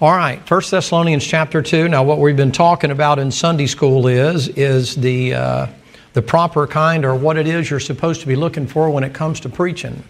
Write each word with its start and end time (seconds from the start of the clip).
All 0.00 0.16
right, 0.16 0.40
1 0.50 0.62
Thessalonians 0.70 1.26
chapter 1.26 1.60
2. 1.60 1.86
Now, 1.88 2.02
what 2.02 2.20
we've 2.20 2.34
been 2.34 2.52
talking 2.52 2.90
about 2.90 3.18
in 3.18 3.30
Sunday 3.30 3.66
school 3.66 4.06
is, 4.06 4.48
is 4.48 4.96
the, 4.96 5.34
uh, 5.34 5.66
the 6.14 6.22
proper 6.22 6.66
kind 6.66 7.04
or 7.04 7.14
what 7.14 7.36
it 7.36 7.46
is 7.46 7.68
you're 7.68 7.80
supposed 7.80 8.22
to 8.22 8.26
be 8.26 8.34
looking 8.34 8.66
for 8.66 8.88
when 8.88 9.04
it 9.04 9.12
comes 9.12 9.40
to 9.40 9.50
preaching. 9.50 10.02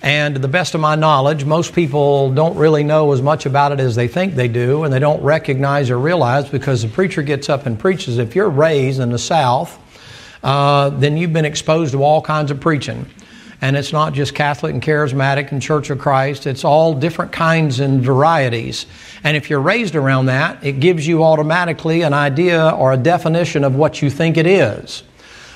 And 0.00 0.36
to 0.36 0.40
the 0.40 0.48
best 0.48 0.74
of 0.74 0.80
my 0.80 0.94
knowledge, 0.94 1.44
most 1.44 1.74
people 1.74 2.32
don't 2.32 2.56
really 2.56 2.82
know 2.82 3.12
as 3.12 3.20
much 3.20 3.44
about 3.44 3.72
it 3.72 3.78
as 3.78 3.94
they 3.94 4.08
think 4.08 4.36
they 4.36 4.48
do, 4.48 4.84
and 4.84 4.94
they 4.94 4.98
don't 4.98 5.22
recognize 5.22 5.90
or 5.90 5.98
realize 5.98 6.48
because 6.48 6.80
the 6.80 6.88
preacher 6.88 7.20
gets 7.20 7.50
up 7.50 7.66
and 7.66 7.78
preaches. 7.78 8.16
If 8.16 8.34
you're 8.34 8.48
raised 8.48 9.00
in 9.00 9.10
the 9.10 9.18
South, 9.18 9.78
uh, 10.42 10.88
then 10.88 11.18
you've 11.18 11.34
been 11.34 11.44
exposed 11.44 11.92
to 11.92 12.02
all 12.02 12.22
kinds 12.22 12.50
of 12.50 12.58
preaching 12.58 13.04
and 13.60 13.76
it's 13.76 13.92
not 13.92 14.14
just 14.14 14.34
Catholic 14.34 14.72
and 14.72 14.82
Charismatic 14.82 15.52
and 15.52 15.60
Church 15.60 15.90
of 15.90 15.98
Christ. 15.98 16.46
It's 16.46 16.64
all 16.64 16.94
different 16.94 17.32
kinds 17.32 17.80
and 17.80 18.02
varieties. 18.02 18.86
And 19.22 19.36
if 19.36 19.50
you're 19.50 19.60
raised 19.60 19.96
around 19.96 20.26
that, 20.26 20.64
it 20.64 20.80
gives 20.80 21.06
you 21.06 21.22
automatically 21.22 22.02
an 22.02 22.14
idea 22.14 22.70
or 22.70 22.92
a 22.92 22.96
definition 22.96 23.64
of 23.64 23.74
what 23.74 24.00
you 24.00 24.10
think 24.10 24.36
it 24.36 24.46
is. 24.46 25.02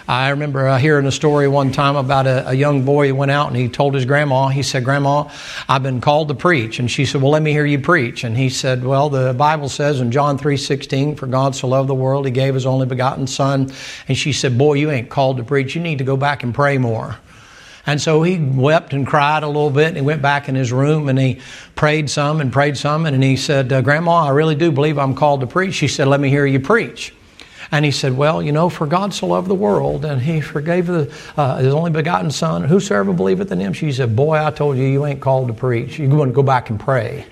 I 0.07 0.29
remember 0.29 0.69
uh, 0.69 0.77
hearing 0.77 1.07
a 1.07 1.13
story 1.13 1.49
one 1.49 1.73
time 1.73 1.97
about 1.97 2.27
a, 2.27 2.51
a, 2.51 2.53
young 2.53 2.85
boy 2.85 3.09
who 3.09 3.15
went 3.15 3.31
out 3.31 3.49
and 3.49 3.57
he 3.57 3.71
told 3.71 3.95
his 3.95 4.05
grandma, 4.05 4.49
he 4.49 4.63
said, 4.63 4.85
Grandma, 4.85 5.31
I've 5.67 5.83
been 5.83 6.03
called 6.03 6.29
to 6.29 6.35
preach. 6.35 6.79
And 6.79 6.91
she 6.91 7.07
said, 7.07 7.23
Well, 7.23 7.31
let 7.31 7.41
me 7.41 7.53
hear 7.53 7.65
you 7.65 7.79
preach. 7.79 8.23
And 8.23 8.37
he 8.37 8.51
said, 8.51 8.85
Well, 8.85 9.09
the 9.09 9.33
Bible 9.33 9.71
says 9.71 10.01
in 10.01 10.13
John 10.13 10.37
3 10.37 10.59
16, 10.59 11.17
For 11.17 11.27
God 11.27 11.57
so 11.57 11.69
loved 11.69 11.89
the 11.89 11.95
world, 11.95 12.27
he 12.27 12.33
gave 12.33 12.53
his 12.53 12.67
only 12.67 12.85
begotten 12.85 13.27
Son. 13.27 13.73
And 14.07 14.19
she 14.19 14.35
said, 14.35 14.59
Boy, 14.59 14.75
you 14.75 14.91
ain't 14.91 15.09
called 15.09 15.39
to 15.39 15.43
preach. 15.43 15.75
You 15.75 15.81
need 15.81 15.99
to 15.99 16.05
go 16.05 16.19
back 16.19 16.43
and 16.43 16.55
pray 16.55 16.77
more. 16.77 17.17
And 17.87 18.01
so 18.01 18.23
he 18.23 18.39
wept 18.39 18.93
and 18.93 19.07
cried 19.07 19.43
a 19.43 19.47
little 19.47 19.71
bit 19.71 19.89
and 19.89 19.97
he 19.97 20.03
went 20.03 20.23
back 20.23 20.49
in 20.49 20.55
his 20.55 20.73
room 20.73 21.09
and 21.09 21.19
he 21.19 21.41
prayed 21.75 22.09
some 22.09 22.41
and 22.41 22.53
prayed 22.53 22.77
some. 22.77 23.05
And 23.07 23.23
he 23.23 23.37
said, 23.37 23.73
uh, 23.73 23.83
Grandma, 23.83 24.25
I 24.25 24.31
really 24.31 24.55
do 24.55 24.73
believe 24.73 24.99
I'm 24.99 25.15
called 25.15 25.41
to 25.41 25.47
preach. 25.47 25.75
She 25.75 25.89
said, 25.89 26.09
Let 26.09 26.21
me 26.21 26.31
hear 26.31 26.47
you 26.47 26.61
preach. 26.61 27.13
And 27.71 27.85
he 27.85 27.91
said, 27.91 28.17
Well, 28.17 28.43
you 28.43 28.53
know, 28.53 28.69
for 28.69 28.87
God 28.87 29.13
so 29.13 29.27
loved 29.27 29.49
the 29.49 29.55
world, 29.55 30.05
and 30.05 30.21
he 30.21 30.41
forgave 30.41 30.87
the, 30.87 31.13
uh, 31.37 31.57
his 31.57 31.75
only 31.75 31.91
begotten 31.91 32.31
Son, 32.31 32.63
whosoever 32.63 33.13
believeth 33.13 33.51
in 33.51 33.61
him. 33.61 33.73
She 33.73 33.93
said, 33.93 34.15
Boy, 34.15 34.45
I 34.45 34.51
told 34.51 34.77
you, 34.77 34.85
you 34.85 35.05
ain't 35.07 35.21
called 35.21 35.49
to 35.49 35.55
preach. 35.55 35.99
You're 35.99 36.09
going 36.09 36.29
to 36.29 36.35
go 36.35 36.43
back 36.43 36.71
and 36.71 36.79
pray. 36.79 37.27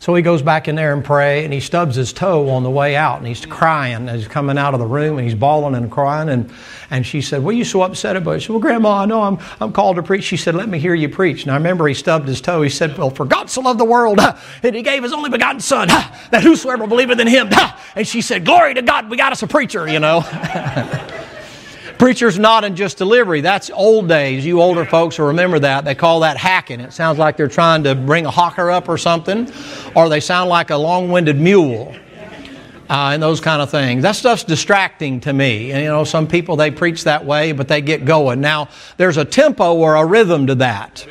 So 0.00 0.14
he 0.14 0.22
goes 0.22 0.40
back 0.40 0.66
in 0.66 0.76
there 0.76 0.94
and 0.94 1.04
pray, 1.04 1.44
and 1.44 1.52
he 1.52 1.60
stubs 1.60 1.94
his 1.94 2.14
toe 2.14 2.48
on 2.48 2.62
the 2.62 2.70
way 2.70 2.96
out, 2.96 3.18
and 3.18 3.26
he's 3.26 3.44
crying. 3.44 4.08
And 4.08 4.10
he's 4.10 4.26
coming 4.26 4.56
out 4.56 4.72
of 4.72 4.80
the 4.80 4.86
room, 4.86 5.18
and 5.18 5.28
he's 5.28 5.34
bawling 5.34 5.74
and 5.74 5.90
crying. 5.90 6.30
And, 6.30 6.50
and 6.88 7.06
she 7.06 7.20
said, 7.20 7.44
"Well, 7.44 7.54
you 7.54 7.64
so 7.66 7.82
upset 7.82 8.16
about?" 8.16 8.36
He 8.36 8.40
said, 8.40 8.48
"Well, 8.48 8.60
Grandma, 8.60 9.02
I 9.02 9.04
know 9.04 9.20
I'm, 9.20 9.38
I'm 9.60 9.72
called 9.72 9.96
to 9.96 10.02
preach." 10.02 10.24
She 10.24 10.38
said, 10.38 10.54
"Let 10.54 10.70
me 10.70 10.78
hear 10.78 10.94
you 10.94 11.10
preach." 11.10 11.42
And 11.42 11.52
I 11.52 11.56
remember 11.56 11.86
he 11.86 11.92
stubbed 11.92 12.28
his 12.28 12.40
toe. 12.40 12.62
He 12.62 12.70
said, 12.70 12.96
"Well, 12.96 13.10
for 13.10 13.26
God 13.26 13.50
so 13.50 13.60
loved 13.60 13.78
the 13.78 13.84
world, 13.84 14.20
and 14.62 14.74
He 14.74 14.80
gave 14.80 15.02
His 15.02 15.12
only 15.12 15.28
begotten 15.28 15.60
Son, 15.60 15.88
that 16.30 16.42
whosoever 16.42 16.86
believeth 16.86 17.20
in 17.20 17.26
Him." 17.26 17.50
And 17.96 18.06
she 18.06 18.22
said, 18.22 18.44
"Glory 18.44 18.74
to 18.74 18.82
God, 18.82 19.10
we 19.10 19.16
got 19.16 19.32
us 19.32 19.42
a 19.42 19.48
preacher," 19.48 19.86
you 19.88 19.98
know. 19.98 20.20
Preacher's 22.00 22.38
not 22.38 22.64
in 22.64 22.76
just 22.76 22.96
delivery. 22.96 23.42
That's 23.42 23.68
old 23.68 24.08
days. 24.08 24.42
You 24.46 24.62
older 24.62 24.86
folks 24.86 25.18
will 25.18 25.26
remember 25.26 25.58
that. 25.58 25.84
They 25.84 25.94
call 25.94 26.20
that 26.20 26.38
hacking. 26.38 26.80
It 26.80 26.94
sounds 26.94 27.18
like 27.18 27.36
they're 27.36 27.46
trying 27.46 27.84
to 27.84 27.94
bring 27.94 28.24
a 28.24 28.30
hawker 28.30 28.70
up 28.70 28.88
or 28.88 28.96
something, 28.96 29.52
or 29.94 30.08
they 30.08 30.20
sound 30.20 30.48
like 30.48 30.70
a 30.70 30.78
long 30.78 31.10
winded 31.10 31.38
mule. 31.38 31.94
Uh, 32.88 33.10
and 33.12 33.22
those 33.22 33.38
kind 33.38 33.60
of 33.60 33.68
things. 33.70 34.02
That 34.02 34.16
stuff's 34.16 34.44
distracting 34.44 35.20
to 35.20 35.32
me. 35.34 35.72
And, 35.72 35.82
you 35.82 35.90
know, 35.90 36.04
some 36.04 36.26
people 36.26 36.56
they 36.56 36.70
preach 36.70 37.04
that 37.04 37.26
way, 37.26 37.52
but 37.52 37.68
they 37.68 37.82
get 37.82 38.06
going. 38.06 38.40
Now, 38.40 38.70
there's 38.96 39.18
a 39.18 39.24
tempo 39.26 39.74
or 39.74 39.96
a 39.96 40.06
rhythm 40.06 40.46
to 40.46 40.54
that. 40.54 41.06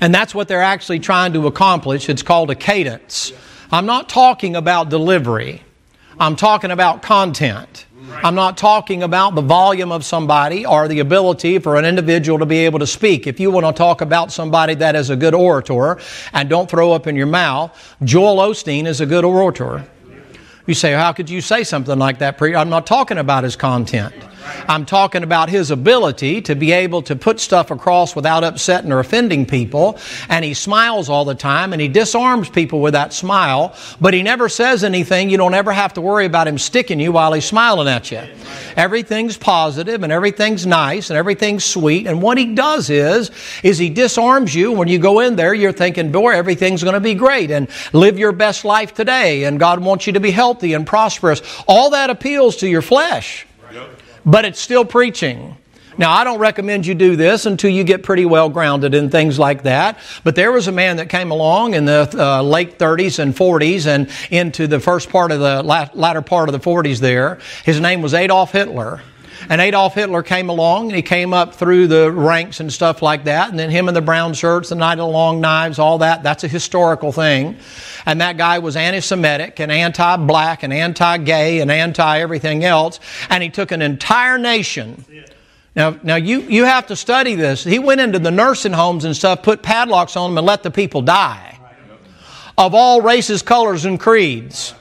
And 0.00 0.14
that's 0.14 0.34
what 0.34 0.48
they're 0.48 0.62
actually 0.62 1.00
trying 1.00 1.34
to 1.34 1.46
accomplish. 1.46 2.08
It's 2.08 2.22
called 2.22 2.50
a 2.50 2.54
cadence. 2.54 3.30
I'm 3.70 3.84
not 3.84 4.08
talking 4.08 4.56
about 4.56 4.88
delivery, 4.88 5.62
I'm 6.18 6.36
talking 6.36 6.70
about 6.70 7.02
content. 7.02 7.84
I'm 8.22 8.34
not 8.34 8.56
talking 8.56 9.02
about 9.02 9.34
the 9.34 9.42
volume 9.42 9.92
of 9.92 10.02
somebody 10.04 10.64
or 10.64 10.88
the 10.88 11.00
ability 11.00 11.58
for 11.58 11.76
an 11.76 11.84
individual 11.84 12.38
to 12.38 12.46
be 12.46 12.58
able 12.58 12.78
to 12.78 12.86
speak. 12.86 13.26
If 13.26 13.38
you 13.38 13.50
want 13.50 13.66
to 13.66 13.72
talk 13.72 14.00
about 14.00 14.32
somebody 14.32 14.74
that 14.76 14.96
is 14.96 15.10
a 15.10 15.16
good 15.16 15.34
orator 15.34 15.98
and 16.32 16.48
don't 16.48 16.70
throw 16.70 16.92
up 16.92 17.06
in 17.06 17.16
your 17.16 17.26
mouth, 17.26 17.96
Joel 18.02 18.36
Osteen 18.36 18.86
is 18.86 19.02
a 19.02 19.06
good 19.06 19.24
orator. 19.24 19.84
You 20.66 20.74
say, 20.74 20.92
how 20.92 21.12
could 21.12 21.28
you 21.28 21.42
say 21.42 21.62
something 21.64 21.98
like 21.98 22.18
that? 22.20 22.38
Preacher? 22.38 22.56
I'm 22.56 22.70
not 22.70 22.86
talking 22.86 23.18
about 23.18 23.44
his 23.44 23.54
content. 23.54 24.14
I'm 24.68 24.86
talking 24.86 25.22
about 25.22 25.48
his 25.48 25.70
ability 25.70 26.42
to 26.42 26.54
be 26.54 26.72
able 26.72 27.02
to 27.02 27.16
put 27.16 27.40
stuff 27.40 27.70
across 27.70 28.16
without 28.16 28.44
upsetting 28.44 28.92
or 28.92 29.00
offending 29.00 29.46
people. 29.46 29.98
And 30.28 30.44
he 30.44 30.54
smiles 30.54 31.08
all 31.08 31.24
the 31.24 31.34
time 31.34 31.72
and 31.72 31.80
he 31.80 31.88
disarms 31.88 32.48
people 32.48 32.80
with 32.80 32.94
that 32.94 33.12
smile, 33.12 33.74
but 34.00 34.14
he 34.14 34.22
never 34.22 34.48
says 34.48 34.84
anything. 34.84 35.30
You 35.30 35.36
don't 35.36 35.54
ever 35.54 35.72
have 35.72 35.94
to 35.94 36.00
worry 36.00 36.26
about 36.26 36.48
him 36.48 36.58
sticking 36.58 37.00
you 37.00 37.12
while 37.12 37.32
he's 37.32 37.44
smiling 37.44 37.88
at 37.88 38.10
you. 38.10 38.22
Everything's 38.76 39.36
positive 39.36 40.02
and 40.02 40.12
everything's 40.12 40.66
nice 40.66 41.10
and 41.10 41.16
everything's 41.16 41.64
sweet. 41.64 42.06
And 42.06 42.20
what 42.22 42.38
he 42.38 42.54
does 42.54 42.90
is, 42.90 43.30
is 43.62 43.78
he 43.78 43.90
disarms 43.90 44.54
you. 44.54 44.72
When 44.72 44.88
you 44.88 44.98
go 44.98 45.20
in 45.20 45.36
there, 45.36 45.54
you're 45.54 45.72
thinking, 45.72 46.12
boy, 46.12 46.32
everything's 46.32 46.82
going 46.82 46.94
to 46.94 47.00
be 47.00 47.14
great 47.14 47.50
and 47.50 47.68
live 47.92 48.18
your 48.18 48.32
best 48.32 48.64
life 48.64 48.94
today. 48.94 49.44
And 49.44 49.58
God 49.58 49.80
wants 49.80 50.06
you 50.06 50.12
to 50.14 50.20
be 50.20 50.30
healthy 50.30 50.74
and 50.74 50.86
prosperous. 50.86 51.42
All 51.66 51.90
that 51.90 52.10
appeals 52.10 52.56
to 52.56 52.68
your 52.68 52.82
flesh 52.82 53.46
but 54.26 54.44
it's 54.44 54.60
still 54.60 54.84
preaching. 54.84 55.56
Now, 55.98 56.12
I 56.12 56.24
don't 56.24 56.38
recommend 56.38 56.84
you 56.84 56.94
do 56.94 57.16
this 57.16 57.46
until 57.46 57.70
you 57.70 57.82
get 57.82 58.02
pretty 58.02 58.26
well 58.26 58.50
grounded 58.50 58.92
in 58.92 59.08
things 59.08 59.38
like 59.38 59.62
that. 59.62 59.98
But 60.24 60.34
there 60.34 60.52
was 60.52 60.68
a 60.68 60.72
man 60.72 60.98
that 60.98 61.08
came 61.08 61.30
along 61.30 61.72
in 61.72 61.86
the 61.86 62.10
uh, 62.12 62.42
late 62.42 62.78
30s 62.78 63.18
and 63.18 63.34
40s 63.34 63.86
and 63.86 64.10
into 64.30 64.66
the 64.66 64.78
first 64.78 65.08
part 65.08 65.32
of 65.32 65.40
the 65.40 65.62
latter 65.62 66.20
part 66.20 66.50
of 66.50 66.52
the 66.52 66.58
40s 66.58 67.00
there. 67.00 67.38
His 67.64 67.80
name 67.80 68.02
was 68.02 68.12
Adolf 68.12 68.52
Hitler. 68.52 69.00
And 69.48 69.60
Adolf 69.60 69.94
Hitler 69.94 70.22
came 70.22 70.48
along 70.48 70.86
and 70.86 70.96
he 70.96 71.02
came 71.02 71.32
up 71.32 71.54
through 71.54 71.86
the 71.86 72.10
ranks 72.10 72.60
and 72.60 72.72
stuff 72.72 73.02
like 73.02 73.24
that. 73.24 73.50
And 73.50 73.58
then 73.58 73.70
him 73.70 73.88
and 73.88 73.96
the 73.96 74.02
brown 74.02 74.34
shirts, 74.34 74.70
the 74.70 74.74
night 74.74 74.94
of 74.94 74.98
the 74.98 75.06
long 75.06 75.40
knives, 75.40 75.78
all 75.78 75.98
that. 75.98 76.22
That's 76.22 76.44
a 76.44 76.48
historical 76.48 77.12
thing. 77.12 77.56
And 78.06 78.20
that 78.20 78.36
guy 78.36 78.58
was 78.58 78.76
anti 78.76 79.00
Semitic 79.00 79.60
and 79.60 79.70
anti 79.70 80.16
black 80.16 80.62
and 80.62 80.72
anti 80.72 81.18
gay 81.18 81.60
and 81.60 81.70
anti 81.70 82.20
everything 82.20 82.64
else. 82.64 83.00
And 83.30 83.42
he 83.42 83.50
took 83.50 83.70
an 83.72 83.82
entire 83.82 84.38
nation. 84.38 85.04
Now, 85.74 85.98
now 86.02 86.16
you, 86.16 86.40
you 86.40 86.64
have 86.64 86.86
to 86.86 86.96
study 86.96 87.34
this. 87.34 87.62
He 87.62 87.78
went 87.78 88.00
into 88.00 88.18
the 88.18 88.30
nursing 88.30 88.72
homes 88.72 89.04
and 89.04 89.14
stuff, 89.14 89.42
put 89.42 89.62
padlocks 89.62 90.16
on 90.16 90.30
them, 90.30 90.38
and 90.38 90.46
let 90.46 90.62
the 90.62 90.70
people 90.70 91.02
die. 91.02 91.58
Of 92.56 92.74
all 92.74 93.02
races, 93.02 93.42
colors, 93.42 93.84
and 93.84 94.00
creeds. 94.00 94.74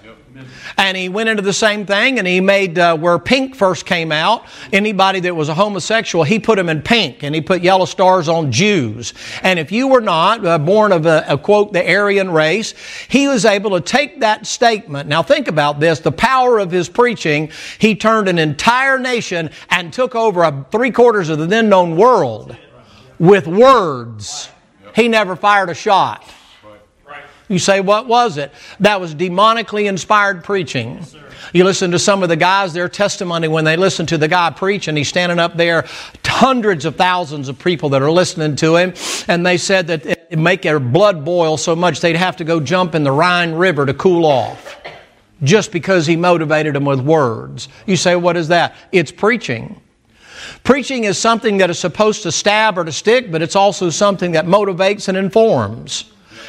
And 0.78 0.98
he 0.98 1.08
went 1.08 1.30
into 1.30 1.42
the 1.42 1.54
same 1.54 1.86
thing 1.86 2.20
and 2.20 2.28
he 2.28 2.42
made 2.42 2.78
uh, 2.78 2.98
where 2.98 3.18
pink 3.18 3.56
first 3.56 3.86
came 3.86 4.12
out, 4.12 4.46
anybody 4.74 5.20
that 5.22 5.36
was 5.36 5.50
a 5.50 5.54
homosexual, 5.54 6.26
he 6.26 6.40
put 6.40 6.58
them 6.58 6.70
in 6.70 6.82
pink 6.82 7.24
and 7.24 7.34
he 7.34 7.42
put 7.42 7.62
yellow 7.62 7.86
stars 7.86 8.28
on 8.28 8.52
Jews. 8.52 9.14
And 9.44 9.60
if 9.60 9.72
you 9.72 9.88
were 9.88 10.02
not 10.02 10.46
uh, 10.46 10.58
born 10.58 10.92
of 10.92 11.06
a, 11.06 11.24
a 11.28 11.38
quote, 11.38 11.72
the 11.72 11.90
Aryan 11.90 12.32
race, 12.32 12.74
he 13.08 13.28
was 13.28 13.46
able 13.46 13.72
to 13.72 13.82
take 13.82 14.20
that 14.20 14.46
statement. 14.46 15.08
Now 15.08 15.24
think 15.24 15.48
about 15.48 15.80
this 15.80 16.00
the 16.00 16.12
power 16.12 16.60
of 16.60 16.72
his 16.72 16.90
preaching, 16.90 17.52
he 17.80 17.96
turned 17.96 18.28
an 18.28 18.38
entire 18.38 19.00
nation 19.00 19.50
and 19.70 19.94
took 19.94 20.16
over 20.16 20.44
a 20.44 20.66
three 20.72 20.92
quarters 20.92 21.30
of 21.30 21.40
the 21.40 21.46
then 21.46 21.70
known 21.70 21.96
world 21.96 22.56
with 23.20 23.48
words. 23.48 24.50
He 24.96 25.08
never 25.08 25.36
fired 25.36 25.70
a 25.70 25.74
shot. 25.74 26.24
You 27.48 27.60
say, 27.60 27.80
what 27.80 28.08
was 28.08 28.38
it? 28.38 28.52
That 28.80 29.00
was 29.00 29.14
demonically 29.14 29.86
inspired 29.86 30.44
preaching. 30.44 30.96
Yes, 30.96 31.16
you 31.54 31.64
listen 31.64 31.92
to 31.92 32.00
some 32.00 32.24
of 32.24 32.30
the 32.30 32.36
guys, 32.36 32.74
their 32.74 32.90
testimony 32.90 33.48
when 33.48 33.66
they 33.66 33.78
listen 33.78 34.06
to 34.08 34.18
the 34.18 34.28
guy 34.28 34.50
preach 34.50 34.88
and 34.88 34.98
he's 34.98 35.08
standing 35.08 35.40
up 35.40 35.56
there, 35.56 35.86
hundreds 36.26 36.86
of 36.86 36.96
thousands 36.96 37.48
of 37.48 37.58
people 37.60 37.90
that 37.90 38.02
are 38.02 38.12
listening 38.12 38.56
to 38.58 38.76
him, 38.76 38.94
and 39.28 39.46
they 39.46 39.58
said 39.58 39.88
that 39.88 40.06
it 40.06 40.38
make 40.38 40.64
their 40.64 40.80
blood 40.80 41.24
boil 41.24 41.56
so 41.56 41.76
much 41.76 42.02
they'd 42.02 42.16
have 42.16 42.36
to 42.38 42.44
go 42.44 42.60
jump 42.60 42.96
in 42.96 43.04
the 43.04 43.12
Rhine 43.12 43.54
River 43.54 43.86
to 43.86 43.94
cool 43.94 44.26
off. 44.26 44.78
Just 45.44 45.72
because 45.72 46.08
he 46.08 46.16
motivated 46.16 46.76
them 46.76 46.86
with 46.86 47.02
words. 47.02 47.68
You 47.86 47.98
say, 47.98 48.16
what 48.16 48.38
is 48.38 48.48
that? 48.48 48.74
It's 48.94 49.12
preaching. 49.12 49.82
Preaching 50.64 51.04
is 51.04 51.18
something 51.18 51.58
that 51.58 51.70
is 51.70 51.78
supposed 51.78 52.24
to 52.24 52.32
stab 52.32 52.78
or 52.78 52.86
to 52.86 52.92
stick, 52.92 53.32
but 53.32 53.42
it's 53.42 53.56
also 53.56 53.90
something 53.90 54.32
that 54.32 54.46
motivates 54.46 55.10
and 55.10 55.18
informs. 55.18 56.06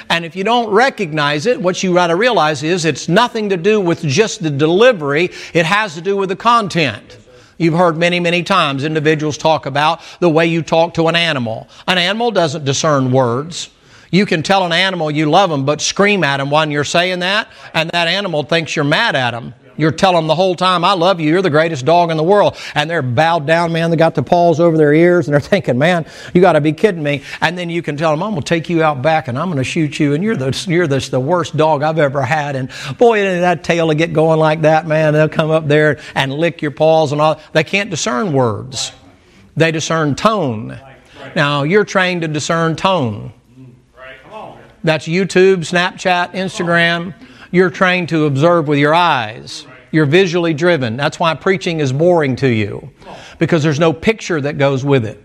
And 0.08 0.25
if 0.25 0.37
you 0.37 0.44
don't 0.44 0.70
recognize 0.70 1.47
it, 1.47 1.61
what 1.61 1.82
you 1.82 1.94
got 1.94 2.08
to 2.08 2.17
realize 2.17 2.62
is 2.62 2.85
it's 2.85 3.08
nothing 3.08 3.49
to 3.50 3.56
do 3.56 3.81
with 3.81 4.03
just 4.03 4.43
the 4.43 4.50
delivery, 4.50 5.31
it 5.53 5.67
has 5.67 5.94
to 5.94 6.00
do 6.00 6.17
with 6.17 6.29
the 6.29 6.37
content. 6.37 7.19
You've 7.58 7.75
heard 7.75 7.97
many, 7.97 8.20
many 8.20 8.43
times 8.43 8.85
individuals 8.85 9.38
talk 9.38 9.67
about 9.67 10.00
the 10.20 10.29
way 10.29 10.47
you 10.47 10.62
talk 10.62 10.94
to 10.94 11.08
an 11.08 11.17
animal. 11.17 11.69
An 11.88 11.99
animal 11.99 12.31
doesn't 12.31 12.64
discern 12.64 13.11
words. 13.11 13.70
You 14.11 14.26
can 14.26 14.43
tell 14.43 14.64
an 14.64 14.73
animal 14.73 15.11
you 15.11 15.29
love 15.29 15.50
them, 15.50 15.64
but 15.64 15.81
scream 15.81 16.23
at 16.23 16.37
them 16.37 16.50
when 16.50 16.70
you're 16.70 16.85
saying 16.85 17.20
that, 17.20 17.49
and 17.75 17.91
that 17.91 18.09
animal 18.09 18.43
thinks 18.43 18.76
you're 18.76 18.85
mad 18.85 19.17
at 19.17 19.32
them. 19.32 19.55
You're 19.76 19.93
telling 19.93 20.17
them 20.17 20.26
the 20.26 20.34
whole 20.34 20.55
time, 20.55 20.84
I 20.84 20.93
love 20.94 21.20
you. 21.20 21.31
You're 21.31 21.43
the 21.43 21.50
greatest 21.50 21.84
dog 21.84 22.11
in 22.11 22.17
the 22.17 22.23
world. 22.23 22.56
And 22.75 22.88
they're 22.88 23.02
bowed 23.02 23.46
down, 23.46 23.73
man. 23.73 23.90
They 23.90 23.96
got 23.96 24.14
the 24.14 24.23
paws 24.23 24.61
over 24.61 24.76
their 24.76 24.93
ears 24.93 25.26
and 25.28 25.34
they're 25.34 25.40
thinking, 25.56 25.78
man, 25.78 26.06
you 26.34 26.40
got 26.40 26.52
to 26.52 26.61
be 26.61 26.73
kidding 26.73 27.02
me. 27.02 27.23
And 27.40 27.56
then 27.56 27.70
you 27.70 27.82
can 27.82 27.96
tell 27.96 28.11
them, 28.11 28.23
I'm 28.23 28.31
going 28.31 28.43
to 28.43 28.49
take 28.49 28.69
you 28.69 28.82
out 28.82 29.02
back 29.02 29.28
and 29.28 29.38
I'm 29.38 29.46
going 29.46 29.58
to 29.58 29.64
shoot 29.64 29.99
you. 30.00 30.14
And 30.14 30.25
you're 30.25 30.37
the, 30.37 30.64
you're 30.69 30.87
the, 30.87 30.99
the 31.11 31.20
worst 31.20 31.56
dog 31.56 31.82
I've 31.82 31.99
ever 31.99 32.23
had. 32.23 32.56
And 32.56 32.70
boy, 32.99 33.23
that 33.23 33.64
tail 33.64 33.88
will 33.88 33.94
get 33.94 34.12
going 34.12 34.38
like 34.38 34.62
that, 34.62 34.87
man. 34.87 35.12
They'll 35.12 35.28
come 35.28 35.50
up 35.50 35.69
there 35.69 36.00
and 36.14 36.32
lick 36.32 36.62
your 36.62 36.70
paws 36.70 37.12
and 37.12 37.20
all. 37.20 37.40
They 37.52 37.64
can't 37.64 37.90
discern 37.90 38.32
words. 38.32 38.93
They 39.56 39.73
discern 39.73 40.14
tone. 40.14 40.78
Now, 41.34 41.64
you're 41.64 41.84
trained 41.84 42.23
to 42.23 42.28
discern 42.28 42.76
tone. 42.76 43.32
Mm, 43.58 43.73
That's 44.84 45.06
YouTube, 45.06 45.58
Snapchat, 45.58 46.32
Instagram. 46.32 47.14
You're 47.50 47.70
trained 47.70 48.08
to 48.10 48.26
observe 48.26 48.69
with 48.69 48.78
your 48.78 48.94
eyes. 48.94 49.66
You're 49.93 50.06
visually 50.06 50.52
driven. 50.52 50.96
That's 50.96 51.19
why 51.19 51.34
preaching 51.34 51.81
is 51.81 51.93
boring 51.93 52.37
to 52.37 52.48
you 52.48 52.90
because 53.38 53.62
there's 53.62 53.81
no 53.81 53.93
picture 53.93 54.40
that 54.40 54.58
goes 54.58 54.84
with 54.84 55.04
it. 55.04 55.22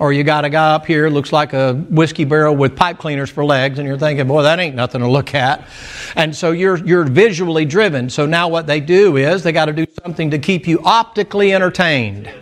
Or 0.00 0.12
you 0.12 0.22
got 0.22 0.44
a 0.44 0.50
guy 0.50 0.74
up 0.74 0.86
here 0.86 1.08
looks 1.08 1.32
like 1.32 1.52
a 1.52 1.74
whiskey 1.74 2.24
barrel 2.24 2.54
with 2.54 2.76
pipe 2.76 2.98
cleaners 2.98 3.30
for 3.30 3.44
legs, 3.44 3.80
and 3.80 3.88
you're 3.88 3.98
thinking, 3.98 4.28
boy, 4.28 4.42
that 4.42 4.60
ain't 4.60 4.76
nothing 4.76 5.00
to 5.00 5.08
look 5.08 5.34
at. 5.34 5.66
And 6.14 6.34
so 6.34 6.52
you're 6.52 6.78
you're 6.78 7.04
visually 7.04 7.64
driven. 7.64 8.08
So 8.08 8.24
now 8.24 8.48
what 8.48 8.68
they 8.68 8.78
do 8.80 9.16
is 9.16 9.42
they 9.42 9.50
got 9.50 9.64
to 9.64 9.72
do 9.72 9.86
something 10.04 10.30
to 10.30 10.38
keep 10.38 10.68
you 10.68 10.80
optically 10.84 11.52
entertained, 11.52 12.32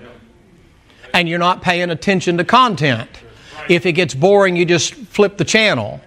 and 1.15 1.29
you're 1.29 1.39
not 1.39 1.63
paying 1.63 1.89
attention 1.91 2.37
to 2.37 2.45
content. 2.45 3.09
If 3.71 3.87
it 3.87 3.93
gets 3.93 4.15
boring, 4.15 4.55
you 4.55 4.67
just 4.67 4.95
flip 4.95 5.39
the 5.39 5.45
channel 5.45 6.01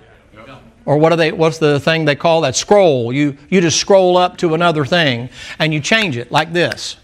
or 0.89 0.97
what 0.97 1.11
are 1.11 1.15
they 1.15 1.31
what's 1.31 1.59
the 1.59 1.79
thing 1.79 2.05
they 2.05 2.15
call 2.15 2.41
that? 2.41 2.55
Scroll. 2.55 3.13
You 3.13 3.37
you 3.47 3.61
just 3.61 3.79
scroll 3.79 4.17
up 4.17 4.37
to 4.37 4.55
another 4.55 4.85
thing 4.85 5.29
and 5.59 5.71
you 5.71 5.79
change 5.81 6.17
it 6.17 6.31
like 6.31 6.51
this. 6.51 6.97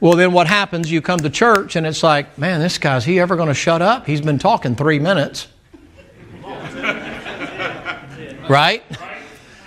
Well 0.00 0.14
then 0.14 0.32
what 0.32 0.46
happens? 0.46 0.90
You 0.90 1.02
come 1.02 1.18
to 1.18 1.28
church 1.28 1.76
and 1.76 1.86
it's 1.86 2.02
like 2.02 2.38
man 2.38 2.58
this 2.58 2.78
guy's 2.78 3.04
he 3.04 3.20
ever 3.20 3.36
going 3.36 3.48
to 3.48 3.54
shut 3.54 3.82
up? 3.82 4.06
He's 4.06 4.22
been 4.22 4.38
talking 4.38 4.74
three 4.74 4.98
minutes. 4.98 5.46
Right? 8.48 8.84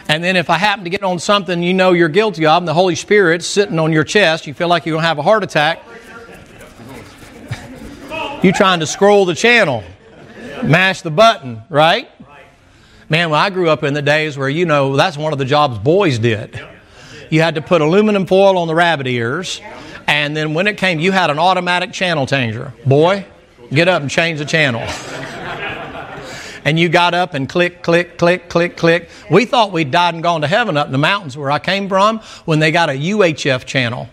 And 0.07 0.23
then 0.23 0.37
if 0.37 0.49
i 0.49 0.57
happen 0.57 0.85
to 0.85 0.89
get 0.89 1.03
on 1.03 1.19
something 1.19 1.61
you 1.61 1.73
know 1.73 1.91
you're 1.91 2.07
guilty 2.07 2.45
of 2.45 2.59
and 2.59 2.67
the 2.67 2.73
holy 2.73 2.95
spirit's 2.95 3.45
sitting 3.45 3.77
on 3.77 3.91
your 3.91 4.05
chest 4.05 4.47
you 4.47 4.53
feel 4.53 4.69
like 4.69 4.85
you're 4.85 4.93
going 4.93 5.03
to 5.03 5.07
have 5.07 5.19
a 5.19 5.21
heart 5.21 5.43
attack. 5.43 5.83
You 8.41 8.53
trying 8.53 8.79
to 8.79 8.87
scroll 8.87 9.25
the 9.25 9.35
channel. 9.35 9.83
Mash 10.63 11.01
the 11.01 11.11
button 11.11 11.61
right 11.69 12.09
Man, 13.11 13.31
when 13.31 13.39
I 13.39 13.49
grew 13.49 13.69
up 13.69 13.83
in 13.83 13.95
the 13.95 14.03
days 14.03 14.37
where, 14.37 14.49
you 14.49 14.67
know, 14.67 14.95
that's 14.95 15.17
one 15.17 15.33
of 15.33 15.39
the 15.39 15.45
jobs 15.45 15.79
boys 15.79 16.19
did. 16.19 16.61
You 17.31 17.41
had 17.41 17.55
to 17.55 17.61
put 17.61 17.81
aluminum 17.81 18.27
foil 18.27 18.55
on 18.59 18.67
the 18.67 18.75
rabbit 18.75 19.07
ears, 19.07 19.59
and 20.05 20.37
then 20.37 20.53
when 20.53 20.67
it 20.67 20.77
came, 20.77 20.99
you 20.99 21.11
had 21.11 21.31
an 21.31 21.39
automatic 21.39 21.91
channel 21.91 22.27
changer. 22.27 22.71
Boy, 22.85 23.25
get 23.73 23.87
up 23.87 24.03
and 24.03 24.11
change 24.11 24.37
the 24.37 24.45
channel. 24.45 24.81
and 26.65 26.79
you 26.79 26.87
got 26.87 27.15
up 27.15 27.33
and 27.33 27.49
click, 27.49 27.81
click, 27.81 28.19
click, 28.19 28.47
click, 28.47 28.77
click. 28.77 29.09
We 29.31 29.45
thought 29.45 29.71
we'd 29.71 29.89
died 29.89 30.13
and 30.13 30.21
gone 30.21 30.41
to 30.41 30.47
heaven 30.47 30.77
up 30.77 30.85
in 30.85 30.91
the 30.91 30.99
mountains 30.99 31.35
where 31.35 31.49
I 31.49 31.57
came 31.57 31.89
from 31.89 32.19
when 32.45 32.59
they 32.59 32.71
got 32.71 32.89
a 32.89 32.93
UHF 32.93 33.65
channel. 33.65 34.07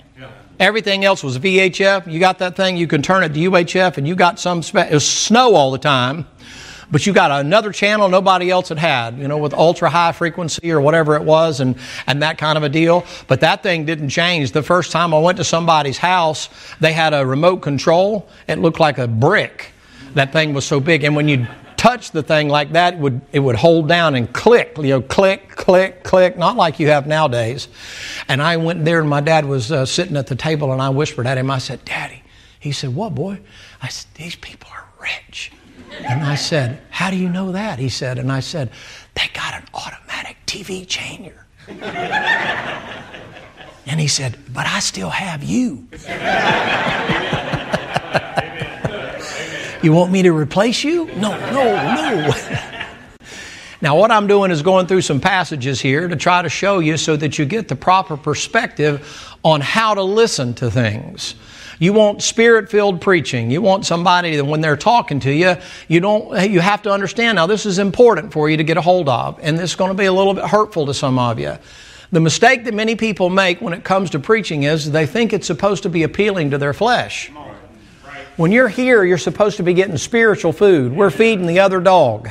Everything 0.59 1.05
else 1.05 1.23
was 1.23 1.39
VHF. 1.39 2.11
You 2.11 2.19
got 2.19 2.39
that 2.39 2.57
thing, 2.57 2.79
you 2.79 2.87
can 2.87 3.03
turn 3.03 3.25
it 3.25 3.35
to 3.35 3.41
UHF, 3.51 3.99
and 3.99 4.09
you 4.09 4.15
got 4.15 4.41
some, 4.41 4.61
it 4.61 4.91
was 4.91 5.07
snow 5.07 5.55
all 5.55 5.71
the 5.71 5.79
time 5.79 6.27
but 6.91 7.07
you 7.07 7.13
got 7.13 7.31
another 7.31 7.73
channel 7.73 8.09
nobody 8.09 8.51
else 8.51 8.69
had 8.69 8.79
had, 8.79 9.19
you 9.19 9.29
know, 9.29 9.39
with 9.39 9.53
ultra 9.53 9.91
high 9.91 10.13
frequency 10.13 10.71
or 10.71 10.81
whatever 10.81 11.17
it 11.17 11.23
was 11.23 11.61
and, 11.61 11.77
and 12.07 12.23
that 12.23 12.39
kind 12.39 12.57
of 12.57 12.65
a 12.65 12.69
deal. 12.69 13.05
But 13.27 13.41
that 13.41 13.63
thing 13.63 13.85
didn't 13.85 14.11
change. 14.11 14.53
The 14.53 14.63
first 14.63 14.93
time 14.93 15.13
I 15.13 15.19
went 15.19 15.39
to 15.39 15.45
somebody's 15.45 15.99
house, 15.99 16.49
they 16.81 16.93
had 16.93 17.15
a 17.15 17.27
remote 17.27 17.59
control. 17.59 18.29
It 18.47 18.59
looked 18.59 18.81
like 18.81 18.99
a 18.99 19.09
brick. 19.09 19.73
That 20.15 20.33
thing 20.33 20.55
was 20.55 20.65
so 20.65 20.81
big. 20.81 21.05
And 21.05 21.17
when 21.17 21.29
you 21.29 21.47
touch 21.77 22.11
the 22.11 22.23
thing 22.23 22.49
like 22.49 22.73
that, 22.73 22.95
it 22.95 23.01
would, 23.01 23.21
it 23.33 23.41
would 23.41 23.57
hold 23.57 23.89
down 23.89 24.15
and 24.15 24.33
click, 24.33 24.77
you 24.79 24.85
know, 24.85 25.03
click, 25.03 25.51
click, 25.51 26.05
click, 26.05 26.39
not 26.39 26.57
like 26.57 26.81
you 26.81 26.89
have 26.89 27.07
nowadays. 27.07 27.69
And 28.29 28.41
I 28.41 28.57
went 28.57 28.85
there 28.85 29.01
and 29.01 29.09
my 29.09 29.21
dad 29.21 29.45
was 29.45 29.71
uh, 29.71 29.85
sitting 29.85 30.17
at 30.17 30.27
the 30.27 30.37
table 30.37 30.73
and 30.73 30.81
I 30.81 30.89
whispered 30.91 31.27
at 31.27 31.39
him, 31.39 31.51
I 31.51 31.59
said, 31.59 31.85
Daddy. 31.85 32.23
He 32.59 32.73
said, 32.73 32.95
What, 32.95 33.15
boy? 33.15 33.41
I 33.83 33.89
said, 33.89 34.09
These 34.15 34.37
people 34.37 34.71
are 34.73 34.89
rich. 35.01 35.53
And 36.05 36.25
I 36.25 36.35
said, 36.35 36.81
How 36.91 37.11
do 37.11 37.17
you 37.17 37.29
know 37.29 37.53
that? 37.53 37.79
He 37.79 37.89
said, 37.89 38.19
and 38.19 38.31
I 38.33 38.41
said, 38.41 38.71
They 39.15 39.29
got 39.33 39.55
an 39.55 39.65
automatic 39.75 40.37
TV 40.47 40.87
changer. 40.87 41.47
And 43.87 44.01
he 44.01 44.09
said, 44.09 44.37
But 44.53 44.67
I 44.67 44.81
still 44.81 45.11
have 45.11 45.45
you. 45.45 45.87
you 49.83 49.93
want 49.93 50.11
me 50.11 50.23
to 50.23 50.33
replace 50.33 50.83
you? 50.83 51.07
No, 51.15 51.39
no, 51.53 51.65
no. 51.95 52.31
now, 53.81 53.97
what 53.97 54.11
I'm 54.11 54.27
doing 54.27 54.51
is 54.51 54.63
going 54.63 54.89
through 54.89 55.03
some 55.03 55.21
passages 55.21 55.81
here 55.81 56.09
to 56.09 56.17
try 56.17 56.43
to 56.43 56.49
show 56.49 56.81
you 56.81 56.97
so 56.97 57.17
that 57.17 57.39
you 57.39 57.45
get 57.45 57.69
the 57.69 57.77
proper 57.77 58.17
perspective 58.17 59.37
on 59.45 59.61
how 59.61 59.95
to 59.95 60.03
listen 60.03 60.53
to 60.55 60.69
things. 60.71 61.37
You 61.79 61.93
want 61.93 62.23
spirit 62.23 62.71
filled 62.71 63.01
preaching. 63.01 63.51
You 63.51 63.61
want 63.61 63.85
somebody 63.85 64.37
that 64.37 64.45
when 64.45 64.61
they're 64.61 64.77
talking 64.77 65.21
to 65.21 65.33
you, 65.33 65.57
you 65.89 66.01
don't, 66.01 66.51
you 66.51 66.61
have 66.61 66.83
to 66.83 66.91
understand 66.91 67.37
now 67.37 67.47
this 67.47 67.67
is 67.67 67.79
important 67.79 68.33
for 68.33 68.49
you 68.49 68.57
to 68.57 68.65
get 68.65 68.77
a 68.77 68.81
hold 68.81 69.09
of, 69.09 69.39
and 69.43 69.59
this 69.59 69.71
is 69.71 69.77
going 69.77 69.91
to 69.91 69.97
be 69.97 70.07
a 70.07 70.13
little 70.13 70.35
bit 70.35 70.45
hurtful 70.45 70.87
to 70.87 70.95
some 70.95 71.19
of 71.19 71.39
you. 71.39 71.57
The 72.13 72.21
mistake 72.21 72.65
that 72.65 72.75
many 72.75 72.95
people 72.95 73.29
make 73.29 73.61
when 73.61 73.73
it 73.73 73.85
comes 73.85 74.11
to 74.11 74.19
preaching 74.19 74.63
is 74.63 74.91
they 74.91 75.07
think 75.07 75.33
it's 75.33 75.47
supposed 75.47 75.83
to 75.83 75.89
be 75.89 76.05
appealing 76.05 76.51
to 76.51 76.59
their 76.59 76.73
flesh. 76.73 77.31
When 78.37 78.53
you're 78.53 78.69
here, 78.69 79.03
you're 79.05 79.19
supposed 79.19 79.57
to 79.57 79.63
be 79.63 79.75
getting 79.75 79.97
spiritual 79.97 80.53
food. 80.53 80.93
We're 80.93 81.11
feeding 81.11 81.47
the 81.47 81.61
other 81.61 81.81
dog. 81.81 82.31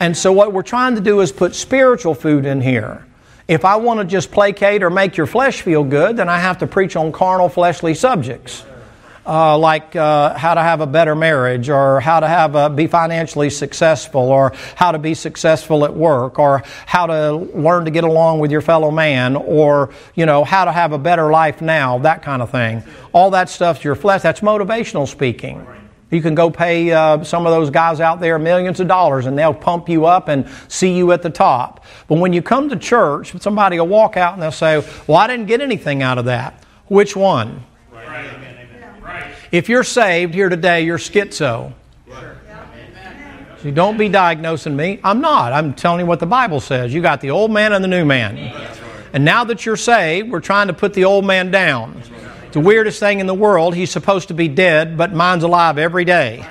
And 0.00 0.16
so, 0.16 0.32
what 0.32 0.52
we're 0.52 0.62
trying 0.62 0.94
to 0.96 1.00
do 1.00 1.20
is 1.20 1.30
put 1.30 1.54
spiritual 1.54 2.14
food 2.14 2.46
in 2.46 2.60
here. 2.60 3.06
If 3.48 3.64
I 3.64 3.76
want 3.76 4.00
to 4.00 4.06
just 4.06 4.32
placate 4.32 4.82
or 4.82 4.90
make 4.90 5.16
your 5.16 5.26
flesh 5.26 5.62
feel 5.62 5.84
good, 5.84 6.16
then 6.16 6.28
I 6.28 6.40
have 6.40 6.58
to 6.58 6.66
preach 6.66 6.96
on 6.96 7.12
carnal, 7.12 7.48
fleshly 7.48 7.94
subjects. 7.94 8.64
Uh, 9.24 9.58
like 9.58 9.96
uh, 9.96 10.38
how 10.38 10.54
to 10.54 10.60
have 10.60 10.80
a 10.80 10.86
better 10.86 11.16
marriage, 11.16 11.68
or 11.68 12.00
how 12.00 12.20
to 12.20 12.28
have 12.28 12.54
a, 12.54 12.70
be 12.70 12.86
financially 12.86 13.50
successful, 13.50 14.20
or 14.20 14.52
how 14.76 14.92
to 14.92 14.98
be 14.98 15.14
successful 15.14 15.84
at 15.84 15.92
work, 15.92 16.38
or 16.38 16.62
how 16.86 17.06
to 17.06 17.32
learn 17.32 17.84
to 17.84 17.90
get 17.90 18.04
along 18.04 18.38
with 18.38 18.52
your 18.52 18.60
fellow 18.60 18.92
man, 18.92 19.34
or 19.34 19.90
you 20.14 20.26
know 20.26 20.44
how 20.44 20.64
to 20.64 20.70
have 20.70 20.92
a 20.92 20.98
better 20.98 21.30
life 21.32 21.60
now, 21.60 21.98
that 21.98 22.22
kind 22.22 22.40
of 22.40 22.50
thing. 22.50 22.84
All 23.12 23.30
that 23.30 23.48
stuff's 23.48 23.82
your 23.82 23.96
flesh. 23.96 24.22
That's 24.22 24.42
motivational 24.42 25.08
speaking. 25.08 25.66
You 26.10 26.22
can 26.22 26.36
go 26.36 26.50
pay 26.50 26.92
uh, 26.92 27.24
some 27.24 27.46
of 27.46 27.52
those 27.52 27.68
guys 27.68 28.00
out 28.00 28.20
there 28.20 28.38
millions 28.38 28.78
of 28.78 28.86
dollars 28.86 29.26
and 29.26 29.36
they'll 29.36 29.52
pump 29.52 29.88
you 29.88 30.06
up 30.06 30.28
and 30.28 30.48
see 30.68 30.96
you 30.96 31.10
at 31.10 31.22
the 31.22 31.30
top. 31.30 31.84
But 32.06 32.18
when 32.18 32.32
you 32.32 32.42
come 32.42 32.68
to 32.68 32.76
church, 32.76 33.34
somebody 33.40 33.78
will 33.80 33.88
walk 33.88 34.16
out 34.16 34.34
and 34.34 34.42
they'll 34.42 34.52
say, 34.52 34.84
Well, 35.06 35.16
I 35.16 35.26
didn't 35.26 35.46
get 35.46 35.60
anything 35.60 36.02
out 36.02 36.18
of 36.18 36.26
that. 36.26 36.62
Which 36.86 37.16
one? 37.16 37.64
Right. 37.92 39.34
If 39.50 39.68
you're 39.68 39.84
saved 39.84 40.34
here 40.34 40.48
today, 40.48 40.82
you're 40.82 40.98
schizo. 40.98 41.72
So 43.62 43.70
don't 43.70 43.96
be 43.96 44.08
diagnosing 44.08 44.76
me. 44.76 45.00
I'm 45.02 45.20
not. 45.20 45.52
I'm 45.52 45.74
telling 45.74 46.00
you 46.00 46.06
what 46.06 46.20
the 46.20 46.26
Bible 46.26 46.60
says. 46.60 46.92
You 46.92 47.00
got 47.02 47.20
the 47.20 47.30
old 47.30 47.50
man 47.50 47.72
and 47.72 47.82
the 47.82 47.88
new 47.88 48.04
man. 48.04 48.36
And 49.12 49.24
now 49.24 49.44
that 49.44 49.64
you're 49.64 49.76
saved, 49.76 50.30
we're 50.30 50.40
trying 50.40 50.66
to 50.68 50.74
put 50.74 50.94
the 50.94 51.04
old 51.04 51.24
man 51.24 51.50
down 51.50 52.00
the 52.56 52.60
weirdest 52.60 53.00
thing 53.00 53.20
in 53.20 53.26
the 53.26 53.34
world. 53.34 53.74
He's 53.74 53.90
supposed 53.90 54.28
to 54.28 54.34
be 54.34 54.48
dead, 54.48 54.96
but 54.96 55.12
mine's 55.12 55.42
alive 55.42 55.76
every 55.76 56.06
day. 56.06 56.42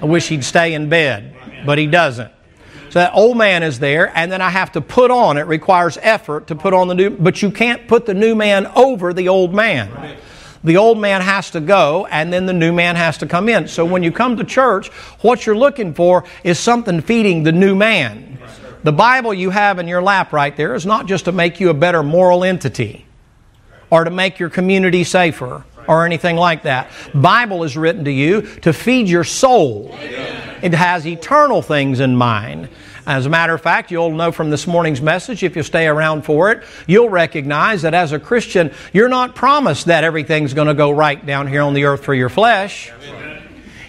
I 0.00 0.06
wish 0.06 0.28
he'd 0.28 0.44
stay 0.44 0.72
in 0.72 0.88
bed, 0.88 1.36
but 1.66 1.76
he 1.76 1.86
doesn't. 1.86 2.32
So 2.88 3.00
that 3.00 3.12
old 3.12 3.36
man 3.36 3.62
is 3.62 3.78
there, 3.78 4.10
and 4.16 4.32
then 4.32 4.40
I 4.40 4.48
have 4.48 4.72
to 4.72 4.80
put 4.80 5.10
on. 5.10 5.36
It 5.36 5.42
requires 5.42 5.98
effort 6.00 6.46
to 6.46 6.54
put 6.54 6.72
on 6.72 6.88
the 6.88 6.94
new, 6.94 7.10
but 7.10 7.42
you 7.42 7.50
can't 7.50 7.86
put 7.86 8.06
the 8.06 8.14
new 8.14 8.34
man 8.34 8.66
over 8.74 9.12
the 9.12 9.28
old 9.28 9.52
man. 9.52 10.16
The 10.64 10.78
old 10.78 10.98
man 10.98 11.20
has 11.20 11.50
to 11.50 11.60
go, 11.60 12.06
and 12.06 12.32
then 12.32 12.46
the 12.46 12.54
new 12.54 12.72
man 12.72 12.96
has 12.96 13.18
to 13.18 13.26
come 13.26 13.50
in. 13.50 13.68
So 13.68 13.84
when 13.84 14.02
you 14.02 14.10
come 14.10 14.38
to 14.38 14.44
church, 14.44 14.88
what 15.20 15.44
you're 15.44 15.54
looking 15.54 15.92
for 15.92 16.24
is 16.44 16.58
something 16.58 17.02
feeding 17.02 17.42
the 17.42 17.52
new 17.52 17.74
man. 17.74 18.38
The 18.84 18.92
Bible 18.92 19.34
you 19.34 19.50
have 19.50 19.78
in 19.78 19.86
your 19.86 20.00
lap 20.00 20.32
right 20.32 20.56
there 20.56 20.74
is 20.74 20.86
not 20.86 21.04
just 21.04 21.26
to 21.26 21.32
make 21.32 21.60
you 21.60 21.68
a 21.68 21.74
better 21.74 22.02
moral 22.02 22.42
entity 22.42 23.04
or 23.92 24.04
to 24.04 24.10
make 24.10 24.38
your 24.38 24.48
community 24.48 25.04
safer 25.04 25.62
or 25.86 26.06
anything 26.06 26.34
like 26.34 26.62
that. 26.62 26.90
Bible 27.14 27.62
is 27.62 27.76
written 27.76 28.06
to 28.06 28.10
you 28.10 28.40
to 28.62 28.72
feed 28.72 29.06
your 29.06 29.22
soul. 29.22 29.90
It 30.62 30.72
has 30.72 31.06
eternal 31.06 31.60
things 31.60 32.00
in 32.00 32.16
mind. 32.16 32.70
As 33.06 33.26
a 33.26 33.28
matter 33.28 33.52
of 33.52 33.60
fact, 33.60 33.90
you'll 33.90 34.12
know 34.12 34.32
from 34.32 34.48
this 34.48 34.66
morning's 34.66 35.02
message, 35.02 35.42
if 35.42 35.56
you 35.56 35.62
stay 35.62 35.86
around 35.88 36.22
for 36.22 36.50
it, 36.50 36.62
you'll 36.86 37.10
recognize 37.10 37.82
that 37.82 37.92
as 37.92 38.12
a 38.12 38.18
Christian, 38.18 38.72
you're 38.94 39.10
not 39.10 39.34
promised 39.34 39.84
that 39.86 40.04
everything's 40.04 40.54
going 40.54 40.68
to 40.68 40.74
go 40.74 40.90
right 40.90 41.24
down 41.26 41.46
here 41.46 41.60
on 41.60 41.74
the 41.74 41.84
earth 41.84 42.02
for 42.02 42.14
your 42.14 42.30
flesh. 42.30 42.90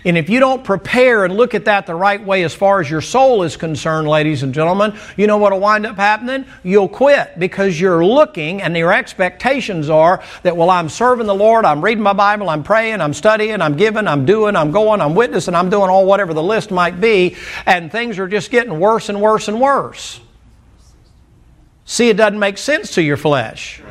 And 0.06 0.18
if 0.18 0.30
you 0.30 0.40
don't 0.42 0.64
prepare 0.64 1.24
and 1.24 1.36
look 1.36 1.54
at 1.54 1.66
that 1.66 1.86
the 1.86 1.96
right 1.96 2.24
way 2.24 2.44
as 2.44 2.54
far 2.54 2.82
as 2.82 2.90
your 2.90 3.00
soul 3.00 3.44
is 3.44 3.56
concerned, 3.56 4.08
ladies 4.08 4.44
and 4.44 4.54
gentlemen, 4.54 4.98
you 5.16 5.28
know 5.28 5.38
what 5.38 5.54
will 5.54 5.62
wind 5.62 5.86
up 5.86 5.96
happening? 5.96 6.46
You'll 6.62 6.90
quit 6.90 7.40
because 7.40 7.80
you're 7.80 8.06
looking 8.06 8.62
and 8.62 8.76
your 8.76 8.92
expectations 8.92 9.90
are 9.90 10.22
that, 10.44 10.58
well, 10.58 10.70
I'm 10.70 10.90
serving 10.90 11.28
the 11.28 11.36
Lord, 11.36 11.64
I'm 11.64 11.82
reading 11.82 12.04
my 12.04 12.12
Bible, 12.12 12.50
I'm 12.50 12.64
praying, 12.64 13.00
I'm 13.00 13.14
studying, 13.14 13.62
I'm 13.62 13.78
giving, 13.78 14.08
I'm 14.08 14.26
doing, 14.26 14.58
I'm 14.58 14.72
going, 14.72 15.00
I'm 15.00 15.16
witnessing, 15.16 15.56
I'm 15.56 15.70
doing 15.70 15.90
all 15.90 16.06
whatever 16.06 16.34
the 16.34 16.44
list 16.44 16.70
might 16.70 17.00
be, 17.00 17.38
and 17.66 17.90
things 17.90 18.20
are 18.20 18.28
just 18.28 18.52
getting 18.52 18.80
worse 18.80 19.08
and 19.08 19.22
worse 19.22 19.48
and 19.48 19.62
worse. 19.62 20.20
See, 21.86 22.10
it 22.10 22.18
doesn't 22.18 22.40
make 22.40 22.58
sense 22.58 22.96
to 22.96 23.02
your 23.02 23.18
flesh. 23.18 23.82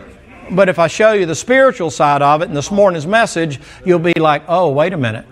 But 0.51 0.69
if 0.69 0.79
I 0.79 0.89
show 0.89 1.13
you 1.13 1.25
the 1.25 1.35
spiritual 1.35 1.91
side 1.91 2.21
of 2.21 2.43
it 2.43 2.47
in 2.47 2.55
this 2.55 2.71
morning's 2.71 3.07
message, 3.07 3.61
you'll 3.87 3.99
be 3.99 4.15
like, 4.15 4.43
oh, 4.49 4.71
wait 4.71 4.93
a 4.93 4.99
minute. 4.99 5.27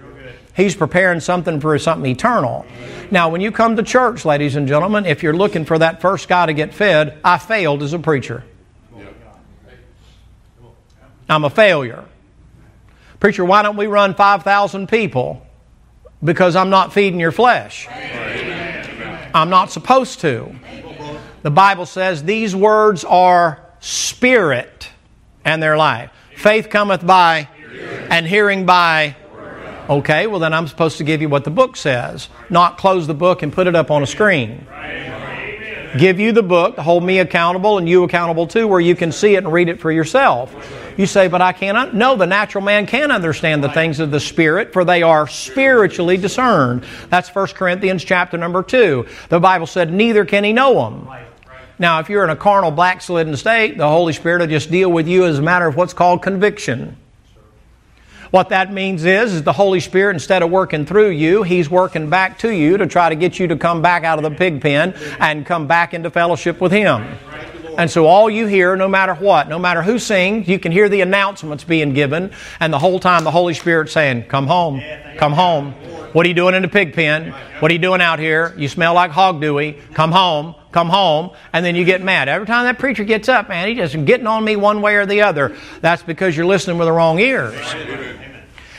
He's 0.54 0.75
preparing 0.75 1.21
something 1.21 1.61
for 1.61 1.78
something 1.78 2.11
eternal. 2.11 2.66
Now, 3.11 3.28
when 3.28 3.40
you 3.40 3.52
come 3.52 3.76
to 3.76 3.83
church, 3.83 4.25
ladies 4.25 4.57
and 4.57 4.66
gentlemen, 4.69 5.07
if 5.07 5.23
you're 5.23 5.37
looking 5.37 5.64
for 5.64 5.78
that 5.78 6.00
first 6.00 6.28
guy 6.28 6.47
to 6.47 6.52
get 6.52 6.75
fed, 6.75 7.19
I 7.25 7.38
failed 7.38 7.83
as 7.83 7.92
a 7.92 7.99
preacher. 7.99 8.45
I'm 11.28 11.45
a 11.45 11.50
failure. 11.50 12.04
Preacher, 13.21 13.45
why 13.45 13.62
don't 13.62 13.76
we 13.76 13.87
run 13.87 14.14
5,000 14.14 14.88
people? 14.88 15.47
Because 16.23 16.57
I'm 16.57 16.71
not 16.71 16.92
feeding 16.92 17.21
your 17.21 17.33
flesh. 17.33 17.88
I'm 19.33 19.50
not 19.50 19.71
supposed 19.71 20.21
to. 20.21 20.54
The 21.42 21.50
Bible 21.50 21.87
says 21.87 22.25
these 22.25 22.54
words 22.54 23.04
are 23.04 23.64
spirit 23.78 24.90
and 25.45 25.62
their 25.62 25.76
life. 25.76 26.11
Faith 26.37 26.69
cometh 26.69 27.07
by 27.07 27.49
and 28.11 28.26
hearing 28.26 28.66
by 28.66 29.16
Okay, 29.89 30.27
well, 30.27 30.39
then 30.39 30.55
I'm 30.55 30.69
supposed 30.69 30.99
to 30.99 31.05
give 31.05 31.21
you 31.21 31.29
what 31.29 31.45
the 31.45 31.51
book 31.51 31.77
says, 31.77 32.29
not 32.49 32.79
close 32.79 33.07
the 33.07 33.15
book 33.15 33.43
and 33.43 33.53
put 33.53 33.67
it 33.67 33.75
up 33.75 33.91
on 33.91 34.03
a 34.03 34.07
screen. 34.07 34.67
Give 35.99 36.21
you 36.21 36.31
the 36.31 36.45
book, 36.45 36.77
hold 36.79 37.03
me 37.03 37.19
accountable 37.19 37.77
and 37.77 37.89
you 37.89 38.05
accountable 38.05 38.47
too, 38.47 38.69
where 38.69 38.79
you 38.79 38.95
can 38.95 39.11
see 39.11 39.35
it 39.35 39.39
and 39.39 39.53
read 39.53 39.69
it 39.69 39.81
for 39.81 39.91
yourself. 39.91 40.55
You 40.97 41.07
say, 41.07 41.27
but 41.27 41.43
I 41.43 41.53
cannot. 41.53 41.95
No, 41.95 42.15
the 42.15 42.27
natural 42.27 42.63
man 42.63 42.87
can 42.87 43.11
understand 43.11 43.65
the 43.65 43.71
things 43.71 43.99
of 43.99 44.13
the 44.13 44.21
Spirit, 44.21 44.73
for 44.73 44.85
they 44.85 45.03
are 45.03 45.27
spiritually 45.27 46.17
discerned. 46.17 46.85
That's 47.09 47.35
1 47.35 47.49
Corinthians 47.49 48.05
chapter 48.05 48.37
number 48.39 48.63
2. 48.63 49.07
The 49.31 49.41
Bible 49.41 49.67
said, 49.67 49.93
neither 49.93 50.25
can 50.25 50.45
he 50.45 50.53
know 50.53 50.75
them. 50.75 51.09
Now, 51.81 51.99
if 51.99 52.09
you're 52.09 52.23
in 52.23 52.31
a 52.31 52.37
carnal, 52.37 52.71
backslidden 52.71 53.37
state, 53.37 53.79
the 53.79 53.89
Holy 53.89 54.13
Spirit 54.13 54.41
will 54.41 54.49
just 54.49 54.71
deal 54.71 54.93
with 54.93 55.09
you 55.09 55.25
as 55.25 55.39
a 55.39 55.43
matter 55.43 55.67
of 55.67 55.75
what's 55.75 55.95
called 55.95 56.23
conviction. 56.23 56.97
What 58.31 58.51
that 58.51 58.73
means 58.73 59.05
is, 59.05 59.35
is 59.35 59.43
the 59.43 59.53
Holy 59.53 59.81
Spirit, 59.81 60.15
instead 60.15 60.43
of 60.43 60.51
working 60.51 60.87
through 60.87 61.11
you, 61.11 61.43
He's 61.43 61.69
working 61.69 62.09
back 62.09 62.39
to 62.41 62.51
you 62.51 62.77
to 62.77 62.87
try 62.87 63.09
to 63.09 63.17
get 63.17 63.39
you 63.39 63.49
to 63.49 63.57
come 63.57 63.83
back 63.83 64.05
out 64.05 64.19
of 64.19 64.23
the 64.23 64.37
pig 64.37 64.61
pen 64.61 64.95
and 65.19 65.45
come 65.45 65.67
back 65.67 65.95
into 65.95 66.11
fellowship 66.11 66.61
with 66.61 66.71
Him. 66.71 67.19
And 67.77 67.91
so 67.91 68.07
all 68.07 68.29
you 68.29 68.47
hear, 68.47 68.77
no 68.77 68.89
matter 68.89 69.15
what, 69.15 69.49
no 69.49 69.59
matter 69.59 69.83
who 69.83 69.99
sings, 69.99 70.47
you 70.49 70.59
can 70.59 70.71
hear 70.71 70.89
the 70.89 71.01
announcements 71.01 71.65
being 71.65 71.93
given, 71.93 72.31
and 72.61 72.73
the 72.73 72.79
whole 72.79 73.01
time 73.01 73.25
the 73.25 73.31
Holy 73.31 73.55
Spirit 73.55 73.91
saying, 73.91 74.25
Come 74.25 74.47
home, 74.47 74.83
come 75.17 75.33
home. 75.33 75.73
What 76.13 76.27
are 76.27 76.29
you 76.29 76.35
doing 76.35 76.55
in 76.55 76.63
the 76.63 76.69
pig 76.69 76.93
pen? 76.93 77.31
What 77.61 77.71
are 77.71 77.75
you 77.75 77.81
doing 77.81 78.01
out 78.01 78.19
here? 78.19 78.55
You 78.57 78.69
smell 78.69 78.95
like 78.95 79.13
hog 79.13 79.41
dewey. 79.41 79.79
Come 79.95 80.13
home, 80.13 80.55
come 80.73 80.89
home, 80.89 81.31
and 81.53 81.65
then 81.65 81.75
you 81.75 81.85
get 81.85 82.03
mad. 82.03 82.29
Every 82.29 82.47
time 82.47 82.65
that 82.65 82.79
preacher 82.79 83.05
gets 83.05 83.29
up, 83.29 83.49
man, 83.49 83.69
he's 83.69 83.77
just 83.77 84.05
getting 84.05 84.27
on 84.27 84.45
me 84.45 84.57
one 84.57 84.83
way 84.83 84.97
or 84.97 85.07
the 85.07 85.23
other. 85.23 85.57
That's 85.81 86.03
because 86.03 86.37
you're 86.37 86.47
listening 86.47 86.79
with 86.79 86.87
the 86.87 86.93
wrong 86.93 87.19
ears. 87.19 87.55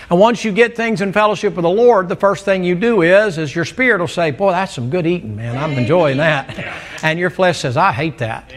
And 0.10 0.20
once 0.20 0.44
you 0.44 0.52
get 0.52 0.76
things 0.76 1.00
in 1.00 1.14
fellowship 1.14 1.56
with 1.56 1.64
the 1.64 1.70
Lord, 1.70 2.10
the 2.10 2.18
first 2.18 2.44
thing 2.44 2.66
you 2.66 2.76
do 2.76 3.02
is, 3.02 3.38
is 3.38 3.56
your 3.56 3.64
spirit 3.64 4.02
will 4.02 4.10
say, 4.10 4.32
"Boy, 4.32 4.52
that's 4.52 4.74
some 4.74 4.90
good 4.90 5.08
eating, 5.08 5.38
man. 5.38 5.58
I'm 5.58 5.72
enjoying 5.72 6.18
that," 6.18 6.74
and 7.04 7.18
your 7.18 7.30
flesh 7.30 7.60
says, 7.60 7.78
"I 7.78 7.94
hate 7.94 8.18
that." 8.18 8.50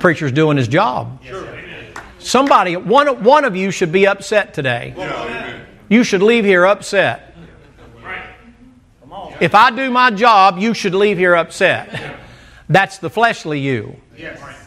Preacher's 0.00 0.32
doing 0.32 0.56
his 0.56 0.66
job. 0.66 1.22
Somebody, 2.18 2.76
one, 2.76 3.22
one 3.22 3.44
of 3.44 3.54
you 3.54 3.70
should 3.70 3.92
be 3.92 4.06
upset 4.08 4.54
today. 4.54 4.94
You 5.88 6.02
should 6.02 6.22
leave 6.22 6.44
here 6.44 6.66
upset. 6.66 7.36
If 9.40 9.54
I 9.54 9.70
do 9.70 9.90
my 9.90 10.10
job, 10.10 10.58
you 10.58 10.74
should 10.74 10.94
leave 10.94 11.18
here 11.18 11.34
upset. 11.34 12.18
That's 12.68 12.98
the 12.98 13.10
fleshly 13.10 13.60
you. 13.60 14.01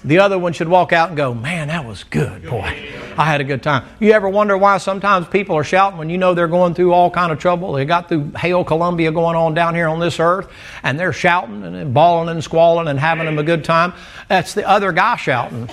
The 0.04 0.20
other 0.20 0.40
one 0.40 0.54
should 0.54 0.68
walk 0.68 0.92
out 0.92 1.10
and 1.10 1.18
go, 1.18 1.34
Man, 1.34 1.68
that 1.68 1.86
was 1.86 2.04
good, 2.04 2.46
boy. 2.46 2.90
I 3.18 3.26
had 3.26 3.42
a 3.42 3.44
good 3.44 3.64
time. 3.64 3.86
You 4.00 4.12
ever 4.12 4.28
wonder 4.28 4.58
why 4.58 4.78
sometimes 4.78 5.28
people 5.28 5.56
are 5.56 5.64
shouting 5.64 5.98
when 5.98 6.10
you 6.10 6.18
know 6.18 6.34
they're 6.34 6.48
going 6.48 6.74
through 6.74 6.94
all 6.94 7.10
kind 7.10 7.32
of 7.32 7.40
trouble? 7.40 7.74
They 7.74 7.86
got 7.86 8.10
through 8.10 8.32
Hail 8.38 8.64
Columbia 8.64 9.12
going 9.12 9.36
on 9.36 9.54
down 9.54 9.74
here 9.76 9.88
on 9.88 10.00
this 10.00 10.20
earth, 10.20 10.52
and 10.84 11.00
they're 11.00 11.14
shouting 11.14 11.64
and 11.64 11.94
bawling 11.94 12.30
and 12.30 12.44
squalling 12.44 12.88
and 12.88 13.00
having 13.00 13.26
them 13.26 13.38
a 13.38 13.44
good 13.44 13.64
time. 13.64 13.94
That's 14.28 14.54
the 14.54 14.68
other 14.68 14.92
guy 14.92 15.16
shouting. 15.16 15.68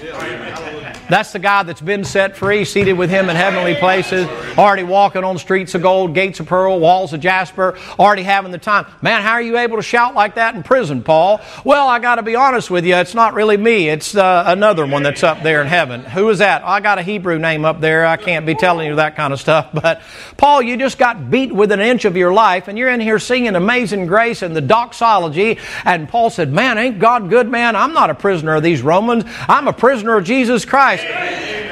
That's 1.09 1.33
the 1.33 1.38
guy 1.41 1.62
that's 1.64 1.81
been 1.81 2.05
set 2.05 2.37
free, 2.37 2.64
seated 2.64 2.95
with 2.95 3.11
him 3.11 3.29
in 3.29 3.37
heavenly 3.37 3.75
places, 3.75 4.26
already 4.57 4.85
walking 4.85 5.25
on 5.25 5.37
streets 5.37 5.75
of 5.75 5.83
gold, 5.83 6.14
gates 6.14 6.41
of 6.41 6.47
pearl, 6.47 6.79
walls 6.79 7.12
of 7.12 7.21
jasper, 7.21 7.76
already 7.99 8.23
having 8.23 8.52
the 8.52 8.59
time. 8.59 8.87
Man, 9.02 9.21
how 9.23 9.33
are 9.33 9.43
you 9.43 9.59
able 9.59 9.76
to 9.76 9.83
shout 9.83 10.14
like 10.14 10.37
that 10.37 10.55
in 10.55 10.62
prison, 10.62 11.02
Paul? 11.02 11.41
Well, 11.64 11.88
I 11.88 11.99
got 11.99 12.17
to 12.17 12.23
be 12.23 12.37
honest 12.37 12.71
with 12.71 12.87
you, 12.87 12.95
it's 12.97 13.14
not 13.14 13.35
really 13.35 13.57
me. 13.57 13.72
It's 13.73 14.14
uh, 14.14 14.45
another 14.47 14.87
one 14.87 15.02
that's 15.02 15.23
up 15.23 15.43
there 15.43 15.62
in 15.62 15.67
heaven. 15.67 16.05
Who 16.05 16.29
is 16.29 16.38
that? 16.38 16.62
I 16.64 16.81
got 16.81 16.99
a 16.99 17.02
Hebrew 17.02 17.38
name 17.38 17.64
up 17.64 17.81
there. 17.81 18.05
I 18.07 18.17
can't 18.17 18.45
be 18.45 18.55
telling 18.55 18.87
you 18.87 18.97
that 18.97 19.17
kind 19.17 19.33
of 19.33 19.41
stuff. 19.41 19.71
But 19.83 20.02
Paul, 20.37 20.62
you 20.62 20.76
just 20.76 20.97
got 20.99 21.31
beat 21.31 21.50
with 21.50 21.73
an 21.73 21.81
inch 21.81 22.05
of 22.05 22.17
your 22.17 22.33
life, 22.33 22.69
and 22.69 22.79
you're 22.79 22.91
in 22.91 23.00
here 23.00 23.19
singing 23.19 23.57
Amazing 23.57 24.07
Grace 24.07 24.43
and 24.43 24.55
the 24.55 24.61
doxology. 24.61 25.59
And 25.85 26.09
Paul 26.09 26.31
said, 26.31 26.52
Man, 26.52 26.79
ain't 26.79 26.99
God 26.99 27.29
good, 27.29 27.49
man? 27.49 27.75
I'm 27.75 27.93
not 27.93 28.11
a 28.11 28.14
prisoner 28.14 28.55
of 28.55 28.62
these 28.62 28.83
Romans. 28.83 29.25
I'm 29.49 29.67
a 29.67 29.73
prisoner 29.73 30.17
of 30.17 30.25
Jesus 30.25 30.64
Christ. 30.64 31.05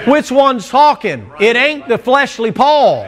Which 0.09 0.33
one's 0.33 0.69
talking? 0.69 1.31
It 1.39 1.57
ain't 1.57 1.87
the 1.87 1.99
fleshly 1.99 2.51
Paul. 2.51 3.07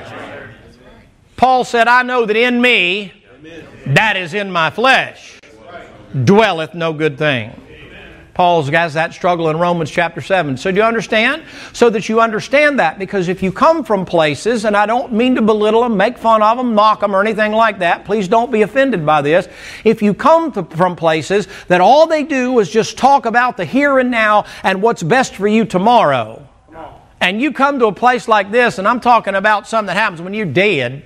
Paul 1.36 1.64
said, 1.64 1.88
I 1.88 2.02
know 2.02 2.26
that 2.26 2.36
in 2.36 2.60
me, 2.60 3.12
that 3.86 4.16
is 4.16 4.34
in 4.34 4.52
my 4.52 4.70
flesh, 4.70 5.40
dwelleth 6.24 6.74
no 6.74 6.92
good 6.92 7.18
thing. 7.18 7.58
Paul's 8.34 8.68
has 8.70 8.94
that 8.94 9.12
struggle 9.12 9.50
in 9.50 9.58
Romans 9.58 9.90
chapter 9.90 10.22
7. 10.22 10.56
So 10.56 10.70
do 10.70 10.78
you 10.78 10.82
understand? 10.82 11.44
So 11.74 11.90
that 11.90 12.08
you 12.08 12.20
understand 12.20 12.78
that. 12.78 12.98
Because 12.98 13.28
if 13.28 13.42
you 13.42 13.52
come 13.52 13.84
from 13.84 14.06
places, 14.06 14.64
and 14.64 14.74
I 14.74 14.86
don't 14.86 15.12
mean 15.12 15.34
to 15.34 15.42
belittle 15.42 15.82
them, 15.82 15.98
make 15.98 16.16
fun 16.16 16.42
of 16.42 16.56
them, 16.56 16.74
mock 16.74 17.00
them, 17.00 17.14
or 17.14 17.20
anything 17.20 17.52
like 17.52 17.80
that, 17.80 18.06
please 18.06 18.28
don't 18.28 18.50
be 18.50 18.62
offended 18.62 19.04
by 19.04 19.20
this. 19.20 19.48
If 19.84 20.00
you 20.00 20.14
come 20.14 20.50
to, 20.52 20.64
from 20.64 20.96
places 20.96 21.46
that 21.68 21.82
all 21.82 22.06
they 22.06 22.22
do 22.22 22.58
is 22.58 22.70
just 22.70 22.96
talk 22.96 23.26
about 23.26 23.58
the 23.58 23.66
here 23.66 23.98
and 23.98 24.10
now 24.10 24.46
and 24.62 24.80
what's 24.80 25.02
best 25.02 25.34
for 25.34 25.46
you 25.46 25.66
tomorrow, 25.66 26.48
and 27.20 27.40
you 27.40 27.52
come 27.52 27.78
to 27.78 27.86
a 27.86 27.92
place 27.92 28.26
like 28.26 28.50
this, 28.50 28.78
and 28.78 28.88
I'm 28.88 28.98
talking 28.98 29.34
about 29.34 29.68
something 29.68 29.86
that 29.86 29.96
happens 29.96 30.20
when 30.20 30.34
you're 30.34 30.46
dead, 30.46 31.04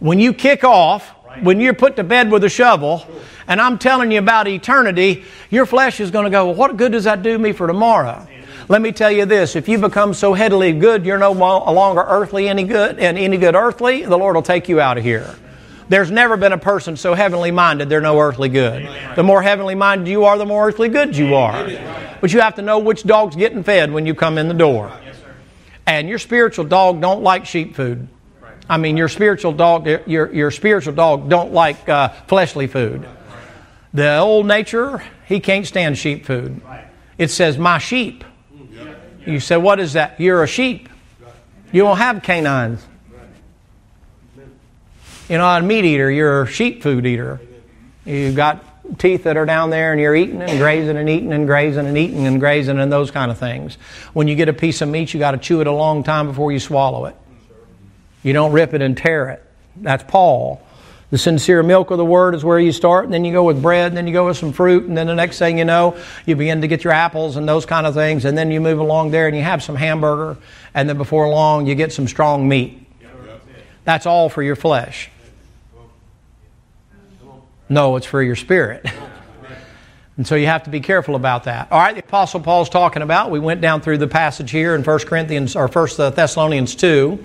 when 0.00 0.18
you 0.18 0.34
kick 0.34 0.64
off, 0.64 1.14
when 1.42 1.60
you're 1.60 1.74
put 1.74 1.96
to 1.96 2.04
bed 2.04 2.30
with 2.30 2.44
a 2.44 2.48
shovel, 2.48 3.06
and 3.46 3.60
I'm 3.60 3.78
telling 3.78 4.10
you 4.10 4.18
about 4.18 4.46
eternity, 4.46 5.24
your 5.50 5.66
flesh 5.66 6.00
is 6.00 6.10
going 6.10 6.24
to 6.24 6.30
go, 6.30 6.46
well, 6.46 6.54
what 6.54 6.76
good 6.76 6.92
does 6.92 7.04
that 7.04 7.22
do 7.22 7.38
me 7.38 7.52
for 7.52 7.66
tomorrow? 7.66 8.26
Let 8.68 8.82
me 8.82 8.92
tell 8.92 9.10
you 9.10 9.24
this: 9.24 9.56
if 9.56 9.68
you 9.68 9.78
become 9.78 10.12
so 10.12 10.34
headily 10.34 10.72
good, 10.72 11.06
you're 11.06 11.18
no 11.18 11.32
longer 11.32 12.04
earthly 12.06 12.48
any 12.48 12.64
good, 12.64 12.98
and 12.98 13.16
any 13.16 13.38
good 13.38 13.54
earthly, 13.54 14.04
the 14.04 14.18
Lord 14.18 14.36
will 14.36 14.42
take 14.42 14.68
you 14.68 14.80
out 14.80 14.98
of 14.98 15.04
here. 15.04 15.34
There's 15.88 16.10
never 16.10 16.36
been 16.36 16.52
a 16.52 16.58
person 16.58 16.98
so 16.98 17.14
heavenly 17.14 17.50
minded 17.50 17.88
they're 17.88 18.02
no 18.02 18.20
earthly 18.20 18.50
good. 18.50 18.86
The 19.16 19.22
more 19.22 19.40
heavenly 19.40 19.74
minded 19.74 20.06
you 20.06 20.26
are, 20.26 20.36
the 20.36 20.44
more 20.44 20.68
earthly 20.68 20.90
good 20.90 21.16
you 21.16 21.34
are. 21.34 21.66
But 22.20 22.34
you 22.34 22.40
have 22.40 22.56
to 22.56 22.62
know 22.62 22.78
which 22.78 23.04
dog's 23.04 23.36
getting 23.36 23.62
fed 23.62 23.90
when 23.90 24.04
you 24.04 24.14
come 24.14 24.36
in 24.36 24.48
the 24.48 24.54
door. 24.54 24.92
And 25.86 26.06
your 26.06 26.18
spiritual 26.18 26.66
dog 26.66 27.00
don't 27.00 27.22
like 27.22 27.46
sheep 27.46 27.74
food. 27.74 28.06
I 28.68 28.76
mean, 28.76 28.96
your 28.96 29.08
spiritual 29.08 29.52
dog, 29.52 29.86
your, 30.06 30.32
your 30.32 30.50
spiritual 30.50 30.92
dog 30.94 31.28
don't 31.28 31.52
like 31.52 31.88
uh, 31.88 32.08
fleshly 32.26 32.66
food. 32.66 33.08
The 33.94 34.18
old 34.18 34.46
nature, 34.46 35.02
he 35.26 35.40
can't 35.40 35.66
stand 35.66 35.96
sheep 35.96 36.26
food. 36.26 36.60
It 37.16 37.30
says, 37.30 37.56
my 37.56 37.78
sheep. 37.78 38.24
You 39.26 39.40
say, 39.40 39.56
what 39.56 39.80
is 39.80 39.94
that? 39.94 40.20
You're 40.20 40.42
a 40.42 40.46
sheep. 40.46 40.88
You 41.72 41.82
don't 41.82 41.98
have 41.98 42.22
canines. 42.22 42.84
You're 45.28 45.38
not 45.38 45.62
a 45.62 45.64
meat 45.64 45.84
eater, 45.84 46.10
you're 46.10 46.42
a 46.42 46.46
sheep 46.46 46.82
food 46.82 47.04
eater. 47.04 47.40
You've 48.06 48.36
got 48.36 48.64
teeth 48.98 49.24
that 49.24 49.36
are 49.36 49.44
down 49.44 49.68
there 49.68 49.92
and 49.92 50.00
you're 50.00 50.16
eating 50.16 50.40
and 50.40 50.58
grazing 50.58 50.96
and 50.96 51.08
eating 51.10 51.34
and 51.34 51.46
grazing 51.46 51.86
and 51.86 51.98
eating 51.98 52.26
and 52.26 52.40
grazing 52.40 52.78
and 52.78 52.90
those 52.90 53.10
kind 53.10 53.30
of 53.30 53.36
things. 53.36 53.76
When 54.14 54.28
you 54.28 54.34
get 54.34 54.48
a 54.48 54.54
piece 54.54 54.80
of 54.80 54.88
meat, 54.88 55.12
you 55.12 55.20
got 55.20 55.32
to 55.32 55.38
chew 55.38 55.60
it 55.60 55.66
a 55.66 55.72
long 55.72 56.02
time 56.02 56.26
before 56.28 56.50
you 56.52 56.58
swallow 56.58 57.04
it. 57.04 57.16
You 58.28 58.34
don't 58.34 58.52
rip 58.52 58.74
it 58.74 58.82
and 58.82 58.94
tear 58.94 59.30
it. 59.30 59.42
That's 59.76 60.04
Paul. 60.06 60.60
The 61.10 61.16
sincere 61.16 61.62
milk 61.62 61.90
of 61.90 61.96
the 61.96 62.04
word 62.04 62.34
is 62.34 62.44
where 62.44 62.58
you 62.58 62.72
start, 62.72 63.06
and 63.06 63.14
then 63.14 63.24
you 63.24 63.32
go 63.32 63.42
with 63.42 63.62
bread, 63.62 63.86
and 63.86 63.96
then 63.96 64.06
you 64.06 64.12
go 64.12 64.26
with 64.26 64.36
some 64.36 64.52
fruit, 64.52 64.84
and 64.84 64.94
then 64.94 65.06
the 65.06 65.14
next 65.14 65.38
thing 65.38 65.56
you 65.56 65.64
know, 65.64 65.96
you 66.26 66.36
begin 66.36 66.60
to 66.60 66.68
get 66.68 66.84
your 66.84 66.92
apples 66.92 67.36
and 67.36 67.48
those 67.48 67.64
kind 67.64 67.86
of 67.86 67.94
things, 67.94 68.26
and 68.26 68.36
then 68.36 68.50
you 68.50 68.60
move 68.60 68.80
along 68.80 69.12
there 69.12 69.26
and 69.26 69.34
you 69.34 69.42
have 69.42 69.62
some 69.62 69.76
hamburger, 69.76 70.38
and 70.74 70.86
then 70.86 70.98
before 70.98 71.26
long 71.30 71.66
you 71.66 71.74
get 71.74 71.90
some 71.90 72.06
strong 72.06 72.46
meat. 72.46 72.86
That's 73.84 74.04
all 74.04 74.28
for 74.28 74.42
your 74.42 74.56
flesh. 74.56 75.10
No, 77.70 77.96
it's 77.96 78.04
for 78.04 78.22
your 78.22 78.36
spirit. 78.36 78.86
And 80.18 80.26
so 80.26 80.34
you 80.34 80.46
have 80.46 80.64
to 80.64 80.70
be 80.70 80.80
careful 80.80 81.14
about 81.14 81.44
that. 81.44 81.70
All 81.70 81.78
right, 81.78 81.94
the 81.94 82.00
Apostle 82.00 82.40
Paul's 82.40 82.68
talking 82.68 83.02
about, 83.02 83.30
we 83.30 83.38
went 83.38 83.60
down 83.60 83.80
through 83.80 83.98
the 83.98 84.08
passage 84.08 84.50
here 84.50 84.74
in 84.74 84.82
1 84.82 84.98
Corinthians 85.06 85.56
or 85.56 85.68
1 85.68 85.88
uh, 85.98 86.10
Thessalonians 86.10 86.74
2. 86.74 87.24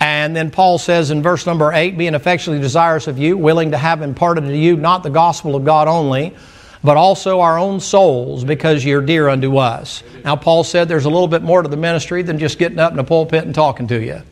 And 0.00 0.36
then 0.36 0.50
Paul 0.50 0.78
says 0.78 1.10
in 1.10 1.22
verse 1.22 1.44
number 1.46 1.72
8, 1.72 1.98
being 1.98 2.14
affectionately 2.14 2.62
desirous 2.62 3.06
of 3.08 3.18
you, 3.18 3.36
willing 3.36 3.72
to 3.72 3.78
have 3.78 4.02
imparted 4.02 4.44
to 4.44 4.56
you 4.56 4.76
not 4.76 5.02
the 5.02 5.10
gospel 5.10 5.56
of 5.56 5.64
God 5.64 5.88
only, 5.88 6.36
but 6.84 6.96
also 6.96 7.40
our 7.40 7.58
own 7.58 7.80
souls, 7.80 8.44
because 8.44 8.84
you're 8.84 9.02
dear 9.02 9.28
unto 9.28 9.56
us. 9.56 10.04
Now, 10.24 10.36
Paul 10.36 10.62
said 10.62 10.88
there's 10.88 11.06
a 11.06 11.10
little 11.10 11.26
bit 11.26 11.42
more 11.42 11.62
to 11.62 11.68
the 11.68 11.76
ministry 11.76 12.22
than 12.22 12.38
just 12.38 12.58
getting 12.58 12.78
up 12.78 12.92
in 12.92 12.96
the 12.96 13.04
pulpit 13.04 13.44
and 13.44 13.54
talking 13.54 13.88
to 13.88 14.00
you. 14.00 14.22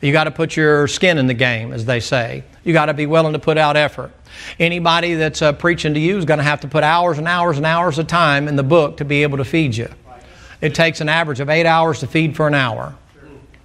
You 0.00 0.12
got 0.12 0.24
to 0.24 0.30
put 0.30 0.56
your 0.56 0.88
skin 0.88 1.18
in 1.18 1.26
the 1.26 1.34
game, 1.34 1.72
as 1.72 1.84
they 1.84 2.00
say. 2.00 2.44
You 2.62 2.72
got 2.72 2.86
to 2.86 2.94
be 2.94 3.06
willing 3.06 3.34
to 3.34 3.38
put 3.38 3.58
out 3.58 3.76
effort. 3.76 4.12
Anybody 4.58 5.14
that's 5.14 5.42
uh, 5.42 5.52
preaching 5.52 5.94
to 5.94 6.00
you 6.00 6.18
is 6.18 6.24
going 6.24 6.38
to 6.38 6.44
have 6.44 6.60
to 6.60 6.68
put 6.68 6.84
hours 6.84 7.18
and 7.18 7.28
hours 7.28 7.56
and 7.56 7.66
hours 7.66 7.98
of 7.98 8.06
time 8.06 8.48
in 8.48 8.56
the 8.56 8.62
book 8.62 8.98
to 8.98 9.04
be 9.04 9.22
able 9.22 9.38
to 9.38 9.44
feed 9.44 9.76
you. 9.76 9.88
It 10.60 10.74
takes 10.74 11.00
an 11.00 11.08
average 11.08 11.40
of 11.40 11.50
eight 11.50 11.66
hours 11.66 12.00
to 12.00 12.06
feed 12.06 12.36
for 12.36 12.46
an 12.46 12.54
hour. 12.54 12.94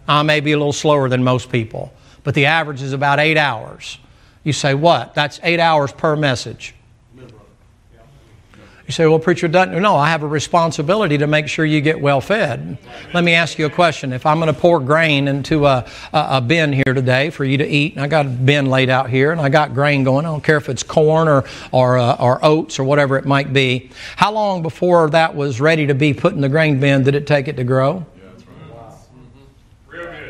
I 0.10 0.24
may 0.24 0.40
be 0.40 0.54
a 0.54 0.58
little 0.58 0.74
slower 0.74 1.08
than 1.08 1.24
most 1.24 1.52
people, 1.52 1.94
but 2.24 2.34
the 2.34 2.48
average 2.48 2.82
is 2.82 2.94
about 2.94 3.20
eight 3.20 3.38
hours. 3.38 4.00
You 4.44 4.54
say, 4.54 4.74
what? 4.74 5.14
That's 5.14 5.40
eight 5.44 5.60
hours 5.60 5.92
per 5.92 6.16
message. 6.16 6.74
You 7.16 8.94
say, 8.94 9.06
well, 9.06 9.20
preacher 9.20 9.48
doesn't. 9.48 9.80
No, 9.80 9.96
I 9.96 10.10
have 10.10 10.24
a 10.24 10.28
responsibility 10.28 11.20
to 11.20 11.28
make 11.28 11.48
sure 11.48 11.64
you 11.64 11.80
get 11.80 12.02
well 12.02 12.22
fed. 12.22 12.80
Let 13.14 13.24
me 13.24 13.36
ask 13.36 13.60
you 13.60 13.68
a 13.68 13.70
question. 13.70 14.12
If 14.14 14.26
I'm 14.26 14.40
going 14.40 14.52
to 14.52 14.60
pour 14.60 14.80
grain 14.80 15.28
into 15.28 15.68
a, 15.68 15.86
a, 16.12 16.28
a, 16.32 16.42
bin 16.42 16.74
here 16.74 16.96
today 16.96 17.30
for 17.30 17.46
you 17.46 17.60
to 17.60 17.68
eat, 17.68 17.94
and 17.94 18.02
I 18.02 18.08
got 18.08 18.26
a 18.26 18.30
bin 18.30 18.66
laid 18.66 18.90
out 18.90 19.12
here, 19.12 19.32
and 19.32 19.40
I 19.40 19.50
got 19.50 19.76
grain 19.76 20.04
going, 20.04 20.26
I 20.26 20.30
don't 20.30 20.44
care 20.44 20.58
if 20.58 20.70
it's 20.70 20.82
corn 20.82 21.28
or, 21.28 21.44
or, 21.72 22.00
uh, 22.00 22.16
or 22.16 22.44
oats 22.44 22.80
or 22.80 22.84
whatever 22.84 23.16
it 23.18 23.26
might 23.26 23.54
be, 23.54 23.92
how 24.16 24.32
long 24.32 24.64
before 24.64 25.08
that 25.12 25.36
was 25.36 25.62
ready 25.62 25.86
to 25.86 25.94
be 25.94 26.16
put 26.16 26.34
in 26.34 26.42
the 26.42 26.50
grain 26.50 26.80
bin 26.80 27.04
did 27.04 27.14
it 27.14 27.28
take 27.28 27.48
it 27.48 27.58
to 27.58 27.64
grow? 27.64 28.08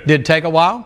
Did 0.06 0.22
it 0.22 0.26
take 0.26 0.44
a 0.44 0.50
while? 0.50 0.86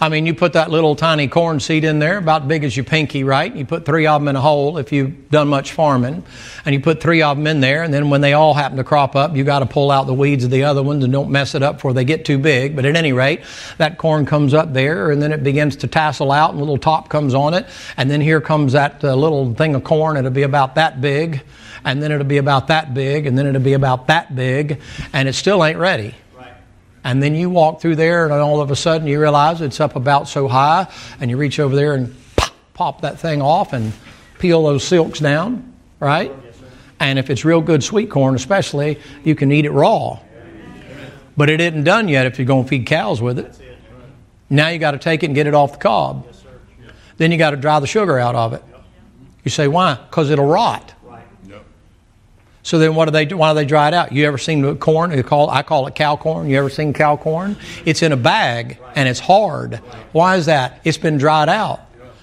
I 0.00 0.08
mean, 0.08 0.26
you 0.26 0.34
put 0.34 0.52
that 0.52 0.70
little 0.70 0.94
tiny 0.94 1.26
corn 1.26 1.58
seed 1.58 1.82
in 1.82 1.98
there, 1.98 2.18
about 2.18 2.46
big 2.46 2.62
as 2.62 2.76
your 2.76 2.84
pinky, 2.84 3.24
right? 3.24 3.54
You 3.54 3.64
put 3.64 3.84
three 3.84 4.06
of 4.06 4.20
them 4.20 4.28
in 4.28 4.36
a 4.36 4.40
hole 4.40 4.78
if 4.78 4.92
you've 4.92 5.28
done 5.28 5.48
much 5.48 5.72
farming, 5.72 6.22
and 6.64 6.72
you 6.72 6.80
put 6.80 7.00
three 7.00 7.20
of 7.20 7.36
them 7.36 7.48
in 7.48 7.58
there, 7.58 7.82
and 7.82 7.92
then 7.92 8.08
when 8.08 8.20
they 8.20 8.32
all 8.32 8.54
happen 8.54 8.76
to 8.76 8.84
crop 8.84 9.16
up, 9.16 9.34
you 9.34 9.42
got 9.42 9.58
to 9.58 9.66
pull 9.66 9.90
out 9.90 10.06
the 10.06 10.14
weeds 10.14 10.44
of 10.44 10.52
the 10.52 10.62
other 10.62 10.84
ones 10.84 11.02
and 11.02 11.12
don't 11.12 11.30
mess 11.30 11.56
it 11.56 11.64
up 11.64 11.76
before 11.76 11.94
they 11.94 12.04
get 12.04 12.24
too 12.24 12.38
big. 12.38 12.76
But 12.76 12.84
at 12.84 12.94
any 12.94 13.12
rate, 13.12 13.40
that 13.78 13.98
corn 13.98 14.24
comes 14.24 14.54
up 14.54 14.72
there, 14.72 15.10
and 15.10 15.20
then 15.20 15.32
it 15.32 15.42
begins 15.42 15.74
to 15.76 15.88
tassel 15.88 16.30
out, 16.30 16.50
and 16.50 16.60
a 16.60 16.62
little 16.62 16.78
top 16.78 17.08
comes 17.08 17.34
on 17.34 17.52
it, 17.54 17.66
and 17.96 18.08
then 18.08 18.20
here 18.20 18.40
comes 18.40 18.74
that 18.74 19.02
uh, 19.02 19.16
little 19.16 19.52
thing 19.54 19.74
of 19.74 19.82
corn. 19.82 20.16
It'll 20.16 20.30
be 20.30 20.42
about 20.44 20.76
that 20.76 21.00
big, 21.00 21.42
and 21.84 22.00
then 22.00 22.12
it'll 22.12 22.24
be 22.24 22.38
about 22.38 22.68
that 22.68 22.94
big, 22.94 23.26
and 23.26 23.36
then 23.36 23.48
it'll 23.48 23.60
be 23.60 23.72
about 23.72 24.06
that 24.06 24.36
big, 24.36 24.80
and 25.12 25.28
it 25.28 25.32
still 25.32 25.64
ain't 25.64 25.78
ready. 25.78 26.14
And 27.04 27.22
then 27.22 27.34
you 27.34 27.48
walk 27.48 27.80
through 27.80 27.96
there, 27.96 28.24
and 28.24 28.32
all 28.32 28.60
of 28.60 28.70
a 28.70 28.76
sudden 28.76 29.06
you 29.06 29.20
realize 29.20 29.60
it's 29.60 29.80
up 29.80 29.96
about 29.96 30.28
so 30.28 30.48
high, 30.48 30.88
and 31.20 31.30
you 31.30 31.36
reach 31.36 31.60
over 31.60 31.74
there 31.74 31.94
and 31.94 32.14
pop, 32.36 32.52
pop 32.74 33.00
that 33.02 33.18
thing 33.20 33.40
off 33.40 33.72
and 33.72 33.92
peel 34.38 34.64
those 34.64 34.84
silks 34.84 35.18
down, 35.18 35.72
right? 36.00 36.32
And 37.00 37.18
if 37.18 37.30
it's 37.30 37.44
real 37.44 37.60
good 37.60 37.84
sweet 37.84 38.10
corn, 38.10 38.34
especially, 38.34 38.98
you 39.24 39.34
can 39.34 39.52
eat 39.52 39.64
it 39.64 39.70
raw. 39.70 40.18
But 41.36 41.48
it 41.48 41.60
isn't 41.60 41.84
done 41.84 42.08
yet 42.08 42.26
if 42.26 42.38
you're 42.38 42.46
going 42.46 42.64
to 42.64 42.68
feed 42.68 42.86
cows 42.86 43.22
with 43.22 43.38
it. 43.38 43.56
Now 44.50 44.68
you 44.68 44.78
got 44.78 44.90
to 44.92 44.98
take 44.98 45.22
it 45.22 45.26
and 45.26 45.34
get 45.34 45.46
it 45.46 45.54
off 45.54 45.72
the 45.72 45.78
cob. 45.78 46.26
Then 47.16 47.30
you 47.30 47.38
got 47.38 47.50
to 47.50 47.56
dry 47.56 47.78
the 47.80 47.86
sugar 47.86 48.18
out 48.18 48.34
of 48.34 48.52
it. 48.54 48.62
You 49.44 49.50
say, 49.50 49.68
why? 49.68 49.94
Because 49.94 50.30
it'll 50.30 50.46
rot. 50.46 50.92
So 52.68 52.78
then, 52.78 52.94
what 52.94 53.06
do 53.06 53.12
they 53.12 53.24
do? 53.24 53.38
Why 53.38 53.52
do 53.52 53.54
they 53.54 53.64
dry 53.64 53.88
it 53.88 53.94
out? 53.94 54.12
You 54.12 54.26
ever 54.26 54.36
seen 54.36 54.76
corn? 54.76 55.10
You 55.12 55.22
call, 55.22 55.48
I 55.48 55.62
call 55.62 55.86
it 55.86 55.94
cow 55.94 56.16
corn. 56.16 56.50
You 56.50 56.58
ever 56.58 56.68
seen 56.68 56.92
cow 56.92 57.16
corn? 57.16 57.56
It's 57.86 58.02
in 58.02 58.12
a 58.12 58.16
bag 58.16 58.76
and 58.94 59.08
it's 59.08 59.20
hard. 59.20 59.76
Why 60.12 60.36
is 60.36 60.44
that? 60.44 60.82
It's 60.84 60.98
been 60.98 61.16
dried 61.16 61.48
out. 61.48 61.80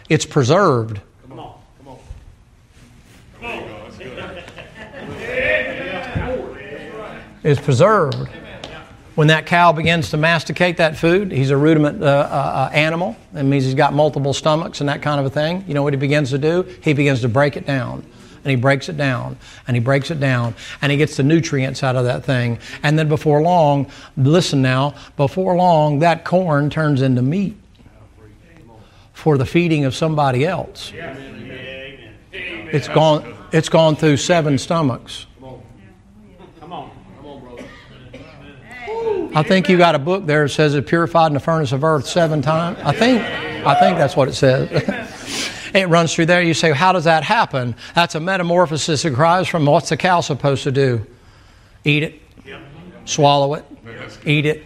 It's 0.07 0.23
preserved. 0.23 1.01
Come 1.27 1.39
on, 1.39 1.59
come 1.79 1.87
on. 1.87 1.99
It's 7.43 7.59
preserved. 7.59 8.29
When 9.15 9.29
that 9.29 9.47
cow 9.47 9.71
begins 9.71 10.11
to 10.11 10.17
masticate 10.17 10.77
that 10.77 10.95
food, 10.95 11.31
he's 11.31 11.49
a 11.49 11.57
rudiment 11.57 12.03
uh, 12.03 12.05
uh, 12.05 12.09
uh, 12.09 12.69
animal. 12.71 13.15
That 13.33 13.45
means 13.45 13.63
he's 13.63 13.73
got 13.73 13.95
multiple 13.95 14.33
stomachs 14.35 14.79
and 14.79 14.89
that 14.89 15.01
kind 15.01 15.19
of 15.19 15.25
a 15.25 15.31
thing. 15.31 15.65
You 15.67 15.73
know 15.73 15.81
what 15.81 15.93
he 15.93 15.97
begins 15.97 16.29
to 16.29 16.37
do? 16.37 16.71
He 16.81 16.93
begins 16.93 17.21
to 17.21 17.29
break 17.29 17.57
it 17.57 17.65
down 17.65 18.05
and 18.45 18.51
he 18.51 18.55
breaks 18.55 18.89
it 18.89 18.95
down 18.95 19.37
and 19.67 19.75
he 19.75 19.81
breaks 19.81 20.11
it 20.11 20.19
down 20.19 20.53
and 20.81 20.91
he 20.91 20.97
gets 20.99 21.17
the 21.17 21.23
nutrients 21.23 21.83
out 21.83 21.95
of 21.95 22.05
that 22.05 22.23
thing. 22.23 22.59
And 22.83 22.97
then 22.97 23.09
before 23.09 23.41
long, 23.41 23.89
listen 24.15 24.61
now, 24.61 24.93
before 25.17 25.55
long, 25.55 25.99
that 25.99 26.23
corn 26.23 26.69
turns 26.69 27.01
into 27.01 27.23
meat 27.23 27.57
for 29.13 29.37
the 29.39 29.45
feeding 29.47 29.83
of 29.83 29.95
somebody 29.95 30.45
else. 30.45 30.93
It's 32.31 32.87
gone, 32.87 33.35
it's 33.51 33.69
gone 33.69 33.95
through 33.95 34.17
seven 34.17 34.59
stomachs. 34.59 35.25
I 39.33 39.43
think 39.43 39.67
you 39.67 39.77
got 39.77 39.95
a 39.95 39.99
book 39.99 40.25
there 40.27 40.43
that 40.43 40.49
says 40.49 40.75
it 40.75 40.85
purified 40.87 41.27
in 41.27 41.33
the 41.33 41.39
furnace 41.41 41.71
of 41.71 41.83
earth 41.83 42.07
seven 42.07 42.41
times. 42.41 42.77
I 42.83 42.93
think, 42.93 43.21
I 43.65 43.77
think 43.79 43.97
that's 43.97 44.15
what 44.15 44.29
it 44.29 44.33
says. 44.35 44.69
it 45.75 45.89
runs 45.89 46.13
through 46.13 46.27
there. 46.27 46.41
You 46.41 46.53
say, 46.53 46.71
how 46.71 46.91
does 46.91 47.03
that 47.03 47.23
happen? 47.23 47.75
That's 47.93 48.15
a 48.15 48.19
metamorphosis 48.19 49.03
that 49.03 49.13
occurs 49.13 49.47
from 49.47 49.65
what's 49.65 49.89
the 49.89 49.97
cow 49.97 50.21
supposed 50.21 50.63
to 50.63 50.71
do? 50.71 51.05
Eat 51.83 52.03
it, 52.03 52.21
yep. 52.45 52.61
swallow 53.05 53.53
it, 53.55 53.65
eat 54.25 54.45
it, 54.45 54.63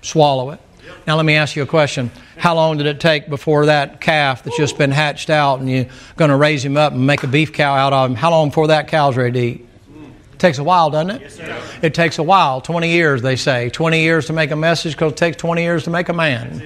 swallow 0.00 0.50
it. 0.50 0.60
Yep. 0.84 1.06
Now, 1.06 1.16
let 1.16 1.26
me 1.26 1.34
ask 1.34 1.56
you 1.56 1.62
a 1.62 1.66
question. 1.66 2.10
How 2.36 2.54
long 2.54 2.78
did 2.78 2.86
it 2.86 3.00
take 3.00 3.28
before 3.28 3.66
that 3.66 4.00
calf 4.00 4.44
that's 4.44 4.56
just 4.56 4.78
been 4.78 4.92
hatched 4.92 5.28
out 5.28 5.60
and 5.60 5.68
you're 5.68 5.86
going 6.16 6.30
to 6.30 6.36
raise 6.36 6.64
him 6.64 6.76
up 6.76 6.92
and 6.92 7.06
make 7.06 7.22
a 7.24 7.26
beef 7.26 7.52
cow 7.52 7.74
out 7.74 7.92
of 7.92 8.08
him? 8.08 8.16
How 8.16 8.30
long 8.30 8.48
before 8.48 8.68
that 8.68 8.88
cow's 8.88 9.16
ready 9.16 9.32
to 9.32 9.46
eat? 9.46 9.68
It 10.32 10.38
takes 10.38 10.58
a 10.58 10.64
while, 10.64 10.88
doesn't 10.88 11.10
it? 11.10 11.20
Yes, 11.38 11.74
it 11.82 11.94
takes 11.94 12.18
a 12.18 12.22
while. 12.22 12.60
20 12.60 12.88
years, 12.90 13.22
they 13.22 13.34
say. 13.34 13.70
20 13.70 14.00
years 14.00 14.26
to 14.26 14.32
make 14.32 14.52
a 14.52 14.56
message 14.56 14.92
because 14.92 15.10
it 15.10 15.18
takes 15.18 15.36
20 15.36 15.62
years 15.62 15.82
to 15.84 15.90
make 15.90 16.08
a 16.08 16.12
man. 16.12 16.62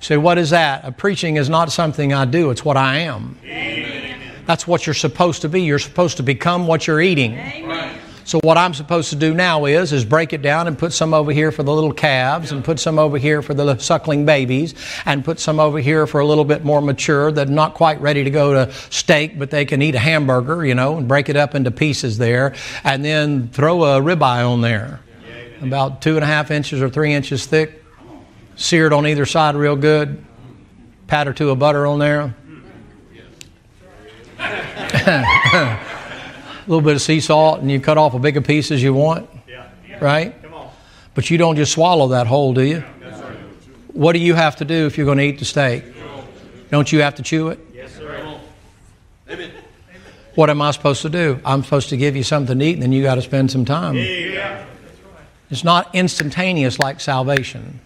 Say, 0.00 0.16
what 0.16 0.38
is 0.38 0.50
that? 0.50 0.84
A 0.84 0.92
preaching 0.92 1.36
is 1.36 1.48
not 1.48 1.72
something 1.72 2.12
I 2.12 2.24
do, 2.24 2.50
it's 2.50 2.64
what 2.64 2.76
I 2.76 2.98
am. 2.98 3.38
Amen. 3.44 4.20
That's 4.46 4.66
what 4.66 4.86
you're 4.86 4.94
supposed 4.94 5.42
to 5.42 5.48
be. 5.48 5.62
You're 5.62 5.78
supposed 5.78 6.18
to 6.18 6.22
become 6.22 6.66
what 6.66 6.86
you're 6.86 7.00
eating. 7.00 7.34
Amen. 7.34 7.98
So 8.26 8.40
what 8.42 8.56
I'm 8.56 8.74
supposed 8.74 9.10
to 9.10 9.16
do 9.16 9.34
now 9.34 9.66
is 9.66 9.92
is 9.92 10.04
break 10.04 10.32
it 10.32 10.42
down 10.42 10.66
and 10.66 10.76
put 10.76 10.92
some 10.92 11.14
over 11.14 11.30
here 11.30 11.52
for 11.52 11.62
the 11.62 11.72
little 11.72 11.92
calves 11.92 12.50
and 12.50 12.64
put 12.64 12.80
some 12.80 12.98
over 12.98 13.18
here 13.18 13.40
for 13.40 13.54
the 13.54 13.78
suckling 13.78 14.26
babies 14.26 14.74
and 15.04 15.24
put 15.24 15.38
some 15.38 15.60
over 15.60 15.78
here 15.78 16.08
for 16.08 16.20
a 16.20 16.26
little 16.26 16.44
bit 16.44 16.64
more 16.64 16.82
mature 16.82 17.30
that 17.30 17.48
not 17.48 17.74
quite 17.74 18.00
ready 18.00 18.24
to 18.24 18.30
go 18.30 18.52
to 18.52 18.72
steak 18.90 19.38
but 19.38 19.52
they 19.52 19.64
can 19.64 19.80
eat 19.80 19.94
a 19.94 20.00
hamburger, 20.00 20.66
you 20.66 20.74
know, 20.74 20.96
and 20.96 21.06
break 21.06 21.28
it 21.28 21.36
up 21.36 21.54
into 21.54 21.70
pieces 21.70 22.18
there 22.18 22.52
and 22.82 23.04
then 23.04 23.48
throw 23.50 23.84
a 23.84 24.00
ribeye 24.00 24.44
on 24.44 24.60
there. 24.60 24.98
About 25.62 26.02
two 26.02 26.16
and 26.16 26.24
a 26.24 26.26
half 26.26 26.50
inches 26.50 26.82
or 26.82 26.90
three 26.90 27.14
inches 27.14 27.46
thick, 27.46 27.84
seared 28.56 28.92
on 28.92 29.06
either 29.06 29.26
side 29.26 29.54
real 29.54 29.76
good, 29.76 30.24
pat 31.06 31.28
or 31.28 31.32
two 31.32 31.50
of 31.50 31.58
butter 31.58 31.86
on 31.86 31.98
there. 31.98 32.34
a 34.38 35.80
little 36.66 36.82
bit 36.82 36.96
of 36.96 37.02
sea 37.02 37.20
salt, 37.20 37.60
and 37.60 37.70
you 37.70 37.80
cut 37.80 37.98
off 37.98 38.14
as 38.14 38.20
big 38.20 38.36
a 38.36 38.42
piece 38.42 38.70
as 38.70 38.82
you 38.82 38.92
want, 38.92 39.28
right? 40.00 40.34
But 41.14 41.30
you 41.30 41.38
don't 41.38 41.56
just 41.56 41.72
swallow 41.72 42.08
that 42.08 42.26
whole, 42.26 42.52
do 42.52 42.62
you? 42.62 42.84
What 43.92 44.12
do 44.12 44.18
you 44.18 44.34
have 44.34 44.56
to 44.56 44.64
do 44.64 44.86
if 44.86 44.98
you're 44.98 45.06
going 45.06 45.18
to 45.18 45.24
eat 45.24 45.38
the 45.38 45.46
steak? 45.46 45.84
Don't 46.70 46.92
you 46.92 47.00
have 47.00 47.14
to 47.14 47.22
chew 47.22 47.48
it? 47.48 47.58
Yes, 47.72 47.94
sir. 47.94 48.38
What 50.34 50.50
am 50.50 50.60
I 50.60 50.70
supposed 50.72 51.00
to 51.02 51.08
do? 51.08 51.40
I'm 51.46 51.64
supposed 51.64 51.88
to 51.88 51.96
give 51.96 52.14
you 52.14 52.22
something 52.22 52.58
to 52.58 52.64
eat, 52.64 52.74
and 52.74 52.82
then 52.82 52.92
you 52.92 53.02
got 53.02 53.14
to 53.14 53.22
spend 53.22 53.50
some 53.50 53.64
time. 53.64 53.96
It's 55.50 55.64
not 55.64 55.94
instantaneous 55.94 56.78
like 56.78 57.00
salvation. 57.00 57.80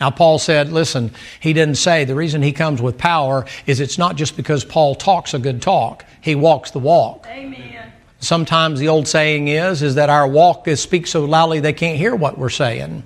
Now, 0.00 0.10
Paul 0.10 0.38
said, 0.38 0.72
listen, 0.72 1.12
he 1.40 1.52
didn't 1.52 1.74
say 1.74 2.04
the 2.04 2.14
reason 2.14 2.40
he 2.40 2.52
comes 2.52 2.80
with 2.80 2.96
power 2.96 3.44
is 3.66 3.80
it's 3.80 3.98
not 3.98 4.16
just 4.16 4.34
because 4.34 4.64
Paul 4.64 4.94
talks 4.94 5.34
a 5.34 5.38
good 5.38 5.60
talk, 5.60 6.06
he 6.22 6.34
walks 6.34 6.70
the 6.70 6.78
walk. 6.78 7.26
Amen. 7.28 7.92
Sometimes 8.18 8.80
the 8.80 8.88
old 8.88 9.08
saying 9.08 9.48
is, 9.48 9.82
is 9.82 9.94
that 9.96 10.10
our 10.10 10.26
walk 10.26 10.68
is 10.68 10.80
speak 10.80 11.06
so 11.06 11.24
loudly 11.24 11.60
they 11.60 11.72
can't 11.72 11.98
hear 11.98 12.14
what 12.14 12.38
we're 12.38 12.50
saying. 12.50 13.02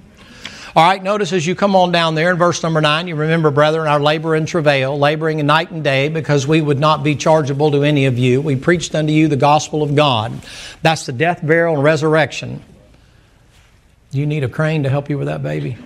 All 0.77 0.85
right, 0.85 1.01
notice 1.01 1.33
as 1.33 1.47
you 1.47 1.55
come 1.55 1.77
on 1.77 1.93
down 1.93 2.17
there 2.17 2.33
in 2.33 2.37
verse 2.37 2.61
number 2.65 2.81
9, 2.81 3.07
you 3.07 3.15
remember, 3.15 3.53
brethren, 3.53 3.87
our 3.87 4.01
labor 4.01 4.35
and 4.35 4.47
travail, 4.47 4.99
laboring 4.99 5.45
night 5.47 5.71
and 5.71 5.85
day, 5.85 6.09
because 6.09 6.49
we 6.49 6.61
would 6.61 6.81
not 6.81 7.05
be 7.05 7.15
chargeable 7.15 7.71
to 7.71 7.85
any 7.85 8.07
of 8.07 8.19
you. 8.19 8.41
We 8.41 8.57
preached 8.57 8.93
unto 8.93 9.13
you 9.13 9.29
the 9.29 9.37
gospel 9.37 9.85
of 9.85 9.95
God. 9.95 10.33
That's 10.83 11.07
the 11.07 11.13
death, 11.13 11.47
burial, 11.47 11.75
and 11.75 11.85
resurrection. 11.85 12.61
You 14.11 14.27
need 14.27 14.43
a 14.43 14.49
crane 14.49 14.83
to 14.83 14.89
help 14.89 15.09
you 15.09 15.17
with 15.17 15.29
that 15.29 15.45
baby? 15.45 15.77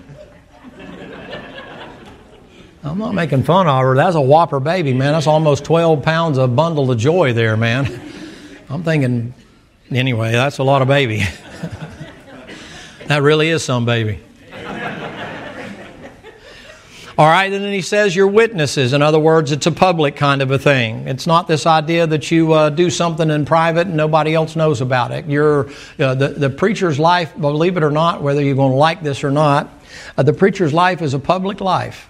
I'm 2.84 2.98
not 2.98 3.12
making 3.12 3.42
fun 3.42 3.66
of 3.66 3.82
her. 3.82 3.96
That's 3.96 4.14
a 4.14 4.20
whopper 4.20 4.60
baby, 4.60 4.92
man. 4.92 5.12
That's 5.12 5.26
almost 5.26 5.64
12 5.64 6.02
pounds 6.02 6.38
of 6.38 6.54
bundle 6.54 6.90
of 6.90 6.98
joy 6.98 7.32
there, 7.32 7.56
man. 7.56 8.00
I'm 8.70 8.84
thinking, 8.84 9.34
anyway, 9.90 10.32
that's 10.32 10.58
a 10.58 10.62
lot 10.62 10.82
of 10.82 10.88
baby. 10.88 11.24
that 13.06 13.22
really 13.22 13.48
is 13.48 13.64
some 13.64 13.84
baby. 13.84 14.20
All 17.18 17.26
right, 17.26 17.52
and 17.52 17.64
then 17.64 17.72
he 17.72 17.82
says 17.82 18.14
you're 18.14 18.28
witnesses. 18.28 18.92
In 18.92 19.02
other 19.02 19.18
words, 19.18 19.50
it's 19.50 19.66
a 19.66 19.72
public 19.72 20.14
kind 20.14 20.40
of 20.40 20.52
a 20.52 20.58
thing. 20.58 21.08
It's 21.08 21.26
not 21.26 21.48
this 21.48 21.66
idea 21.66 22.06
that 22.06 22.30
you 22.30 22.52
uh, 22.52 22.70
do 22.70 22.90
something 22.90 23.28
in 23.28 23.44
private 23.44 23.88
and 23.88 23.96
nobody 23.96 24.34
else 24.34 24.54
knows 24.54 24.80
about 24.80 25.10
it. 25.10 25.26
You're, 25.26 25.68
uh, 25.98 26.14
the, 26.14 26.28
the 26.28 26.50
preacher's 26.50 27.00
life, 27.00 27.36
believe 27.36 27.76
it 27.76 27.82
or 27.82 27.90
not, 27.90 28.22
whether 28.22 28.40
you're 28.40 28.54
going 28.54 28.70
to 28.70 28.78
like 28.78 29.02
this 29.02 29.24
or 29.24 29.32
not, 29.32 29.68
uh, 30.16 30.22
the 30.22 30.32
preacher's 30.32 30.72
life 30.72 31.02
is 31.02 31.12
a 31.12 31.18
public 31.18 31.60
life. 31.60 32.08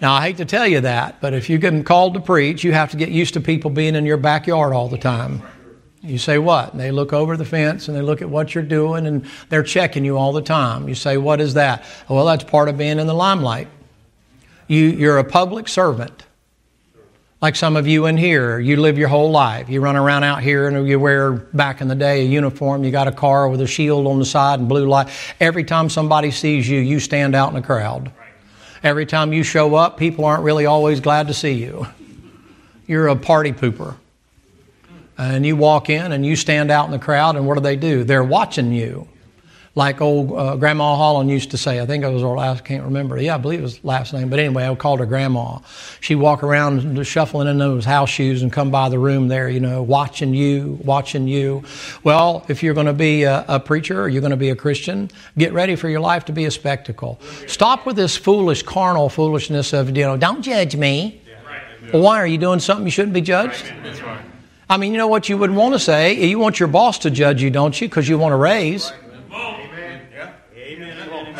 Now, 0.00 0.14
I 0.14 0.22
hate 0.22 0.36
to 0.36 0.44
tell 0.44 0.66
you 0.66 0.80
that, 0.82 1.20
but 1.20 1.34
if 1.34 1.50
you 1.50 1.58
get 1.58 1.84
called 1.84 2.14
to 2.14 2.20
preach, 2.20 2.62
you 2.62 2.72
have 2.72 2.92
to 2.92 2.96
get 2.96 3.08
used 3.08 3.34
to 3.34 3.40
people 3.40 3.70
being 3.70 3.96
in 3.96 4.06
your 4.06 4.16
backyard 4.16 4.72
all 4.72 4.88
the 4.88 4.98
time. 4.98 5.42
You 6.02 6.18
say 6.18 6.38
what? 6.38 6.72
And 6.72 6.80
they 6.80 6.92
look 6.92 7.12
over 7.12 7.36
the 7.36 7.44
fence 7.44 7.88
and 7.88 7.96
they 7.96 8.02
look 8.02 8.22
at 8.22 8.30
what 8.30 8.54
you're 8.54 8.62
doing 8.62 9.06
and 9.06 9.26
they're 9.48 9.64
checking 9.64 10.04
you 10.04 10.16
all 10.16 10.32
the 10.32 10.42
time. 10.42 10.88
You 10.88 10.94
say, 10.94 11.16
What 11.16 11.40
is 11.40 11.54
that? 11.54 11.84
Well, 12.08 12.24
that's 12.24 12.44
part 12.44 12.68
of 12.68 12.78
being 12.78 13.00
in 13.00 13.08
the 13.08 13.14
limelight. 13.14 13.66
You, 14.68 14.84
you're 14.84 15.18
a 15.18 15.24
public 15.24 15.66
servant. 15.66 16.24
Like 17.40 17.56
some 17.56 17.76
of 17.76 17.86
you 17.86 18.06
in 18.06 18.16
here, 18.16 18.58
you 18.58 18.76
live 18.76 18.98
your 18.98 19.08
whole 19.08 19.30
life. 19.30 19.68
You 19.68 19.80
run 19.80 19.96
around 19.96 20.24
out 20.24 20.42
here 20.42 20.68
and 20.68 20.88
you 20.88 20.98
wear, 20.98 21.32
back 21.32 21.80
in 21.80 21.88
the 21.88 21.94
day, 21.94 22.22
a 22.22 22.24
uniform. 22.24 22.82
You 22.82 22.90
got 22.90 23.06
a 23.06 23.12
car 23.12 23.48
with 23.48 23.60
a 23.60 23.66
shield 23.66 24.06
on 24.06 24.18
the 24.18 24.24
side 24.24 24.58
and 24.58 24.68
blue 24.68 24.88
light. 24.88 25.08
Every 25.40 25.62
time 25.62 25.88
somebody 25.88 26.32
sees 26.32 26.68
you, 26.68 26.80
you 26.80 26.98
stand 26.98 27.36
out 27.36 27.48
in 27.48 27.54
the 27.54 27.62
crowd. 27.62 28.12
Every 28.82 29.06
time 29.06 29.32
you 29.32 29.42
show 29.42 29.74
up, 29.74 29.96
people 29.96 30.24
aren't 30.24 30.44
really 30.44 30.66
always 30.66 31.00
glad 31.00 31.28
to 31.28 31.34
see 31.34 31.52
you. 31.52 31.86
You're 32.86 33.08
a 33.08 33.16
party 33.16 33.52
pooper. 33.52 33.96
And 35.16 35.44
you 35.44 35.56
walk 35.56 35.90
in 35.90 36.12
and 36.12 36.24
you 36.24 36.36
stand 36.36 36.70
out 36.70 36.86
in 36.86 36.92
the 36.92 36.98
crowd, 36.98 37.36
and 37.36 37.46
what 37.46 37.54
do 37.54 37.60
they 37.60 37.76
do? 37.76 38.04
They're 38.04 38.22
watching 38.22 38.72
you 38.72 39.08
like 39.78 40.00
old 40.00 40.32
uh, 40.32 40.56
Grandma 40.56 40.96
Holland 40.96 41.30
used 41.30 41.52
to 41.52 41.56
say. 41.56 41.80
I 41.80 41.86
think 41.86 42.02
it 42.02 42.08
was 42.08 42.22
her 42.22 42.28
last, 42.28 42.62
I 42.62 42.66
can't 42.66 42.82
remember. 42.82 43.16
Yeah, 43.16 43.36
I 43.36 43.38
believe 43.38 43.60
it 43.60 43.62
was 43.62 43.82
last 43.84 44.12
name. 44.12 44.28
But 44.28 44.40
anyway, 44.40 44.66
I 44.66 44.74
called 44.74 44.98
her 44.98 45.06
Grandma. 45.06 45.60
She'd 46.00 46.16
walk 46.16 46.42
around 46.42 47.06
shuffling 47.06 47.46
in 47.46 47.58
those 47.58 47.84
house 47.84 48.10
shoes 48.10 48.42
and 48.42 48.52
come 48.52 48.72
by 48.72 48.88
the 48.88 48.98
room 48.98 49.28
there, 49.28 49.48
you 49.48 49.60
know, 49.60 49.80
watching 49.82 50.34
you, 50.34 50.80
watching 50.82 51.28
you. 51.28 51.62
Well, 52.02 52.44
if 52.48 52.60
you're 52.60 52.74
going 52.74 52.88
to 52.88 52.92
be 52.92 53.22
a, 53.22 53.44
a 53.46 53.60
preacher 53.60 54.02
or 54.02 54.08
you're 54.08 54.20
going 54.20 54.32
to 54.32 54.36
be 54.36 54.50
a 54.50 54.56
Christian, 54.56 55.12
get 55.38 55.52
ready 55.52 55.76
for 55.76 55.88
your 55.88 56.00
life 56.00 56.24
to 56.24 56.32
be 56.32 56.44
a 56.44 56.50
spectacle. 56.50 57.20
Stop 57.46 57.86
with 57.86 57.94
this 57.94 58.16
foolish, 58.16 58.64
carnal 58.64 59.08
foolishness 59.08 59.72
of, 59.72 59.96
you 59.96 60.02
know, 60.02 60.16
don't 60.16 60.42
judge 60.42 60.74
me. 60.74 61.22
Well, 61.92 62.02
why 62.02 62.16
are 62.16 62.26
you 62.26 62.38
doing 62.38 62.58
something 62.58 62.84
you 62.84 62.90
shouldn't 62.90 63.14
be 63.14 63.20
judged? 63.20 63.72
I 64.68 64.76
mean, 64.76 64.90
you 64.90 64.98
know 64.98 65.06
what 65.06 65.28
you 65.28 65.38
would 65.38 65.52
want 65.52 65.74
to 65.74 65.78
say? 65.78 66.14
You 66.14 66.40
want 66.40 66.58
your 66.58 66.68
boss 66.68 66.98
to 66.98 67.10
judge 67.10 67.40
you, 67.40 67.48
don't 67.48 67.80
you? 67.80 67.88
Because 67.88 68.08
you 68.08 68.18
want 68.18 68.34
a 68.34 68.36
raise. 68.36 68.92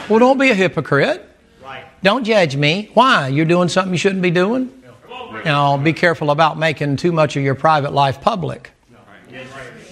Well, 0.08 0.18
don't 0.18 0.38
be 0.38 0.50
a 0.50 0.54
hypocrite. 0.54 1.24
Right. 1.62 1.84
Don't 2.02 2.24
judge 2.24 2.56
me. 2.56 2.90
Why? 2.94 3.28
You're 3.28 3.44
doing 3.44 3.68
something 3.68 3.92
you 3.92 3.98
shouldn't 3.98 4.22
be 4.22 4.30
doing? 4.30 4.72
You 5.34 5.44
know, 5.44 5.78
be 5.78 5.92
careful 5.92 6.30
about 6.30 6.58
making 6.58 6.96
too 6.96 7.12
much 7.12 7.36
of 7.36 7.42
your 7.42 7.54
private 7.54 7.92
life 7.92 8.20
public. 8.20 8.70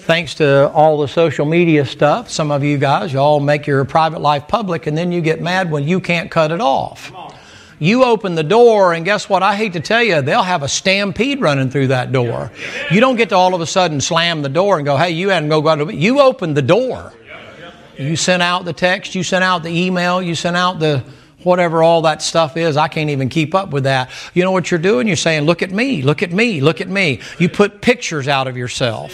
Thanks 0.07 0.35
to 0.35 0.69
all 0.71 0.99
the 0.99 1.07
social 1.07 1.45
media 1.45 1.85
stuff, 1.85 2.29
some 2.29 2.49
of 2.49 2.63
you 2.63 2.77
guys, 2.77 3.11
you 3.11 3.19
all 3.19 3.41
make 3.41 3.67
your 3.67 3.83
private 3.83 4.21
life 4.21 4.47
public 4.47 4.87
and 4.87 4.97
then 4.97 5.11
you 5.11 5.19
get 5.19 5.41
mad 5.41 5.69
when 5.69 5.85
you 5.85 5.99
can't 5.99 6.31
cut 6.31 6.51
it 6.51 6.61
off. 6.61 7.11
You 7.79 8.05
open 8.05 8.33
the 8.33 8.43
door, 8.43 8.93
and 8.93 9.05
guess 9.05 9.29
what? 9.29 9.43
I 9.43 9.55
hate 9.55 9.73
to 9.73 9.79
tell 9.79 10.01
you, 10.01 10.23
they'll 10.23 10.41
have 10.41 10.63
a 10.63 10.67
stampede 10.67 11.41
running 11.41 11.69
through 11.69 11.87
that 11.87 12.11
door. 12.11 12.51
You 12.89 12.99
don't 12.99 13.17
get 13.17 13.29
to 13.29 13.35
all 13.35 13.53
of 13.53 13.61
a 13.61 13.67
sudden 13.67 14.01
slam 14.01 14.41
the 14.41 14.49
door 14.49 14.77
and 14.77 14.85
go, 14.85 14.97
hey, 14.97 15.11
you 15.11 15.29
hadn't 15.29 15.49
go, 15.49 15.61
go 15.61 15.89
you 15.89 16.19
open 16.19 16.55
the 16.55 16.63
door. 16.63 17.13
You 17.97 18.15
sent 18.15 18.43
out 18.43 18.65
the 18.65 18.73
text, 18.73 19.15
you 19.15 19.23
sent 19.23 19.43
out 19.43 19.63
the 19.63 19.69
email, 19.69 20.21
you 20.21 20.35
sent 20.35 20.55
out 20.55 20.79
the 20.79 21.03
whatever 21.43 21.81
all 21.81 22.01
that 22.03 22.21
stuff 22.21 22.57
is. 22.57 22.77
I 22.77 22.87
can't 22.87 23.09
even 23.09 23.29
keep 23.29 23.55
up 23.55 23.69
with 23.69 23.85
that. 23.85 24.09
You 24.33 24.43
know 24.43 24.51
what 24.51 24.69
you're 24.69 24.79
doing? 24.79 25.07
You're 25.07 25.15
saying, 25.15 25.43
look 25.43 25.61
at 25.61 25.71
me, 25.71 26.01
look 26.01 26.21
at 26.21 26.31
me, 26.31 26.61
look 26.61 26.81
at 26.81 26.89
me. 26.89 27.21
You 27.39 27.49
put 27.49 27.81
pictures 27.81 28.27
out 28.27 28.47
of 28.47 28.57
yourself. 28.57 29.13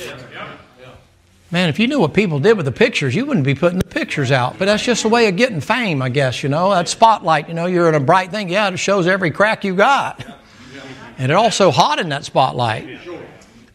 Man, 1.51 1.69
if 1.69 1.77
you 1.77 1.87
knew 1.87 1.99
what 1.99 2.15
people 2.15 2.39
did 2.39 2.57
with 2.57 2.65
the 2.65 2.71
pictures, 2.71 3.13
you 3.13 3.27
wouldn't 3.27 3.45
be 3.45 3.53
putting 3.53 3.77
the 3.77 3.85
pictures 3.85 4.31
out. 4.31 4.57
But 4.57 4.65
that's 4.65 4.83
just 4.83 5.05
a 5.05 5.09
way 5.09 5.27
of 5.27 5.35
getting 5.35 5.61
fame, 5.61 6.01
I 6.01 6.09
guess, 6.09 6.41
you 6.41 6.49
know. 6.49 6.71
That 6.71 6.89
spotlight, 6.89 7.47
you 7.47 7.53
know, 7.53 7.67
you're 7.67 7.87
in 7.87 7.93
a 7.93 7.99
bright 7.99 8.31
thing. 8.31 8.49
Yeah, 8.49 8.69
it 8.69 8.77
shows 8.77 9.05
every 9.05 9.29
crack 9.29 9.63
you 9.63 9.75
got. 9.75 10.25
And 11.19 11.31
it's 11.31 11.37
also 11.37 11.69
hot 11.69 11.99
in 11.99 12.09
that 12.09 12.25
spotlight. 12.25 12.99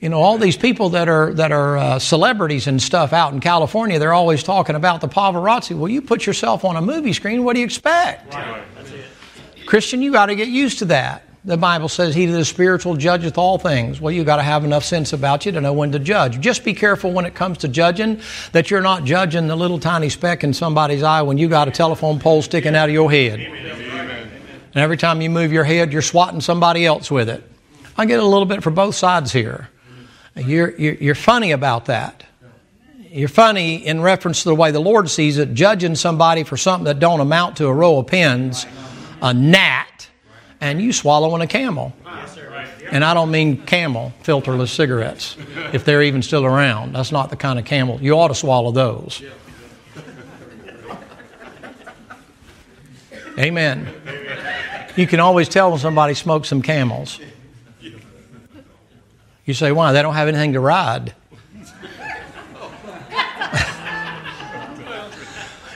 You 0.00 0.08
know, 0.08 0.20
all 0.20 0.38
these 0.38 0.56
people 0.56 0.90
that 0.90 1.08
are 1.08 1.34
that 1.34 1.50
are 1.50 1.76
uh, 1.76 1.98
celebrities 1.98 2.68
and 2.68 2.80
stuff 2.80 3.12
out 3.12 3.32
in 3.32 3.40
California, 3.40 3.98
they're 3.98 4.12
always 4.12 4.44
talking 4.44 4.76
about 4.76 5.00
the 5.00 5.08
paparazzi. 5.08 5.76
Well, 5.76 5.88
you 5.88 6.02
put 6.02 6.24
yourself 6.24 6.64
on 6.64 6.76
a 6.76 6.80
movie 6.80 7.12
screen. 7.12 7.42
What 7.42 7.54
do 7.54 7.60
you 7.60 7.66
expect? 7.66 8.34
Right. 8.34 8.62
Christian, 9.66 10.00
you 10.00 10.12
got 10.12 10.26
to 10.26 10.36
get 10.36 10.48
used 10.48 10.78
to 10.78 10.84
that. 10.86 11.24
The 11.44 11.56
Bible 11.56 11.88
says, 11.88 12.14
"He 12.14 12.26
that 12.26 12.38
is 12.38 12.48
spiritual 12.48 12.94
judgeth 12.94 13.38
all 13.38 13.58
things." 13.58 14.00
Well, 14.00 14.12
you 14.12 14.22
got 14.22 14.36
to 14.36 14.42
have 14.42 14.64
enough 14.64 14.84
sense 14.84 15.12
about 15.12 15.44
you 15.44 15.52
to 15.52 15.60
know 15.60 15.72
when 15.72 15.90
to 15.92 15.98
judge. 15.98 16.38
Just 16.40 16.64
be 16.64 16.74
careful 16.74 17.10
when 17.12 17.24
it 17.24 17.34
comes 17.34 17.58
to 17.58 17.68
judging 17.68 18.20
that 18.52 18.70
you're 18.70 18.80
not 18.80 19.04
judging 19.04 19.48
the 19.48 19.56
little 19.56 19.80
tiny 19.80 20.10
speck 20.10 20.44
in 20.44 20.54
somebody's 20.54 21.02
eye 21.02 21.22
when 21.22 21.38
you 21.38 21.48
got 21.48 21.66
a 21.66 21.72
telephone 21.72 22.20
pole 22.20 22.40
sticking 22.42 22.76
out 22.76 22.88
of 22.88 22.94
your 22.94 23.10
head. 23.10 23.40
Amen. 23.40 24.30
And 24.74 24.82
every 24.84 24.96
time 24.96 25.20
you 25.20 25.30
move 25.30 25.52
your 25.52 25.64
head, 25.64 25.92
you're 25.92 26.02
swatting 26.02 26.40
somebody 26.40 26.86
else 26.86 27.10
with 27.10 27.28
it. 27.28 27.42
I 27.96 28.06
get 28.06 28.20
a 28.20 28.24
little 28.24 28.46
bit 28.46 28.62
for 28.62 28.70
both 28.70 28.94
sides 28.94 29.32
here. 29.32 29.68
You're, 30.38 30.76
you're, 30.76 30.94
you're 30.94 31.14
funny 31.14 31.52
about 31.52 31.86
that. 31.86 32.24
You're 33.10 33.28
funny 33.28 33.86
in 33.86 34.00
reference 34.02 34.42
to 34.42 34.50
the 34.50 34.54
way 34.54 34.70
the 34.70 34.80
Lord 34.80 35.08
sees 35.08 35.38
it, 35.38 35.54
judging 35.54 35.94
somebody 35.94 36.44
for 36.44 36.56
something 36.56 36.84
that 36.84 36.98
don't 36.98 37.20
amount 37.20 37.56
to 37.56 37.66
a 37.66 37.72
row 37.72 37.98
of 37.98 38.06
pins, 38.06 38.66
a 39.22 39.32
gnat, 39.32 40.08
and 40.60 40.80
you 40.80 40.92
swallowing 40.92 41.40
a 41.40 41.46
camel. 41.46 41.94
And 42.90 43.04
I 43.04 43.14
don't 43.14 43.30
mean 43.30 43.64
camel, 43.64 44.12
filterless 44.22 44.68
cigarettes, 44.68 45.36
if 45.72 45.84
they're 45.84 46.02
even 46.02 46.22
still 46.22 46.44
around. 46.44 46.94
That's 46.94 47.12
not 47.12 47.30
the 47.30 47.36
kind 47.36 47.58
of 47.58 47.64
camel. 47.64 47.98
You 48.00 48.18
ought 48.18 48.28
to 48.28 48.34
swallow 48.34 48.72
those. 48.72 49.22
Amen. 53.38 53.88
You 54.96 55.06
can 55.06 55.20
always 55.20 55.48
tell 55.48 55.70
when 55.70 55.78
somebody 55.78 56.14
smokes 56.14 56.48
some 56.48 56.60
camels. 56.60 57.20
You 59.48 59.54
say, 59.54 59.72
why? 59.72 59.92
They 59.92 60.02
don't 60.02 60.12
have 60.12 60.28
anything 60.28 60.52
to 60.52 60.60
ride. 60.60 61.14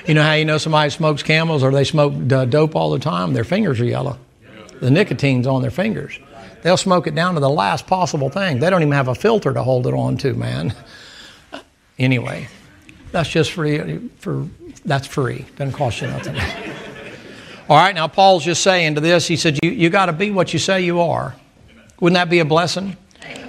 you 0.06 0.12
know 0.12 0.22
how 0.22 0.34
you 0.34 0.44
know 0.44 0.58
somebody 0.58 0.90
smokes 0.90 1.22
camels 1.22 1.62
or 1.62 1.72
they 1.72 1.84
smoke 1.84 2.12
dope 2.26 2.76
all 2.76 2.90
the 2.90 2.98
time? 2.98 3.32
Their 3.32 3.44
fingers 3.44 3.80
are 3.80 3.86
yellow. 3.86 4.18
The 4.82 4.90
nicotine's 4.90 5.46
on 5.46 5.62
their 5.62 5.70
fingers. 5.70 6.18
They'll 6.60 6.76
smoke 6.76 7.06
it 7.06 7.14
down 7.14 7.32
to 7.32 7.40
the 7.40 7.48
last 7.48 7.86
possible 7.86 8.28
thing. 8.28 8.58
They 8.58 8.68
don't 8.68 8.82
even 8.82 8.92
have 8.92 9.08
a 9.08 9.14
filter 9.14 9.54
to 9.54 9.62
hold 9.62 9.86
it 9.86 9.94
on 9.94 10.18
to, 10.18 10.34
man. 10.34 10.74
Anyway, 11.98 12.48
that's 13.10 13.30
just 13.30 13.52
free 13.52 14.10
for 14.18 14.48
that's 14.84 15.06
free. 15.06 15.46
Doesn't 15.56 15.72
cost 15.72 16.02
you 16.02 16.08
nothing. 16.08 16.36
All 17.70 17.78
right, 17.78 17.94
now 17.94 18.06
Paul's 18.06 18.44
just 18.44 18.62
saying 18.62 18.96
to 18.96 19.00
this, 19.00 19.26
he 19.26 19.36
said, 19.36 19.58
You, 19.62 19.70
you 19.70 19.88
got 19.88 20.06
to 20.06 20.12
be 20.12 20.30
what 20.30 20.52
you 20.52 20.58
say 20.58 20.82
you 20.82 21.00
are. 21.00 21.34
Wouldn't 22.00 22.16
that 22.16 22.28
be 22.28 22.40
a 22.40 22.44
blessing? 22.44 22.98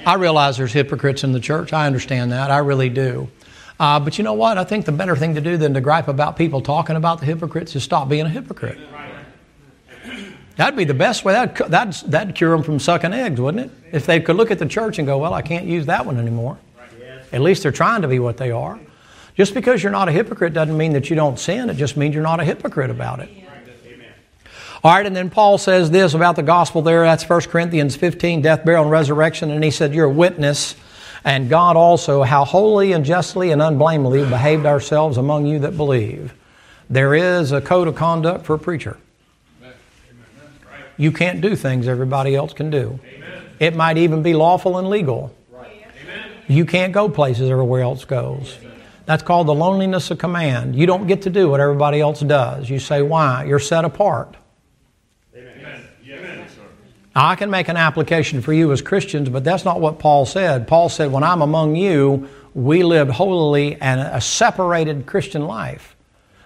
I 0.05 0.15
realize 0.15 0.57
there's 0.57 0.73
hypocrites 0.73 1.23
in 1.23 1.31
the 1.31 1.39
church. 1.39 1.71
I 1.71 1.87
understand 1.87 2.31
that. 2.31 2.51
I 2.51 2.57
really 2.57 2.89
do. 2.89 3.29
Uh, 3.79 3.99
but 3.99 4.17
you 4.17 4.23
know 4.23 4.33
what? 4.33 4.57
I 4.57 4.63
think 4.63 4.85
the 4.85 4.91
better 4.91 5.15
thing 5.15 5.35
to 5.35 5.41
do 5.41 5.57
than 5.57 5.73
to 5.73 5.81
gripe 5.81 6.07
about 6.07 6.37
people 6.37 6.61
talking 6.61 6.95
about 6.95 7.19
the 7.19 7.25
hypocrites 7.25 7.75
is 7.75 7.83
stop 7.83 8.09
being 8.09 8.25
a 8.25 8.29
hypocrite. 8.29 8.77
That'd 10.55 10.77
be 10.77 10.83
the 10.83 10.93
best 10.93 11.25
way. 11.25 11.33
That'd, 11.33 11.71
that'd, 11.71 12.11
that'd 12.11 12.35
cure 12.35 12.51
them 12.51 12.63
from 12.63 12.79
sucking 12.79 13.13
eggs, 13.13 13.41
wouldn't 13.41 13.65
it? 13.65 13.71
If 13.91 14.05
they 14.05 14.19
could 14.19 14.35
look 14.35 14.51
at 14.51 14.59
the 14.59 14.67
church 14.67 14.99
and 14.99 15.07
go, 15.07 15.17
well, 15.17 15.33
I 15.33 15.41
can't 15.41 15.65
use 15.65 15.87
that 15.87 16.05
one 16.05 16.19
anymore. 16.19 16.59
At 17.31 17.41
least 17.41 17.63
they're 17.63 17.71
trying 17.71 18.03
to 18.03 18.07
be 18.07 18.19
what 18.19 18.37
they 18.37 18.51
are. 18.51 18.79
Just 19.35 19.55
because 19.55 19.81
you're 19.81 19.91
not 19.91 20.09
a 20.09 20.11
hypocrite 20.11 20.53
doesn't 20.53 20.77
mean 20.77 20.93
that 20.93 21.09
you 21.09 21.15
don't 21.15 21.39
sin. 21.39 21.71
It 21.71 21.77
just 21.77 21.97
means 21.97 22.13
you're 22.13 22.23
not 22.23 22.39
a 22.39 22.43
hypocrite 22.43 22.91
about 22.91 23.19
it. 23.19 23.29
All 24.83 24.91
right, 24.91 25.05
and 25.05 25.15
then 25.15 25.29
Paul 25.29 25.57
says 25.57 25.91
this 25.91 26.13
about 26.13 26.35
the 26.35 26.43
gospel 26.43 26.81
there. 26.81 27.03
That's 27.03 27.27
1 27.27 27.41
Corinthians 27.43 27.95
15, 27.95 28.41
death, 28.41 28.65
burial, 28.65 28.83
and 28.83 28.91
resurrection. 28.91 29.49
And 29.49 29.63
he 29.63 29.71
said, 29.71 29.93
You're 29.93 30.07
a 30.07 30.09
witness, 30.09 30.75
and 31.23 31.49
God 31.49 31.77
also, 31.77 32.23
how 32.23 32.43
holy 32.43 32.91
and 32.91 33.05
justly 33.05 33.51
and 33.51 33.61
unblameably 33.61 34.27
behaved 34.27 34.65
ourselves 34.65 35.17
among 35.17 35.45
you 35.45 35.59
that 35.59 35.77
believe. 35.77 36.33
There 36.89 37.15
is 37.15 37.53
a 37.53 37.61
code 37.61 37.87
of 37.87 37.95
conduct 37.95 38.45
for 38.45 38.55
a 38.55 38.59
preacher. 38.59 38.97
You 40.97 41.13
can't 41.13 41.39
do 41.39 41.55
things 41.55 41.87
everybody 41.87 42.35
else 42.35 42.51
can 42.51 42.69
do. 42.69 42.99
It 43.61 43.77
might 43.77 43.97
even 43.97 44.21
be 44.21 44.33
lawful 44.33 44.77
and 44.79 44.89
legal. 44.89 45.33
You 46.49 46.65
can't 46.65 46.91
go 46.91 47.07
places 47.07 47.49
everywhere 47.49 47.83
else 47.83 48.03
goes. 48.03 48.57
That's 49.05 49.23
called 49.23 49.47
the 49.47 49.53
loneliness 49.53 50.11
of 50.11 50.17
command. 50.17 50.75
You 50.75 50.85
don't 50.85 51.07
get 51.07 51.21
to 51.21 51.29
do 51.29 51.49
what 51.49 51.61
everybody 51.61 52.01
else 52.01 52.19
does. 52.19 52.69
You 52.69 52.79
say, 52.79 53.01
Why? 53.01 53.45
You're 53.45 53.59
set 53.59 53.85
apart. 53.85 54.35
Now, 57.15 57.27
I 57.27 57.35
can 57.35 57.49
make 57.51 57.67
an 57.67 57.77
application 57.77 58.41
for 58.41 58.53
you 58.53 58.71
as 58.71 58.81
Christians, 58.81 59.29
but 59.29 59.43
that's 59.43 59.65
not 59.65 59.79
what 59.79 59.99
Paul 59.99 60.25
said. 60.25 60.67
Paul 60.67 60.89
said, 60.89 61.11
When 61.11 61.23
I'm 61.23 61.41
among 61.41 61.75
you, 61.75 62.27
we 62.55 62.83
live 62.83 63.09
holily 63.09 63.77
and 63.79 64.01
a 64.01 64.19
separated 64.19 65.05
Christian 65.05 65.45
life. 65.45 65.95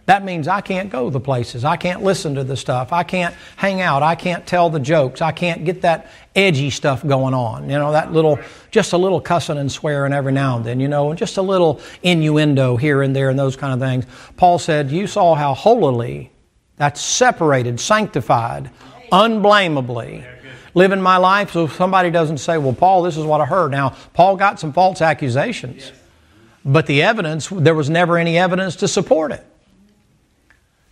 That 0.07 0.23
means 0.23 0.47
I 0.47 0.61
can't 0.61 0.89
go 0.89 1.09
the 1.09 1.19
places. 1.19 1.65
I 1.65 1.75
can't 1.75 2.01
listen 2.01 2.35
to 2.35 2.43
the 2.45 2.55
stuff. 2.55 2.93
I 2.93 3.03
can't 3.03 3.35
hang 3.57 3.81
out. 3.81 4.03
I 4.03 4.15
can't 4.15 4.47
tell 4.47 4.69
the 4.69 4.79
jokes. 4.79 5.21
I 5.21 5.33
can't 5.33 5.65
get 5.65 5.81
that 5.81 6.09
edgy 6.33 6.69
stuff 6.69 7.05
going 7.05 7.33
on. 7.33 7.69
You 7.69 7.77
know, 7.77 7.91
that 7.91 8.13
little, 8.13 8.39
just 8.71 8.93
a 8.93 8.97
little 8.97 9.19
cussing 9.19 9.57
and 9.57 9.69
swearing 9.69 10.13
every 10.13 10.31
now 10.31 10.55
and 10.55 10.65
then, 10.65 10.79
you 10.79 10.87
know, 10.87 11.09
and 11.09 11.19
just 11.19 11.35
a 11.35 11.41
little 11.41 11.81
innuendo 12.03 12.77
here 12.77 13.01
and 13.01 13.13
there 13.13 13.29
and 13.29 13.37
those 13.37 13.57
kind 13.57 13.73
of 13.73 13.81
things. 13.81 14.05
Paul 14.37 14.59
said, 14.59 14.91
You 14.91 15.07
saw 15.07 15.35
how 15.35 15.53
holily, 15.53 16.31
that's 16.77 17.01
separated, 17.01 17.77
sanctified, 17.77 18.69
unblameably 19.11 20.25
living 20.73 21.01
my 21.01 21.17
life 21.17 21.51
so 21.51 21.67
somebody 21.67 22.09
doesn't 22.11 22.39
say, 22.39 22.57
Well, 22.57 22.73
Paul, 22.73 23.03
this 23.03 23.17
is 23.17 23.25
what 23.25 23.41
I 23.41 23.45
heard. 23.45 23.71
Now, 23.71 23.95
Paul 24.13 24.35
got 24.35 24.59
some 24.59 24.73
false 24.73 25.01
accusations, 25.01 25.91
but 26.63 26.87
the 26.87 27.01
evidence, 27.03 27.47
there 27.49 27.75
was 27.75 27.89
never 27.89 28.17
any 28.17 28.37
evidence 28.37 28.75
to 28.77 28.87
support 28.87 29.31
it. 29.31 29.45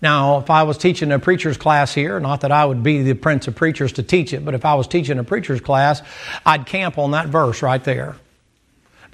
Now, 0.01 0.39
if 0.39 0.49
I 0.49 0.63
was 0.63 0.77
teaching 0.77 1.11
a 1.11 1.19
preacher's 1.19 1.57
class 1.57 1.93
here, 1.93 2.19
not 2.19 2.41
that 2.41 2.51
I 2.51 2.65
would 2.65 2.83
be 2.83 3.01
the 3.01 3.13
prince 3.13 3.47
of 3.47 3.55
preachers 3.55 3.93
to 3.93 4.03
teach 4.03 4.33
it, 4.33 4.45
but 4.45 4.53
if 4.53 4.65
I 4.65 4.75
was 4.75 4.87
teaching 4.87 5.17
a 5.17 5.23
preacher's 5.23 5.61
class, 5.61 6.01
I'd 6.45 6.65
camp 6.65 6.97
on 6.97 7.11
that 7.11 7.27
verse 7.27 7.61
right 7.61 7.83
there. 7.83 8.15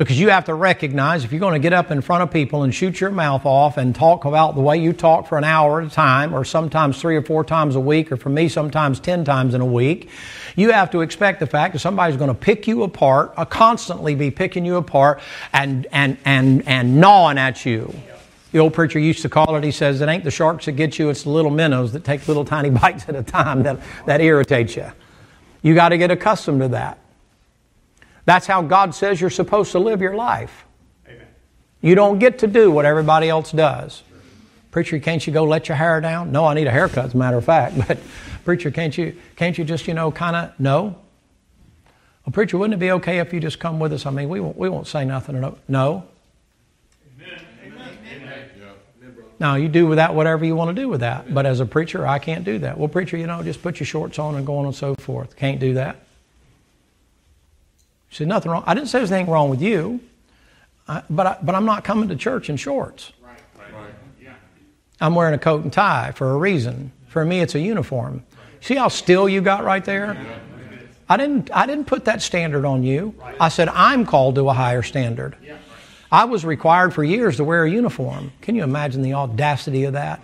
Because 0.01 0.19
you 0.19 0.29
have 0.29 0.45
to 0.45 0.55
recognize 0.55 1.23
if 1.23 1.31
you're 1.31 1.39
going 1.39 1.53
to 1.53 1.59
get 1.59 1.73
up 1.73 1.91
in 1.91 2.01
front 2.01 2.23
of 2.23 2.31
people 2.31 2.63
and 2.63 2.73
shoot 2.73 2.99
your 2.99 3.11
mouth 3.11 3.45
off 3.45 3.77
and 3.77 3.93
talk 3.93 4.25
about 4.25 4.55
the 4.55 4.61
way 4.61 4.75
you 4.79 4.93
talk 4.93 5.27
for 5.27 5.37
an 5.37 5.43
hour 5.43 5.79
at 5.79 5.85
a 5.85 5.91
time, 5.91 6.33
or 6.33 6.43
sometimes 6.43 6.99
three 6.99 7.15
or 7.15 7.21
four 7.21 7.43
times 7.43 7.75
a 7.75 7.79
week, 7.79 8.11
or 8.11 8.17
for 8.17 8.29
me, 8.29 8.49
sometimes 8.49 8.99
ten 8.99 9.23
times 9.23 9.53
in 9.53 9.61
a 9.61 9.65
week, 9.65 10.09
you 10.55 10.71
have 10.71 10.89
to 10.89 11.01
expect 11.01 11.39
the 11.39 11.45
fact 11.45 11.73
that 11.73 11.79
somebody's 11.81 12.17
going 12.17 12.29
to 12.29 12.33
pick 12.33 12.67
you 12.67 12.81
apart, 12.81 13.31
uh, 13.37 13.45
constantly 13.45 14.15
be 14.15 14.31
picking 14.31 14.65
you 14.65 14.77
apart 14.77 15.21
and, 15.53 15.85
and, 15.91 16.17
and, 16.25 16.67
and 16.67 16.99
gnawing 16.99 17.37
at 17.37 17.63
you. 17.63 17.93
The 18.53 18.57
old 18.57 18.73
preacher 18.73 18.97
used 18.97 19.21
to 19.21 19.29
call 19.29 19.55
it, 19.55 19.63
he 19.63 19.69
says, 19.69 20.01
it 20.01 20.09
ain't 20.09 20.23
the 20.23 20.31
sharks 20.31 20.65
that 20.65 20.71
get 20.71 20.97
you, 20.97 21.11
it's 21.11 21.21
the 21.21 21.29
little 21.29 21.51
minnows 21.51 21.93
that 21.93 22.03
take 22.03 22.27
little 22.27 22.43
tiny 22.43 22.69
bites 22.81 23.07
at 23.07 23.15
a 23.15 23.21
time 23.21 23.61
that, 23.61 23.77
that 24.07 24.19
irritate 24.19 24.75
you. 24.75 24.91
You 25.61 25.75
got 25.75 25.89
to 25.89 25.99
get 25.99 26.09
accustomed 26.09 26.61
to 26.61 26.69
that. 26.69 26.97
That's 28.25 28.47
how 28.47 28.61
God 28.61 28.93
says 28.93 29.19
you're 29.19 29.29
supposed 29.29 29.71
to 29.71 29.79
live 29.79 30.01
your 30.01 30.15
life. 30.15 30.65
Amen. 31.07 31.25
You 31.81 31.95
don't 31.95 32.19
get 32.19 32.39
to 32.39 32.47
do 32.47 32.71
what 32.71 32.85
everybody 32.85 33.29
else 33.29 33.51
does. 33.51 34.03
Preacher, 34.71 34.99
can't 34.99 35.25
you 35.25 35.33
go 35.33 35.43
let 35.43 35.67
your 35.67 35.75
hair 35.75 35.99
down? 35.99 36.31
No, 36.31 36.45
I 36.45 36.53
need 36.53 36.67
a 36.67 36.71
haircut, 36.71 37.05
as 37.05 37.13
a 37.13 37.17
matter 37.17 37.37
of 37.37 37.45
fact. 37.45 37.75
But 37.87 37.99
preacher, 38.45 38.71
can't 38.71 38.97
you 38.97 39.15
can't 39.35 39.57
you 39.57 39.63
just, 39.63 39.87
you 39.87 39.93
know, 39.93 40.11
kinda 40.11 40.53
no? 40.57 40.95
Well, 42.25 42.33
preacher, 42.33 42.57
wouldn't 42.57 42.75
it 42.75 42.79
be 42.79 42.91
okay 42.91 43.19
if 43.19 43.33
you 43.33 43.39
just 43.39 43.59
come 43.59 43.79
with 43.79 43.93
us? 43.93 44.05
I 44.05 44.11
mean, 44.11 44.29
we 44.29 44.39
won't 44.39 44.57
we 44.57 44.69
won't 44.69 44.87
say 44.87 45.05
nothing. 45.05 45.39
No. 45.39 45.57
no. 45.67 46.03
Now, 49.41 49.55
you 49.55 49.69
do 49.69 49.87
with 49.87 49.95
that 49.95 50.13
whatever 50.13 50.45
you 50.45 50.55
want 50.55 50.75
to 50.75 50.79
do 50.79 50.87
with 50.87 50.99
that. 50.99 51.33
But 51.33 51.47
as 51.47 51.61
a 51.61 51.65
preacher, 51.65 52.05
I 52.05 52.19
can't 52.19 52.45
do 52.45 52.59
that. 52.59 52.77
Well, 52.77 52.87
preacher, 52.87 53.17
you 53.17 53.25
know, 53.25 53.41
just 53.41 53.63
put 53.63 53.79
your 53.79 53.87
shorts 53.87 54.19
on 54.19 54.35
and 54.35 54.45
go 54.45 54.57
on 54.57 54.67
and 54.67 54.75
so 54.75 54.93
forth. 54.93 55.35
Can't 55.35 55.59
do 55.59 55.73
that. 55.73 55.95
She 58.11 58.17
said, 58.17 58.27
nothing 58.27 58.51
wrong. 58.51 58.63
I 58.67 58.73
didn't 58.73 58.89
say 58.89 58.99
there's 58.99 59.11
anything 59.11 59.31
wrong 59.31 59.49
with 59.49 59.61
you, 59.61 60.01
I, 60.85 61.01
but, 61.09 61.25
I, 61.25 61.37
but 61.41 61.55
I'm 61.55 61.63
not 61.65 61.85
coming 61.85 62.09
to 62.09 62.15
church 62.17 62.49
in 62.49 62.57
shorts. 62.57 63.13
Right, 63.23 63.37
right, 63.57 63.73
right. 63.73 63.93
Yeah. 64.21 64.33
I'm 64.99 65.15
wearing 65.15 65.33
a 65.33 65.37
coat 65.39 65.63
and 65.63 65.71
tie 65.71 66.11
for 66.11 66.31
a 66.31 66.37
reason. 66.37 66.91
For 67.07 67.23
me, 67.23 67.39
it's 67.39 67.55
a 67.55 67.59
uniform. 67.59 68.23
See 68.59 68.75
how 68.75 68.89
still 68.89 69.29
you 69.29 69.39
got 69.39 69.63
right 69.63 69.83
there? 69.83 70.17
I 71.07 71.15
didn't, 71.15 71.49
I 71.53 71.65
didn't 71.65 71.85
put 71.85 72.05
that 72.05 72.21
standard 72.21 72.65
on 72.65 72.83
you. 72.83 73.15
I 73.39 73.47
said, 73.47 73.69
I'm 73.69 74.05
called 74.05 74.35
to 74.35 74.49
a 74.49 74.53
higher 74.53 74.83
standard. 74.83 75.35
I 76.11 76.25
was 76.25 76.43
required 76.43 76.93
for 76.93 77.05
years 77.05 77.37
to 77.37 77.45
wear 77.45 77.63
a 77.63 77.71
uniform. 77.71 78.33
Can 78.41 78.55
you 78.55 78.63
imagine 78.63 79.01
the 79.01 79.13
audacity 79.13 79.85
of 79.85 79.93
that? 79.93 80.19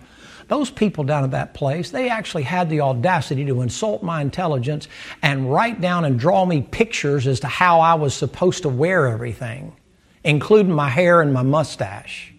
Those 0.48 0.70
people 0.72 1.04
down 1.04 1.24
at 1.24 1.32
that 1.32 1.54
place, 1.54 1.92
they 1.92 2.10
actually 2.10 2.44
had 2.44 2.70
the 2.70 2.82
audacity 2.82 3.46
to 3.46 3.62
insult 3.62 4.02
my 4.02 4.22
intelligence 4.22 4.88
and 5.22 5.52
write 5.52 5.82
down 5.82 6.06
and 6.06 6.18
draw 6.18 6.46
me 6.46 6.62
pictures 6.62 7.28
as 7.28 7.42
to 7.42 7.48
how 7.48 7.82
I 7.82 7.96
was 7.96 8.14
supposed 8.14 8.64
to 8.64 8.70
wear 8.70 9.08
everything, 9.08 9.76
including 10.24 10.72
my 10.72 10.90
hair 10.90 11.22
and 11.22 11.34
my 11.34 11.44
mustache. 11.44 12.34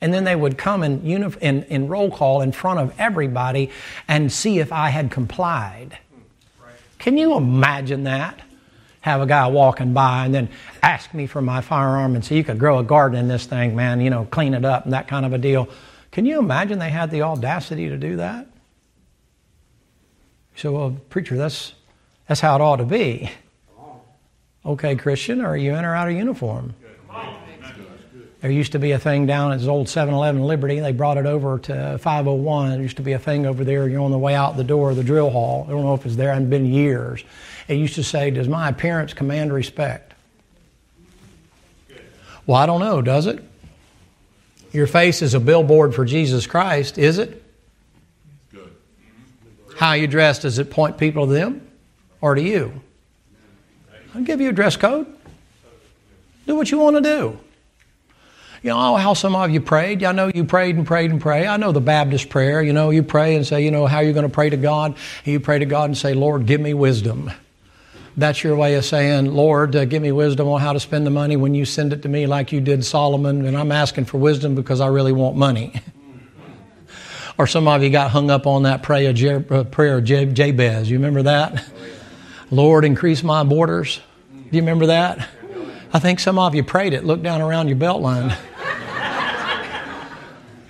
And 0.00 0.12
then 0.12 0.24
they 0.24 0.36
would 0.36 0.58
come 0.58 0.82
in, 0.82 1.00
in, 1.06 1.62
in 1.64 1.88
roll 1.88 2.10
call 2.10 2.42
in 2.42 2.52
front 2.52 2.80
of 2.80 2.92
everybody 2.98 3.70
and 4.08 4.30
see 4.30 4.58
if 4.58 4.72
I 4.72 4.90
had 4.90 5.10
complied. 5.10 5.98
Can 6.98 7.16
you 7.16 7.36
imagine 7.36 8.04
that? 8.04 8.40
have 9.06 9.20
a 9.20 9.26
guy 9.26 9.46
walking 9.46 9.92
by 9.92 10.24
and 10.24 10.34
then 10.34 10.48
ask 10.82 11.14
me 11.14 11.28
for 11.28 11.40
my 11.40 11.60
firearm 11.60 12.16
and 12.16 12.24
say, 12.24 12.36
You 12.36 12.42
could 12.42 12.58
grow 12.58 12.80
a 12.80 12.82
garden 12.82 13.16
in 13.16 13.28
this 13.28 13.46
thing, 13.46 13.76
man, 13.76 14.00
you 14.00 14.10
know, 14.10 14.26
clean 14.32 14.52
it 14.52 14.64
up 14.64 14.82
and 14.82 14.92
that 14.92 15.06
kind 15.06 15.24
of 15.24 15.32
a 15.32 15.38
deal. 15.38 15.68
Can 16.16 16.24
you 16.24 16.38
imagine 16.38 16.78
they 16.78 16.88
had 16.88 17.10
the 17.10 17.20
audacity 17.20 17.90
to 17.90 17.98
do 17.98 18.16
that? 18.16 18.46
You 20.54 20.60
say, 20.60 20.68
Well, 20.70 20.96
preacher, 21.10 21.36
that's, 21.36 21.74
that's 22.26 22.40
how 22.40 22.54
it 22.54 22.62
ought 22.62 22.76
to 22.76 22.86
be. 22.86 23.30
Okay, 24.64 24.96
Christian, 24.96 25.42
are 25.42 25.58
you 25.58 25.74
in 25.74 25.84
or 25.84 25.94
out 25.94 26.08
of 26.08 26.14
uniform? 26.14 26.74
There 28.40 28.50
used 28.50 28.72
to 28.72 28.78
be 28.78 28.92
a 28.92 28.98
thing 28.98 29.26
down 29.26 29.52
at 29.52 29.62
old 29.68 29.90
7 29.90 30.14
Eleven 30.14 30.42
Liberty. 30.42 30.80
They 30.80 30.92
brought 30.92 31.18
it 31.18 31.26
over 31.26 31.58
to 31.58 31.98
501. 31.98 32.70
There 32.70 32.80
used 32.80 32.96
to 32.96 33.02
be 33.02 33.12
a 33.12 33.18
thing 33.18 33.44
over 33.44 33.62
there. 33.62 33.86
You're 33.86 34.00
on 34.00 34.10
the 34.10 34.16
way 34.16 34.34
out 34.34 34.56
the 34.56 34.64
door 34.64 34.88
of 34.88 34.96
the 34.96 35.04
drill 35.04 35.28
hall. 35.28 35.66
I 35.68 35.72
don't 35.72 35.84
know 35.84 35.92
if 35.92 36.06
it's 36.06 36.16
there. 36.16 36.30
It 36.30 36.36
hasn't 36.36 36.48
been 36.48 36.64
years. 36.64 37.24
It 37.68 37.74
used 37.74 37.96
to 37.96 38.02
say, 38.02 38.30
Does 38.30 38.48
my 38.48 38.70
appearance 38.70 39.12
command 39.12 39.52
respect? 39.52 40.14
Well, 42.46 42.56
I 42.56 42.64
don't 42.64 42.80
know, 42.80 43.02
does 43.02 43.26
it? 43.26 43.44
Your 44.72 44.86
face 44.86 45.22
is 45.22 45.34
a 45.34 45.40
billboard 45.40 45.94
for 45.94 46.04
Jesus 46.04 46.46
Christ, 46.46 46.98
is 46.98 47.18
it? 47.18 47.42
Good. 48.52 48.70
How 49.76 49.92
you 49.92 50.06
dressed, 50.06 50.42
does 50.42 50.58
it 50.58 50.70
point 50.70 50.98
people 50.98 51.26
to 51.26 51.32
them 51.32 51.66
or 52.20 52.34
to 52.34 52.42
you? 52.42 52.80
I'll 54.14 54.22
give 54.22 54.40
you 54.40 54.48
a 54.48 54.52
dress 54.52 54.76
code. 54.76 55.06
Do 56.46 56.54
what 56.54 56.70
you 56.70 56.78
want 56.78 56.96
to 56.96 57.02
do. 57.02 57.38
You 58.62 58.70
know 58.70 58.94
oh, 58.94 58.96
how 58.96 59.14
some 59.14 59.36
of 59.36 59.50
you 59.50 59.60
prayed. 59.60 60.02
I 60.02 60.12
know 60.12 60.30
you 60.34 60.44
prayed 60.44 60.76
and 60.76 60.86
prayed 60.86 61.10
and 61.10 61.20
prayed. 61.20 61.46
I 61.46 61.56
know 61.56 61.72
the 61.72 61.80
Baptist 61.80 62.30
prayer. 62.30 62.62
You 62.62 62.72
know, 62.72 62.90
you 62.90 63.02
pray 63.02 63.36
and 63.36 63.46
say, 63.46 63.64
you 63.64 63.70
know, 63.70 63.86
how 63.86 64.00
you're 64.00 64.12
going 64.12 64.26
to 64.26 64.32
pray 64.32 64.50
to 64.50 64.56
God. 64.56 64.96
You 65.24 65.38
pray 65.38 65.58
to 65.58 65.66
God 65.66 65.84
and 65.84 65.96
say, 65.96 66.14
Lord, 66.14 66.46
give 66.46 66.60
me 66.60 66.74
wisdom. 66.74 67.30
That's 68.18 68.42
your 68.42 68.56
way 68.56 68.76
of 68.76 68.84
saying, 68.86 69.34
Lord, 69.34 69.76
uh, 69.76 69.84
give 69.84 70.00
me 70.00 70.10
wisdom 70.10 70.48
on 70.48 70.58
how 70.60 70.72
to 70.72 70.80
spend 70.80 71.06
the 71.06 71.10
money 71.10 71.36
when 71.36 71.54
you 71.54 71.66
send 71.66 71.92
it 71.92 72.00
to 72.02 72.08
me 72.08 72.26
like 72.26 72.50
you 72.50 72.62
did 72.62 72.82
Solomon, 72.82 73.44
and 73.44 73.54
I'm 73.56 73.70
asking 73.70 74.06
for 74.06 74.16
wisdom 74.16 74.54
because 74.54 74.80
I 74.80 74.86
really 74.86 75.12
want 75.12 75.36
money. 75.36 75.74
or 77.38 77.46
some 77.46 77.68
of 77.68 77.82
you 77.82 77.90
got 77.90 78.10
hung 78.10 78.30
up 78.30 78.46
on 78.46 78.62
that 78.62 78.82
prayer, 78.82 79.44
uh, 79.50 79.64
prayer 79.64 80.00
Jabez. 80.00 80.88
You 80.90 80.96
remember 80.96 81.24
that? 81.24 81.68
Lord, 82.50 82.86
increase 82.86 83.22
my 83.22 83.44
borders. 83.44 84.00
Do 84.32 84.56
you 84.56 84.62
remember 84.62 84.86
that? 84.86 85.28
I 85.92 85.98
think 85.98 86.18
some 86.18 86.38
of 86.38 86.54
you 86.54 86.64
prayed 86.64 86.94
it. 86.94 87.04
Look 87.04 87.22
down 87.22 87.42
around 87.42 87.68
your 87.68 87.76
belt 87.76 88.00
line. 88.00 88.34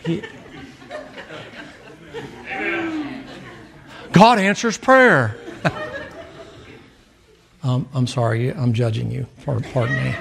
God 4.12 4.38
answers 4.38 4.78
prayer. 4.78 5.36
Um, 7.66 7.88
I'm 7.94 8.06
sorry, 8.06 8.54
I'm 8.54 8.72
judging 8.72 9.10
you. 9.10 9.26
Pardon 9.44 10.04
me. 10.04 10.14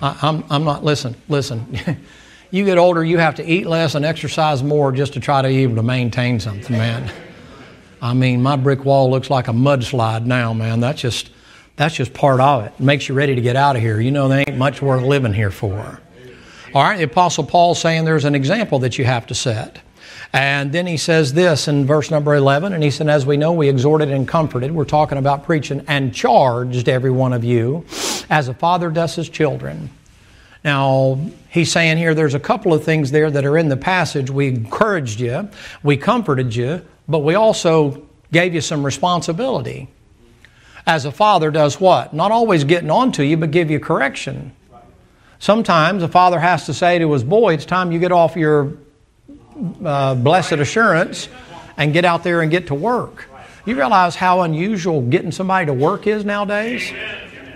I, 0.00 0.18
I'm, 0.22 0.42
I'm 0.48 0.64
not, 0.64 0.82
listen, 0.82 1.14
listen. 1.28 1.78
you 2.50 2.64
get 2.64 2.78
older, 2.78 3.04
you 3.04 3.18
have 3.18 3.34
to 3.34 3.44
eat 3.44 3.66
less 3.66 3.94
and 3.94 4.02
exercise 4.02 4.62
more 4.62 4.90
just 4.90 5.12
to 5.12 5.20
try 5.20 5.42
to 5.42 5.48
be 5.48 5.58
able 5.58 5.76
to 5.76 5.82
maintain 5.82 6.40
something, 6.40 6.74
man. 6.74 7.12
I 8.00 8.14
mean, 8.14 8.42
my 8.42 8.56
brick 8.56 8.86
wall 8.86 9.10
looks 9.10 9.28
like 9.28 9.48
a 9.48 9.52
mudslide 9.52 10.24
now, 10.24 10.54
man. 10.54 10.80
That's 10.80 11.02
just, 11.02 11.28
that's 11.76 11.94
just 11.94 12.14
part 12.14 12.40
of 12.40 12.64
it. 12.64 12.72
it. 12.72 12.80
Makes 12.80 13.10
you 13.10 13.14
ready 13.14 13.34
to 13.34 13.42
get 13.42 13.56
out 13.56 13.76
of 13.76 13.82
here. 13.82 14.00
You 14.00 14.10
know, 14.10 14.28
there 14.28 14.38
ain't 14.38 14.56
much 14.56 14.80
worth 14.80 15.02
living 15.02 15.34
here 15.34 15.50
for. 15.50 16.00
All 16.74 16.82
right, 16.82 16.96
the 16.96 17.04
Apostle 17.04 17.44
Paul 17.44 17.74
saying 17.74 18.06
there's 18.06 18.24
an 18.24 18.34
example 18.34 18.78
that 18.78 18.96
you 18.96 19.04
have 19.04 19.26
to 19.26 19.34
set. 19.34 19.80
And 20.32 20.72
then 20.72 20.86
he 20.86 20.96
says 20.96 21.32
this 21.32 21.66
in 21.66 21.86
verse 21.86 22.10
number 22.10 22.34
11, 22.34 22.72
and 22.72 22.82
he 22.82 22.90
said, 22.90 23.08
As 23.08 23.26
we 23.26 23.36
know, 23.36 23.52
we 23.52 23.68
exhorted 23.68 24.10
and 24.10 24.28
comforted. 24.28 24.70
We're 24.70 24.84
talking 24.84 25.18
about 25.18 25.44
preaching 25.44 25.84
and 25.88 26.14
charged 26.14 26.88
every 26.88 27.10
one 27.10 27.32
of 27.32 27.42
you 27.42 27.84
as 28.28 28.46
a 28.46 28.54
father 28.54 28.90
does 28.90 29.16
his 29.16 29.28
children. 29.28 29.90
Now, 30.62 31.18
he's 31.48 31.72
saying 31.72 31.98
here 31.98 32.14
there's 32.14 32.34
a 32.34 32.40
couple 32.40 32.72
of 32.72 32.84
things 32.84 33.10
there 33.10 33.30
that 33.30 33.44
are 33.44 33.58
in 33.58 33.68
the 33.68 33.76
passage. 33.76 34.30
We 34.30 34.48
encouraged 34.48 35.18
you, 35.18 35.48
we 35.82 35.96
comforted 35.96 36.54
you, 36.54 36.86
but 37.08 37.20
we 37.20 37.34
also 37.34 38.06
gave 38.30 38.54
you 38.54 38.60
some 38.60 38.84
responsibility. 38.84 39.88
As 40.86 41.04
a 41.04 41.12
father 41.12 41.50
does 41.50 41.80
what? 41.80 42.14
Not 42.14 42.30
always 42.30 42.64
getting 42.64 42.90
on 42.90 43.10
to 43.12 43.24
you, 43.24 43.36
but 43.36 43.50
give 43.50 43.70
you 43.70 43.80
correction. 43.80 44.54
Sometimes 45.38 46.02
a 46.02 46.08
father 46.08 46.38
has 46.38 46.66
to 46.66 46.74
say 46.74 46.98
to 46.98 47.12
his 47.12 47.24
boy, 47.24 47.54
It's 47.54 47.64
time 47.64 47.90
you 47.90 47.98
get 47.98 48.12
off 48.12 48.36
your 48.36 48.74
uh, 49.84 50.14
blessed 50.14 50.52
assurance 50.52 51.28
and 51.76 51.92
get 51.92 52.04
out 52.04 52.24
there 52.24 52.42
and 52.42 52.50
get 52.50 52.68
to 52.68 52.74
work. 52.74 53.26
You 53.66 53.76
realize 53.76 54.16
how 54.16 54.40
unusual 54.40 55.02
getting 55.02 55.32
somebody 55.32 55.66
to 55.66 55.74
work 55.74 56.06
is 56.06 56.24
nowadays? 56.24 56.92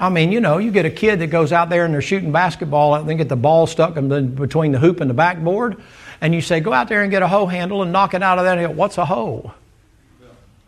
I 0.01 0.09
mean, 0.09 0.33
you 0.33 0.41
know, 0.41 0.59
you 0.59 0.71
get 0.71 0.85
a 0.85 0.91
kid 0.91 1.21
that 1.21 1.29
goes 1.29 1.53
out 1.53 1.71
there 1.71 1.85
and 1.85 1.95
they're 1.95 2.03
shooting 2.03 2.33
basketball 2.33 2.95
and 2.95 3.09
they 3.09 3.15
get 3.15 3.29
the 3.29 3.37
ball 3.37 3.67
stuck 3.67 3.97
in 3.97 4.35
between 4.35 4.73
the 4.73 4.79
hoop 4.79 5.01
and 5.01 5.09
the 5.09 5.15
backboard, 5.15 5.83
and 6.21 6.35
you 6.35 6.41
say, 6.41 6.61
go 6.61 6.73
out 6.73 6.89
there 6.89 7.03
and 7.03 7.11
get 7.11 7.23
a 7.23 7.29
hoe 7.29 7.47
handle 7.47 7.83
and 7.83 7.93
knock 7.93 8.15
it 8.15 8.23
out 8.23 8.39
of 8.39 8.45
that. 8.45 8.57
Go, 8.57 8.71
What's 8.71 8.99
a 8.99 9.05
hoe? 9.05 9.53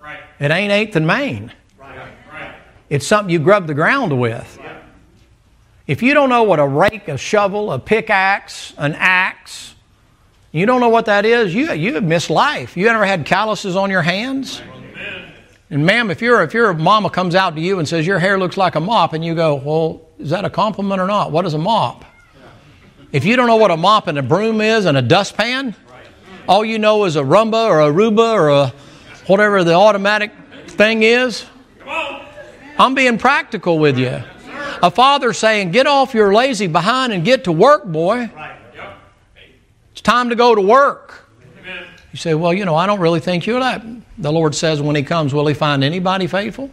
Right. 0.02 0.20
It 0.38 0.50
ain't 0.50 0.72
eighth 0.72 0.96
and 0.96 1.06
main. 1.06 1.52
Right. 1.78 2.54
It's 2.88 3.06
something 3.06 3.30
you 3.32 3.38
grub 3.38 3.66
the 3.66 3.74
ground 3.74 4.18
with. 4.18 4.58
If 5.86 6.02
you 6.02 6.14
don't 6.14 6.28
know 6.28 6.42
what 6.42 6.58
a 6.58 6.66
rake, 6.66 7.06
a 7.06 7.16
shovel, 7.16 7.72
a 7.72 7.78
pickaxe, 7.78 8.74
an 8.76 8.94
axe, 8.98 9.75
you 10.56 10.66
don't 10.66 10.80
know 10.80 10.88
what 10.88 11.06
that 11.06 11.24
is, 11.24 11.54
you, 11.54 11.72
you 11.72 11.94
have 11.94 12.04
missed 12.04 12.30
life. 12.30 12.76
You 12.76 12.88
ever 12.88 13.04
had 13.04 13.26
calluses 13.26 13.76
on 13.76 13.90
your 13.90 14.02
hands? 14.02 14.62
And 15.68 15.84
ma'am, 15.84 16.10
if 16.10 16.22
your 16.22 16.42
if 16.42 16.54
your 16.54 16.72
mama 16.72 17.10
comes 17.10 17.34
out 17.34 17.56
to 17.56 17.60
you 17.60 17.78
and 17.78 17.88
says 17.88 18.06
your 18.06 18.20
hair 18.20 18.38
looks 18.38 18.56
like 18.56 18.76
a 18.76 18.80
mop, 18.80 19.12
and 19.12 19.24
you 19.24 19.34
go, 19.34 19.56
well, 19.56 20.00
is 20.18 20.30
that 20.30 20.44
a 20.44 20.50
compliment 20.50 21.00
or 21.00 21.06
not? 21.06 21.32
What 21.32 21.44
is 21.44 21.54
a 21.54 21.58
mop? 21.58 22.04
If 23.12 23.24
you 23.24 23.36
don't 23.36 23.48
know 23.48 23.56
what 23.56 23.70
a 23.70 23.76
mop 23.76 24.06
and 24.06 24.16
a 24.16 24.22
broom 24.22 24.60
is 24.60 24.84
and 24.84 24.96
a 24.96 25.02
dustpan, 25.02 25.74
all 26.48 26.64
you 26.64 26.78
know 26.78 27.04
is 27.04 27.16
a 27.16 27.22
rumba 27.22 27.68
or 27.68 27.80
a 27.80 27.92
Roomba 27.92 28.32
or 28.32 28.48
a 28.48 28.72
whatever 29.26 29.64
the 29.64 29.74
automatic 29.74 30.32
thing 30.68 31.02
is. 31.02 31.44
I'm 32.78 32.94
being 32.94 33.18
practical 33.18 33.78
with 33.78 33.98
you. 33.98 34.22
A 34.82 34.90
father 34.90 35.32
saying, 35.32 35.72
"Get 35.72 35.86
off 35.86 36.14
your 36.14 36.32
lazy 36.32 36.66
behind 36.66 37.12
and 37.12 37.24
get 37.24 37.44
to 37.44 37.52
work, 37.52 37.84
boy." 37.84 38.30
Time 40.06 40.28
to 40.28 40.36
go 40.36 40.54
to 40.54 40.60
work. 40.60 41.24
You 42.12 42.16
say, 42.16 42.34
well, 42.34 42.54
you 42.54 42.64
know, 42.64 42.76
I 42.76 42.86
don't 42.86 43.00
really 43.00 43.18
think 43.18 43.44
you're 43.44 43.58
that. 43.58 43.84
The 44.18 44.30
Lord 44.30 44.54
says 44.54 44.80
when 44.80 44.94
He 44.94 45.02
comes, 45.02 45.34
will 45.34 45.48
He 45.48 45.52
find 45.52 45.82
anybody 45.82 46.28
faithful? 46.28 46.70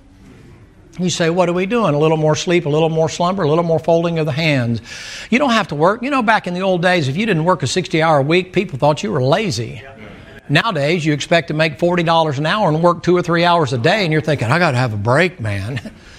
You 0.99 1.09
say, 1.09 1.31
what 1.31 1.49
are 1.49 1.53
we 1.53 1.65
doing? 1.65 1.95
A 1.95 1.97
little 1.97 2.17
more 2.17 2.35
sleep, 2.35 2.67
a 2.67 2.69
little 2.69 2.89
more 2.89 3.09
slumber, 3.09 3.41
a 3.41 3.49
little 3.49 3.63
more 3.63 3.79
folding 3.79 4.19
of 4.19 4.27
the 4.27 4.31
hands. 4.31 4.83
You 5.31 5.39
don't 5.39 5.49
have 5.49 5.67
to 5.69 5.75
work. 5.75 6.03
You 6.03 6.11
know, 6.11 6.21
back 6.21 6.45
in 6.45 6.53
the 6.53 6.61
old 6.61 6.83
days, 6.83 7.07
if 7.07 7.17
you 7.17 7.25
didn't 7.25 7.43
work 7.43 7.63
a 7.63 7.67
60 7.67 8.03
hour 8.03 8.21
week, 8.21 8.53
people 8.53 8.77
thought 8.77 9.01
you 9.01 9.11
were 9.11 9.23
lazy. 9.23 9.81
Nowadays, 10.47 11.03
you 11.03 11.11
expect 11.11 11.47
to 11.47 11.55
make 11.55 11.79
$40 11.79 12.37
an 12.37 12.45
hour 12.45 12.69
and 12.69 12.83
work 12.83 13.01
two 13.01 13.17
or 13.17 13.23
three 13.23 13.45
hours 13.45 13.73
a 13.73 13.79
day, 13.79 14.03
and 14.03 14.13
you're 14.13 14.21
thinking, 14.21 14.51
I 14.51 14.59
got 14.59 14.71
to 14.71 14.77
have 14.77 14.93
a 14.93 14.97
break, 14.97 15.39
man. 15.39 15.91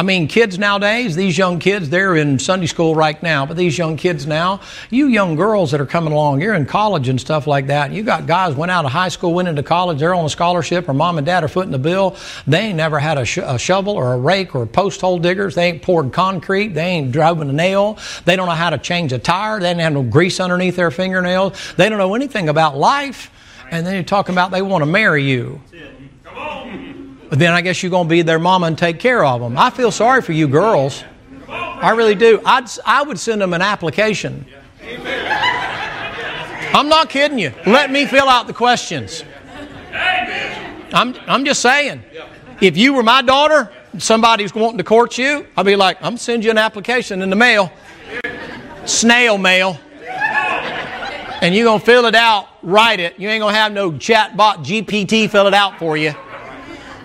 I 0.00 0.02
mean, 0.02 0.28
kids 0.28 0.58
nowadays, 0.58 1.14
these 1.14 1.36
young 1.36 1.58
kids, 1.58 1.90
they're 1.90 2.16
in 2.16 2.38
Sunday 2.38 2.64
school 2.64 2.94
right 2.94 3.22
now, 3.22 3.44
but 3.44 3.58
these 3.58 3.76
young 3.76 3.98
kids 3.98 4.26
now, 4.26 4.62
you 4.88 5.08
young 5.08 5.34
girls 5.34 5.72
that 5.72 5.80
are 5.82 5.84
coming 5.84 6.14
along, 6.14 6.40
you're 6.40 6.54
in 6.54 6.64
college 6.64 7.08
and 7.08 7.20
stuff 7.20 7.46
like 7.46 7.66
that. 7.66 7.92
You 7.92 8.02
got 8.02 8.26
guys 8.26 8.54
went 8.54 8.72
out 8.72 8.86
of 8.86 8.92
high 8.92 9.10
school, 9.10 9.34
went 9.34 9.48
into 9.48 9.62
college, 9.62 9.98
they're 9.98 10.14
on 10.14 10.24
a 10.24 10.30
scholarship, 10.30 10.88
or 10.88 10.94
mom 10.94 11.18
and 11.18 11.26
dad 11.26 11.44
are 11.44 11.48
footing 11.48 11.70
the 11.70 11.78
bill. 11.78 12.16
They 12.46 12.60
ain't 12.60 12.78
never 12.78 12.98
had 12.98 13.18
a, 13.18 13.26
sh- 13.26 13.40
a 13.44 13.58
shovel 13.58 13.92
or 13.92 14.14
a 14.14 14.18
rake 14.18 14.54
or 14.54 14.64
post 14.64 15.02
hole 15.02 15.18
diggers. 15.18 15.54
They 15.54 15.66
ain't 15.66 15.82
poured 15.82 16.14
concrete. 16.14 16.68
They 16.68 16.86
ain't 16.86 17.12
driven 17.12 17.50
a 17.50 17.52
nail. 17.52 17.98
They 18.24 18.36
don't 18.36 18.46
know 18.46 18.54
how 18.54 18.70
to 18.70 18.78
change 18.78 19.12
a 19.12 19.18
tire. 19.18 19.60
They 19.60 19.68
didn't 19.68 19.82
have 19.82 19.92
no 19.92 20.02
grease 20.02 20.40
underneath 20.40 20.76
their 20.76 20.90
fingernails. 20.90 21.74
They 21.76 21.90
don't 21.90 21.98
know 21.98 22.14
anything 22.14 22.48
about 22.48 22.74
life. 22.74 23.30
And 23.70 23.86
then 23.86 23.92
you're 23.92 24.02
talking 24.02 24.34
about 24.34 24.50
they 24.50 24.62
want 24.62 24.80
to 24.80 24.86
marry 24.86 25.24
you. 25.24 25.60
Come 26.24 26.38
on 26.38 26.89
then 27.38 27.52
I 27.52 27.60
guess 27.60 27.82
you're 27.82 27.90
going 27.90 28.06
to 28.06 28.10
be 28.10 28.22
their 28.22 28.38
mama 28.38 28.66
and 28.66 28.76
take 28.76 28.98
care 28.98 29.24
of 29.24 29.40
them. 29.40 29.56
I 29.56 29.70
feel 29.70 29.92
sorry 29.92 30.20
for 30.20 30.32
you 30.32 30.48
girls. 30.48 31.04
I 31.48 31.90
really 31.90 32.14
do. 32.14 32.40
I'd, 32.44 32.68
I 32.84 33.02
would 33.02 33.18
send 33.18 33.40
them 33.40 33.54
an 33.54 33.62
application. 33.62 34.44
I'm 36.72 36.88
not 36.88 37.08
kidding 37.08 37.38
you. 37.38 37.52
Let 37.66 37.90
me 37.90 38.06
fill 38.06 38.28
out 38.28 38.46
the 38.46 38.52
questions. 38.52 39.24
I'm, 40.92 41.14
I'm 41.26 41.44
just 41.44 41.62
saying. 41.62 42.02
If 42.60 42.76
you 42.76 42.92
were 42.92 43.02
my 43.02 43.22
daughter, 43.22 43.72
somebody's 43.98 44.54
wanting 44.54 44.78
to 44.78 44.84
court 44.84 45.16
you, 45.16 45.46
I'd 45.56 45.66
be 45.66 45.76
like, 45.76 45.98
I'm 46.02 46.16
sending 46.16 46.44
you 46.44 46.50
an 46.50 46.58
application 46.58 47.22
in 47.22 47.30
the 47.30 47.36
mail, 47.36 47.72
snail 48.84 49.38
mail. 49.38 49.78
And 51.42 51.54
you're 51.54 51.64
going 51.64 51.80
to 51.80 51.86
fill 51.86 52.04
it 52.04 52.14
out, 52.14 52.48
write 52.62 53.00
it. 53.00 53.18
You 53.18 53.28
ain't 53.30 53.40
going 53.40 53.54
to 53.54 53.58
have 53.58 53.72
no 53.72 53.96
chat 53.96 54.36
bot 54.36 54.58
GPT 54.58 55.30
fill 55.30 55.46
it 55.46 55.54
out 55.54 55.78
for 55.78 55.96
you. 55.96 56.14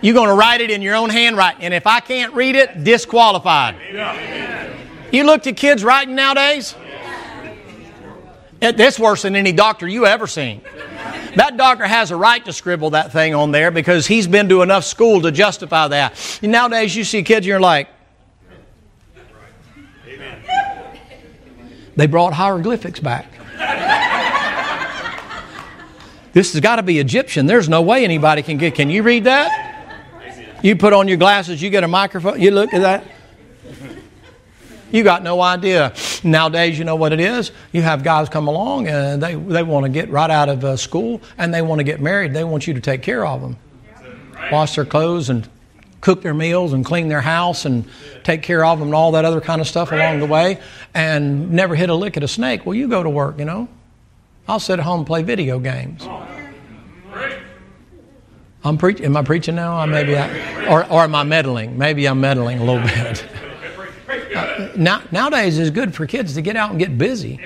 You're 0.02 0.14
going 0.14 0.30
to 0.30 0.36
write 0.36 0.62
it 0.62 0.70
in 0.72 0.82
your 0.82 0.96
own 0.96 1.10
handwriting. 1.10 1.64
And 1.64 1.74
if 1.74 1.88
I 1.88 2.00
can't 2.00 2.34
read 2.34 2.56
it, 2.56 2.84
disqualified. 2.84 3.76
You 5.12 5.24
look 5.24 5.48
at 5.48 5.58
kids 5.58 5.84
writing 5.84 6.16
nowadays, 6.16 6.76
it's 8.62 9.00
worse 9.00 9.24
than 9.24 9.36
any 9.36 9.52
doctor 9.52 9.88
you 9.88 10.06
ever 10.06 10.28
seen. 10.28 10.62
That 11.36 11.58
doctor 11.58 11.86
has 11.86 12.12
a 12.12 12.16
right 12.16 12.44
to 12.46 12.54
scribble 12.54 12.92
that 12.92 13.12
thing 13.12 13.36
on 13.36 13.52
there 13.52 13.70
because 13.70 14.08
he's 14.08 14.28
been 14.28 14.48
to 14.50 14.62
enough 14.62 14.86
school 14.86 15.22
to 15.22 15.32
justify 15.32 15.88
that. 15.90 16.40
And 16.42 16.52
nowadays, 16.52 16.96
you 16.96 17.04
see 17.04 17.24
kids, 17.24 17.40
and 17.40 17.48
you're 17.48 17.60
like, 17.60 17.90
they 21.96 22.08
brought 22.08 22.34
hieroglyphics 22.34 23.00
back. 23.00 23.32
this 26.34 26.52
has 26.54 26.62
got 26.62 26.78
to 26.78 26.84
be 26.84 27.00
Egyptian. 27.00 27.46
There's 27.46 27.70
no 27.70 27.82
way 27.82 28.04
anybody 28.04 28.42
can 28.42 28.58
get. 28.58 28.76
Can 28.76 28.90
you 28.90 29.04
read 29.04 29.26
that? 29.26 29.65
You 30.66 30.76
put 30.76 30.94
on 30.94 31.08
your 31.08 31.18
glasses, 31.18 31.62
you 31.62 31.70
get 31.70 31.84
a 31.84 31.88
microphone, 31.88 32.42
you 32.42 32.50
look 32.50 32.74
at 32.74 32.82
that. 32.82 33.06
You 34.92 35.04
got 35.04 35.22
no 35.22 35.40
idea. 35.40 35.94
Nowadays, 36.24 36.80
you 36.80 36.86
know 36.86 36.96
what 36.96 37.14
it 37.14 37.20
is? 37.20 37.52
You 37.72 37.84
have 37.84 38.04
guys 38.04 38.30
come 38.30 38.48
along 38.48 38.88
and 38.88 39.22
they, 39.22 39.36
they 39.36 39.62
want 39.62 39.84
to 39.84 39.90
get 39.90 40.10
right 40.10 40.32
out 40.32 40.50
of 40.50 40.66
uh, 40.66 40.76
school 40.76 41.22
and 41.38 41.54
they 41.54 41.62
want 41.62 41.82
to 41.82 41.84
get 41.84 42.02
married. 42.02 42.34
They 42.34 42.44
want 42.44 42.66
you 42.66 42.74
to 42.74 42.82
take 42.82 43.04
care 43.04 43.28
of 43.28 43.42
them, 43.42 43.58
wash 44.52 44.74
their 44.74 44.86
clothes 44.86 45.30
and 45.30 45.48
cook 46.02 46.24
their 46.24 46.34
meals 46.34 46.74
and 46.74 46.84
clean 46.84 47.10
their 47.10 47.22
house 47.22 47.66
and 47.66 47.88
take 48.24 48.42
care 48.42 48.66
of 48.66 48.80
them 48.80 48.88
and 48.88 48.96
all 48.96 49.12
that 49.12 49.24
other 49.24 49.42
kind 49.42 49.62
of 49.62 49.68
stuff 49.68 49.92
along 49.92 50.18
the 50.18 50.26
way 50.26 50.60
and 50.96 51.52
never 51.52 51.76
hit 51.76 51.92
a 51.92 51.96
lick 51.96 52.18
at 52.18 52.24
a 52.24 52.28
snake. 52.28 52.66
Well, 52.66 52.74
you 52.74 52.88
go 52.88 53.04
to 53.04 53.10
work, 53.12 53.38
you 53.38 53.46
know. 53.46 53.70
I'll 54.48 54.60
sit 54.60 54.80
at 54.80 54.86
home 54.86 55.02
and 55.02 55.08
play 55.08 55.22
video 55.22 55.60
games. 55.60 56.08
I'm 58.66 58.80
preaching. 58.80 59.06
Am 59.06 59.16
I 59.16 59.22
preaching 59.22 59.56
now? 59.56 59.84
Or 59.84 59.88
maybe 59.88 60.18
I, 60.18 60.66
or, 60.68 60.84
or 60.92 61.04
am 61.04 61.14
I 61.14 61.24
meddling? 61.24 61.78
Maybe 61.78 62.08
I'm 62.08 62.20
meddling 62.20 62.58
a 62.58 62.64
little 62.64 62.82
bit. 62.82 63.26
Uh, 64.36 64.70
now, 64.76 65.04
nowadays, 65.12 65.60
it's 65.60 65.70
good 65.70 65.94
for 65.94 66.08
kids 66.08 66.34
to 66.34 66.42
get 66.42 66.56
out 66.56 66.72
and 66.72 66.80
get 66.80 66.98
busy. 66.98 67.40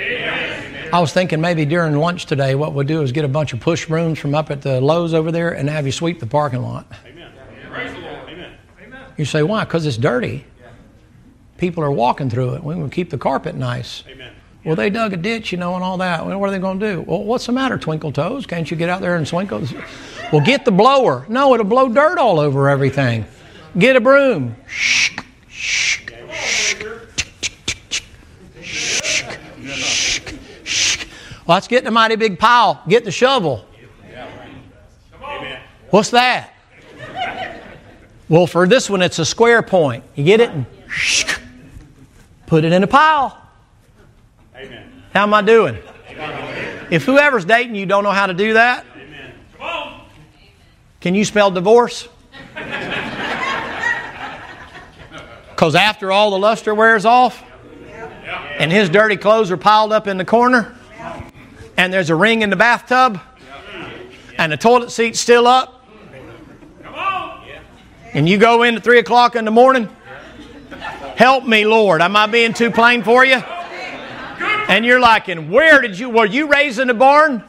I 0.93 0.99
was 0.99 1.11
thinking 1.11 1.41
maybe 1.41 1.65
during 1.65 1.95
lunch 1.97 2.25
today, 2.25 2.55
what 2.55 2.73
we'll 2.73 2.87
do 2.87 3.01
is 3.01 3.11
get 3.11 3.25
a 3.25 3.27
bunch 3.27 3.51
of 3.53 3.59
push 3.59 3.85
brooms 3.85 4.17
from 4.17 4.33
up 4.33 4.49
at 4.49 4.61
the 4.61 4.79
Lowe's 4.79 5.13
over 5.13 5.31
there 5.31 5.51
and 5.51 5.69
have 5.69 5.85
you 5.85 5.91
sweep 5.91 6.19
the 6.19 6.25
parking 6.25 6.61
lot. 6.61 6.87
Amen. 7.05 7.31
You 9.17 9.25
say, 9.25 9.43
why? 9.43 9.65
Because 9.65 9.85
it's 9.85 9.97
dirty. 9.97 10.45
People 11.57 11.83
are 11.83 11.91
walking 11.91 12.29
through 12.29 12.53
it. 12.53 12.63
We 12.63 12.75
will 12.75 12.87
keep 12.87 13.09
the 13.09 13.17
carpet 13.17 13.53
nice. 13.53 14.05
Amen. 14.07 14.31
Well, 14.63 14.77
they 14.77 14.89
dug 14.89 15.11
a 15.11 15.17
ditch, 15.17 15.51
you 15.51 15.57
know, 15.57 15.75
and 15.75 15.83
all 15.83 15.97
that. 15.97 16.25
Well, 16.25 16.39
what 16.39 16.47
are 16.47 16.51
they 16.53 16.59
going 16.59 16.79
to 16.79 16.93
do? 16.93 17.01
Well, 17.01 17.23
what's 17.23 17.45
the 17.45 17.51
matter, 17.51 17.77
Twinkle 17.77 18.13
Toes? 18.13 18.45
Can't 18.45 18.71
you 18.71 18.77
get 18.77 18.87
out 18.87 19.01
there 19.01 19.17
and 19.17 19.27
swinkle? 19.27 19.61
Well, 20.31 20.41
get 20.41 20.63
the 20.65 20.71
blower. 20.71 21.25
No, 21.27 21.53
it'll 21.53 21.65
blow 21.65 21.89
dirt 21.89 22.17
all 22.17 22.39
over 22.39 22.69
everything. 22.69 23.25
Get 23.77 23.95
a 23.95 24.01
broom. 24.01 24.55
Shh, 24.67 25.17
shh, 25.47 26.05
shh, 26.07 26.75
shh, 28.61 30.21
shh. 30.63 31.05
Well, 31.47 31.55
let's 31.55 31.67
get 31.67 31.91
mighty 31.91 32.15
big 32.15 32.37
pile. 32.37 32.81
Get 32.87 33.05
the 33.05 33.11
shovel. 33.11 33.65
What's 35.89 36.11
that? 36.11 36.53
Well, 38.27 38.45
for 38.45 38.67
this 38.67 38.89
one, 38.89 39.01
it's 39.01 39.17
a 39.17 39.25
square 39.25 39.63
point. 39.63 40.03
You 40.13 40.23
get 40.23 40.39
it? 40.39 40.51
And 40.51 40.67
put 42.45 42.63
it 42.63 42.71
in 42.71 42.83
a 42.83 42.87
pile. 42.87 43.35
How 45.13 45.23
am 45.23 45.33
I 45.33 45.41
doing? 45.41 45.79
If 46.91 47.05
whoever's 47.05 47.45
dating 47.45 47.73
you 47.73 47.87
don't 47.87 48.03
know 48.03 48.11
how 48.11 48.27
to 48.27 48.33
do 48.35 48.53
that, 48.53 48.85
can 51.01 51.15
you 51.15 51.23
spell 51.23 51.51
divorce? 51.51 52.07
Because 55.49 55.75
after 55.75 56.11
all 56.11 56.31
the 56.31 56.39
luster 56.39 56.73
wears 56.73 57.05
off, 57.05 57.43
and 58.57 58.71
his 58.71 58.89
dirty 58.89 59.17
clothes 59.17 59.51
are 59.51 59.57
piled 59.57 59.93
up 59.93 60.07
in 60.07 60.17
the 60.17 60.25
corner, 60.25 60.75
and 61.77 61.93
there's 61.93 62.09
a 62.09 62.15
ring 62.15 62.41
in 62.41 62.49
the 62.49 62.55
bathtub, 62.55 63.19
and 64.37 64.51
the 64.51 64.57
toilet 64.57 64.91
seat's 64.91 65.19
still 65.19 65.47
up, 65.47 65.85
and 68.13 68.27
you 68.27 68.37
go 68.37 68.63
in 68.63 68.75
at 68.75 68.83
3 68.83 68.99
o'clock 68.99 69.35
in 69.35 69.45
the 69.45 69.51
morning, 69.51 69.87
help 71.15 71.45
me, 71.45 71.65
Lord. 71.65 72.01
Am 72.01 72.15
I 72.15 72.25
being 72.25 72.53
too 72.53 72.71
plain 72.71 73.03
for 73.03 73.23
you? 73.23 73.41
And 74.67 74.85
you're 74.85 74.99
like, 74.99 75.27
and 75.27 75.49
where 75.51 75.81
did 75.81 75.97
you, 75.97 76.09
were 76.09 76.25
you 76.25 76.47
raised 76.47 76.79
in 76.79 76.89
a 76.89 76.93
barn? 76.93 77.43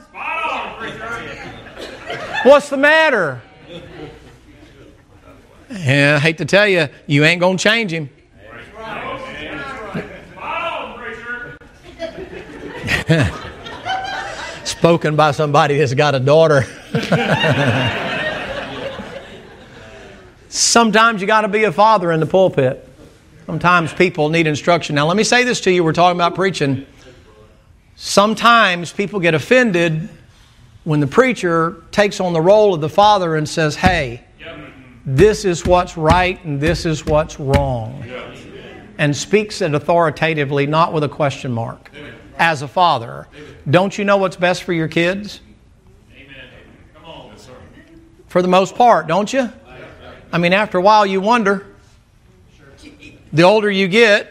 What's 2.43 2.71
the 2.71 2.77
matter? 2.79 3.43
Yeah, 5.71 6.15
I 6.17 6.21
hate 6.21 6.39
to 6.39 6.45
tell 6.45 6.67
you, 6.67 6.89
you 7.07 7.25
ain't 7.25 7.41
going 7.41 7.59
to 7.59 7.63
change 7.63 7.93
him. 7.93 8.09
Spoken 14.65 15.17
by 15.17 15.33
somebody 15.33 15.77
that's 15.79 15.93
got 15.95 16.15
a 16.15 16.21
daughter. 16.21 16.65
Sometimes 20.49 21.21
you 21.21 21.27
got 21.27 21.43
to 21.43 21.49
be 21.49 21.65
a 21.65 21.73
father 21.73 22.11
in 22.11 22.21
the 22.21 22.27
pulpit. 22.27 22.89
Sometimes 23.47 23.93
people 23.93 24.31
need 24.31 24.47
instruction. 24.47 24.95
Now, 24.95 25.07
let 25.07 25.17
me 25.17 25.25
say 25.25 25.45
this 25.45 25.61
to 25.63 25.71
you. 25.71 25.85
We're 25.85 25.93
talking 25.93 26.17
about 26.17 26.35
preaching. 26.35 26.87
Sometimes 27.97 28.93
people 28.93 29.21
get 29.21 29.35
offended 29.35 30.09
when 30.91 30.99
the 30.99 31.07
preacher 31.07 31.85
takes 31.93 32.19
on 32.19 32.33
the 32.33 32.41
role 32.41 32.75
of 32.75 32.81
the 32.81 32.89
father 32.89 33.37
and 33.37 33.49
says, 33.49 33.77
Hey, 33.77 34.25
this 35.07 35.45
is 35.45 35.65
what's 35.65 35.97
right 35.97 36.45
and 36.45 36.61
this 36.61 36.85
is 36.85 37.07
what's 37.07 37.39
wrong. 37.39 38.03
And 38.99 39.17
speaks 39.17 39.63
it 39.63 39.73
authoritatively, 39.73 40.67
not 40.67 40.93
with 40.93 41.05
a 41.05 41.09
question 41.09 41.53
mark. 41.53 41.93
As 42.39 42.63
a 42.63 42.67
father, 42.67 43.29
don't 43.71 43.97
you 43.97 44.05
know 44.05 44.17
what's 44.17 44.35
best 44.35 44.65
for 44.65 44.73
your 44.73 44.89
kids? 44.89 45.41
For 48.27 48.43
the 48.43 48.49
most 48.49 48.75
part, 48.75 49.07
don't 49.07 49.33
you? 49.33 49.49
I 50.33 50.39
mean, 50.39 50.53
after 50.53 50.79
a 50.79 50.83
while, 50.83 51.07
you 51.07 51.21
wonder. 51.21 51.67
The 53.33 53.45
older 53.45 53.71
you 53.71 53.87
get, 53.87 54.27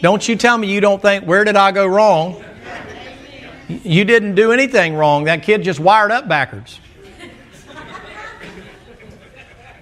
don't 0.00 0.26
you 0.26 0.36
tell 0.36 0.56
me 0.56 0.72
you 0.72 0.80
don't 0.80 1.02
think, 1.02 1.26
where 1.26 1.44
did 1.44 1.56
I 1.56 1.70
go 1.70 1.86
wrong? 1.86 2.42
You 3.68 4.04
didn't 4.04 4.34
do 4.34 4.52
anything 4.52 4.94
wrong. 4.94 5.24
That 5.24 5.42
kid 5.42 5.62
just 5.62 5.80
wired 5.80 6.10
up 6.10 6.28
backwards. 6.28 6.80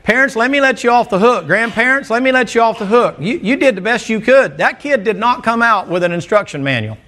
Parents, 0.03 0.35
let 0.35 0.51
me 0.51 0.61
let 0.61 0.83
you 0.83 0.91
off 0.91 1.11
the 1.11 1.19
hook. 1.19 1.47
Grandparents, 1.47 2.11
let 2.11 2.23
me 2.23 2.33
let 2.33 2.55
you 2.55 2.61
off 2.61 2.79
the 2.79 2.87
hook. 2.87 3.17
You, 3.21 3.39
you 3.39 3.57
did 3.57 3.77
the 3.77 3.81
best 3.81 4.09
you 4.09 4.21
could. 4.21 4.59
That 4.59 4.81
kid 4.81 5.05
did 5.05 5.17
not 5.17 5.45
come 5.45 5.63
out 5.63 5.89
with 5.89 6.03
an 6.03 6.11
instruction 6.11 6.65
manual. 6.65 6.99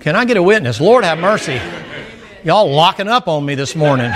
Can 0.00 0.16
I 0.16 0.24
get 0.24 0.36
a 0.36 0.42
witness? 0.42 0.80
Lord 0.80 1.04
have 1.04 1.18
mercy. 1.18 1.60
Y'all 2.42 2.72
locking 2.72 3.06
up 3.06 3.28
on 3.28 3.44
me 3.44 3.54
this 3.54 3.76
morning. 3.76 4.10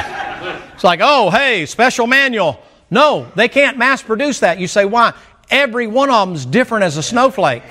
It's 0.75 0.83
like, 0.83 1.01
oh, 1.03 1.31
hey, 1.31 1.67
special 1.67 2.07
manual. 2.07 2.61
No, 2.91 3.31
they 3.37 3.49
can't 3.49 3.79
mass 3.79 4.03
produce 4.03 4.41
that. 4.41 4.59
You 4.59 4.67
say, 4.67 4.87
why? 4.87 5.13
Every 5.51 5.87
one 5.87 6.11
of 6.11 6.29
them's 6.29 6.47
different 6.47 6.85
as 6.85 6.97
a 6.97 7.03
snowflake. 7.03 7.63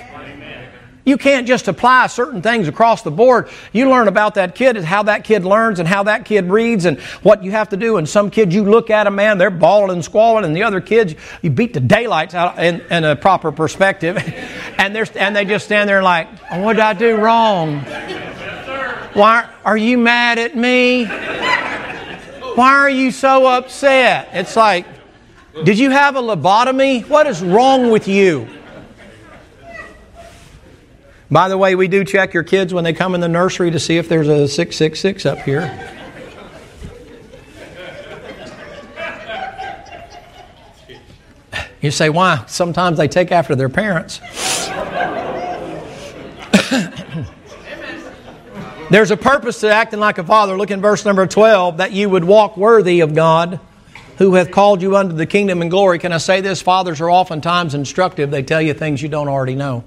You 1.05 1.17
can't 1.17 1.45
just 1.45 1.67
apply 1.67 2.07
certain 2.07 2.41
things 2.41 2.69
across 2.69 3.01
the 3.01 3.11
board. 3.11 3.49
You 3.73 3.89
learn 3.89 4.07
about 4.07 4.35
that 4.35 4.55
kid 4.55 4.77
and 4.77 4.85
how 4.85 5.03
that 5.03 5.25
kid 5.25 5.43
learns 5.43 5.79
and 5.79 5.87
how 5.87 6.03
that 6.03 6.23
kid 6.23 6.45
reads 6.45 6.85
and 6.85 6.99
what 7.23 7.43
you 7.43 7.51
have 7.51 7.69
to 7.69 7.77
do. 7.77 7.97
And 7.97 8.07
some 8.07 8.29
kids, 8.29 8.55
you 8.55 8.63
look 8.63 8.89
at 8.89 9.03
them, 9.03 9.15
man, 9.15 9.37
they're 9.37 9.49
bawling 9.49 9.91
and 9.91 10.03
squalling, 10.03 10.45
and 10.45 10.55
the 10.55 10.63
other 10.63 10.79
kids, 10.79 11.15
you 11.41 11.49
beat 11.49 11.73
the 11.73 11.81
daylights 11.81 12.33
out 12.33 12.57
in, 12.57 12.79
in 12.89 13.03
a 13.03 13.15
proper 13.17 13.51
perspective, 13.51 14.17
and 14.77 14.95
they're 14.95 15.07
and 15.15 15.35
they 15.35 15.43
just 15.43 15.65
stand 15.65 15.89
there 15.89 16.01
like, 16.01 16.29
oh, 16.51 16.61
what 16.61 16.73
did 16.73 16.81
I 16.81 16.93
do 16.93 17.17
wrong? 17.17 17.81
Why 19.13 19.49
are 19.65 19.77
you 19.77 19.97
mad 19.97 20.39
at 20.39 20.55
me? 20.55 21.05
Why 22.55 22.73
are 22.73 22.89
you 22.89 23.11
so 23.11 23.45
upset? 23.45 24.29
It's 24.31 24.55
like, 24.55 24.85
did 25.65 25.77
you 25.77 25.89
have 25.89 26.15
a 26.15 26.21
lobotomy? 26.21 27.07
What 27.09 27.27
is 27.27 27.41
wrong 27.43 27.91
with 27.91 28.07
you? 28.07 28.47
By 31.34 31.49
the 31.49 31.57
way, 31.57 31.73
we 31.73 31.88
do 31.88 32.05
check 32.05 32.36
your 32.36 32.43
kids 32.43 32.75
when 32.75 32.84
they 32.84 32.93
come 32.93 33.15
in 33.15 33.21
the 33.21 33.27
nursery 33.27 33.71
to 33.71 33.79
see 33.79 33.97
if 33.97 34.07
there's 34.07 34.27
a 34.27 34.47
666 34.47 35.25
up 35.25 35.39
here. 35.39 35.89
You 41.81 41.89
say, 41.89 42.09
why? 42.09 42.43
Sometimes 42.45 42.99
they 42.99 43.07
take 43.07 43.31
after 43.31 43.55
their 43.55 43.67
parents. 43.67 44.19
There's 48.91 49.09
a 49.09 49.17
purpose 49.17 49.59
to 49.61 49.71
acting 49.73 49.99
like 49.99 50.19
a 50.19 50.23
father. 50.23 50.55
Look 50.55 50.69
in 50.69 50.81
verse 50.81 51.03
number 51.03 51.25
12 51.25 51.77
that 51.77 51.93
you 51.93 52.11
would 52.11 52.25
walk 52.25 52.57
worthy 52.57 52.99
of 52.99 53.15
God 53.15 53.59
who 54.19 54.36
hath 54.36 54.51
called 54.51 54.84
you 54.84 54.95
unto 54.95 55.15
the 55.15 55.25
kingdom 55.25 55.63
and 55.63 55.71
glory. 55.71 55.97
Can 55.97 56.13
I 56.13 56.19
say 56.19 56.41
this? 56.41 56.61
Fathers 56.61 57.01
are 57.01 57.09
oftentimes 57.09 57.73
instructive. 57.73 58.29
They 58.29 58.43
tell 58.43 58.61
you 58.61 58.75
things 58.75 59.01
you 59.01 59.09
don't 59.09 59.29
already 59.29 59.55
know. 59.55 59.84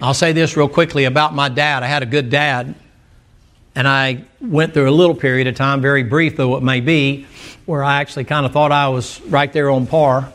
I'll 0.00 0.14
say 0.14 0.32
this 0.32 0.56
real 0.56 0.68
quickly 0.68 1.04
about 1.04 1.34
my 1.34 1.48
dad. 1.48 1.82
I 1.82 1.86
had 1.86 2.04
a 2.04 2.06
good 2.06 2.30
dad, 2.30 2.74
and 3.74 3.88
I 3.88 4.24
went 4.40 4.72
through 4.72 4.88
a 4.88 4.92
little 4.92 5.14
period 5.14 5.48
of 5.48 5.56
time, 5.56 5.80
very 5.80 6.04
brief 6.04 6.36
though 6.36 6.56
it 6.56 6.62
may 6.62 6.80
be, 6.80 7.26
where 7.66 7.82
I 7.82 8.00
actually 8.00 8.24
kind 8.24 8.46
of 8.46 8.52
thought 8.52 8.70
I 8.70 8.88
was 8.88 9.20
right 9.22 9.52
there 9.52 9.70
on 9.70 9.86
par. 9.86 10.32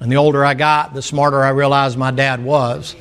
And 0.00 0.10
the 0.10 0.16
older 0.16 0.44
I 0.44 0.54
got, 0.54 0.94
the 0.94 1.02
smarter 1.02 1.42
I 1.42 1.50
realized 1.50 1.96
my 1.96 2.10
dad 2.10 2.42
was. 2.42 2.96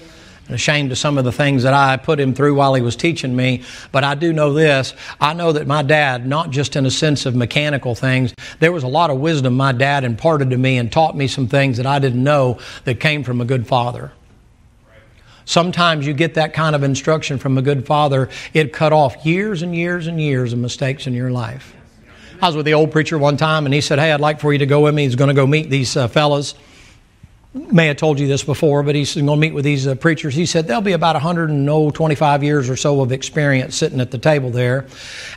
And 0.45 0.55
ashamed 0.55 0.91
of 0.91 0.97
some 0.97 1.17
of 1.17 1.25
the 1.25 1.31
things 1.31 1.63
that 1.63 1.73
I 1.73 1.97
put 1.97 2.19
him 2.19 2.33
through 2.33 2.55
while 2.55 2.73
he 2.73 2.81
was 2.81 2.95
teaching 2.95 3.35
me. 3.35 3.63
But 3.91 4.05
I 4.05 4.15
do 4.15 4.31
know 4.31 4.53
this. 4.53 4.93
I 5.19 5.33
know 5.33 5.51
that 5.51 5.67
my 5.67 5.81
dad, 5.81 6.25
not 6.25 6.51
just 6.51 6.75
in 6.75 6.85
a 6.85 6.91
sense 6.91 7.25
of 7.25 7.35
mechanical 7.35 7.95
things, 7.95 8.33
there 8.59 8.71
was 8.71 8.83
a 8.83 8.87
lot 8.87 9.09
of 9.09 9.19
wisdom 9.19 9.57
my 9.57 9.73
dad 9.73 10.05
imparted 10.05 10.51
to 10.51 10.57
me 10.57 10.77
and 10.77 10.89
taught 10.91 11.17
me 11.17 11.27
some 11.27 11.47
things 11.47 11.77
that 11.77 11.85
I 11.85 11.99
didn't 11.99 12.23
know 12.23 12.59
that 12.85 12.99
came 12.99 13.23
from 13.23 13.41
a 13.41 13.45
good 13.45 13.67
father. 13.67 14.13
Sometimes 15.47 16.05
you 16.05 16.13
get 16.13 16.33
that 16.33 16.53
kind 16.53 16.75
of 16.75 16.83
instruction 16.83 17.37
from 17.37 17.57
a 17.57 17.61
good 17.61 17.85
father, 17.85 18.27
it 18.53 18.73
cut 18.73 18.91
off 18.91 19.25
years 19.25 19.61
and 19.61 19.73
years 19.73 20.05
and 20.05 20.19
years 20.19 20.51
of 20.51 20.59
mistakes 20.59 21.07
in 21.07 21.13
your 21.13 21.31
life. 21.31 21.73
I 22.41 22.47
was 22.47 22.57
with 22.57 22.65
the 22.65 22.73
old 22.73 22.91
preacher 22.91 23.17
one 23.17 23.37
time, 23.37 23.65
and 23.65 23.73
he 23.73 23.79
said, 23.79 23.97
Hey, 23.97 24.11
I'd 24.11 24.19
like 24.19 24.41
for 24.41 24.51
you 24.51 24.59
to 24.59 24.65
go 24.65 24.81
with 24.81 24.93
me. 24.93 25.03
He's 25.03 25.15
going 25.15 25.29
to 25.29 25.33
go 25.33 25.47
meet 25.47 25.69
these 25.69 25.95
uh, 25.95 26.09
fellas. 26.09 26.53
May 27.53 27.87
have 27.87 27.97
told 27.97 28.19
you 28.19 28.27
this 28.27 28.43
before, 28.43 28.83
but 28.83 28.93
he's 28.93 29.15
going 29.15 29.25
to 29.25 29.35
meet 29.37 29.53
with 29.53 29.63
these 29.63 29.87
uh, 29.87 29.95
preachers. 29.95 30.35
He 30.35 30.45
said 30.45 30.67
there'll 30.67 30.81
be 30.81 30.91
about 30.91 31.15
125 31.15 32.43
years 32.43 32.69
or 32.69 32.75
so 32.75 32.99
of 33.01 33.13
experience 33.13 33.75
sitting 33.75 34.01
at 34.01 34.11
the 34.11 34.17
table 34.17 34.51
there. 34.51 34.85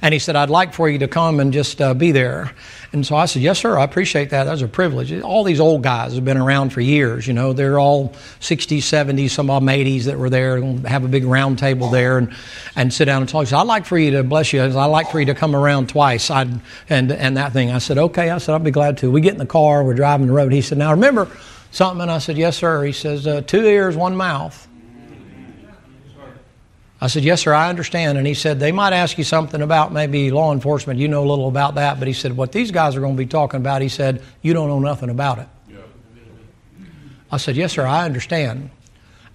And 0.03 0.13
he 0.13 0.19
said, 0.19 0.35
I'd 0.35 0.51
like 0.51 0.75
for 0.75 0.89
you 0.89 0.99
to 0.99 1.09
come 1.09 1.39
and 1.39 1.53
just 1.53 1.81
uh, 1.81 1.95
be 1.95 2.11
there. 2.11 2.53
And 2.93 3.07
so 3.07 3.15
I 3.15 3.27
said, 3.27 3.43
Yes, 3.43 3.61
sir, 3.61 3.79
I 3.79 3.85
appreciate 3.85 4.31
that. 4.31 4.45
That's 4.45 4.61
a 4.61 4.69
privilege. 4.69 5.13
All 5.23 5.45
these 5.45 5.61
old 5.61 5.85
guys 5.85 6.15
have 6.15 6.25
been 6.25 6.37
around 6.37 6.71
for 6.71 6.81
years. 6.81 7.29
You 7.29 7.33
know, 7.33 7.53
they're 7.53 7.79
all 7.79 8.09
60s, 8.41 8.79
70s, 8.79 9.31
some 9.31 9.49
of 9.49 9.63
them 9.65 9.69
80s 9.69 10.05
that 10.05 10.19
were 10.19 10.31
there 10.31 10.57
and 10.57 10.87
have 10.89 11.05
a 11.05 11.09
big 11.09 11.25
round 11.25 11.61
table 11.61 11.91
there 11.91 12.19
and, 12.19 12.35
and 12.75 12.93
sit 12.93 13.05
down 13.05 13.23
and 13.23 13.29
talk. 13.29 13.43
He 13.43 13.47
said, 13.51 13.59
I'd 13.59 13.69
like 13.69 13.87
for 13.87 13.97
you 13.97 14.11
to, 14.13 14.25
bless 14.25 14.53
you, 14.53 14.63
I'd 14.63 14.73
like 14.73 15.11
for 15.11 15.21
you 15.21 15.27
to 15.27 15.35
come 15.35 15.55
around 15.55 15.89
twice 15.89 16.29
I'd, 16.29 16.61
and, 16.89 17.13
and 17.13 17.37
that 17.37 17.53
thing. 17.53 17.71
I 17.71 17.79
said, 17.79 17.99
Okay. 17.99 18.31
I 18.31 18.39
said, 18.39 18.53
I'll 18.53 18.59
be 18.59 18.73
glad 18.73 18.99
to. 18.99 19.11
We 19.11 19.21
get 19.21 19.33
in 19.33 19.39
the 19.39 19.47
car, 19.47 19.85
we're 19.85 19.95
driving 19.95 20.27
the 20.27 20.33
road. 20.33 20.53
He 20.53 20.61
said, 20.61 20.77
Now 20.77 20.91
remember 20.91 21.31
something? 21.71 22.03
And 22.03 22.11
I 22.11 22.19
said, 22.19 22.37
Yes, 22.39 22.57
sir. 22.57 22.85
He 22.85 22.93
says, 22.93 23.27
uh, 23.27 23.43
Two 23.43 23.65
ears, 23.65 23.97
one 23.97 24.17
mouth. 24.17 24.69
I 27.01 27.07
said, 27.07 27.25
Yes, 27.25 27.43
sir, 27.43 27.55
I 27.55 27.69
understand. 27.71 28.19
And 28.19 28.27
he 28.27 28.35
said, 28.35 28.61
They 28.61 28.73
might 28.73 28.93
ask 28.93 29.17
you 29.17 29.25
something 29.25 29.63
about 29.63 29.93
maybe 29.93 30.31
law 30.31 30.53
enforcement. 30.53 30.99
You 31.01 31.09
know 31.09 31.25
a 31.25 31.29
little 31.29 31.49
about 31.49 31.77
that. 31.77 31.99
But 31.99 32.09
he 32.09 32.15
said, 32.15 32.37
What 32.37 32.53
these 32.53 32.71
guys 32.71 32.97
are 32.97 33.01
going 33.01 33.17
to 33.17 33.19
be 33.19 33.27
talking 33.27 33.59
about, 33.59 33.83
he 33.83 33.89
said, 33.89 34.23
You 34.43 34.53
don't 34.53 34.69
know 34.69 34.81
nothing 34.81 35.11
about 35.11 35.39
it. 35.39 35.49
I 37.33 37.37
said, 37.39 37.57
Yes, 37.57 37.73
sir, 37.73 37.87
I 37.87 38.05
understand. 38.05 38.71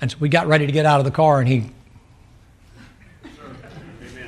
And 0.02 0.12
so 0.12 0.18
we 0.20 0.30
got 0.30 0.48
ready 0.48 0.66
to 0.66 0.72
get 0.72 0.86
out 0.86 1.00
of 1.00 1.06
the 1.06 1.12
car, 1.12 1.40
and 1.40 1.48
he, 1.48 1.72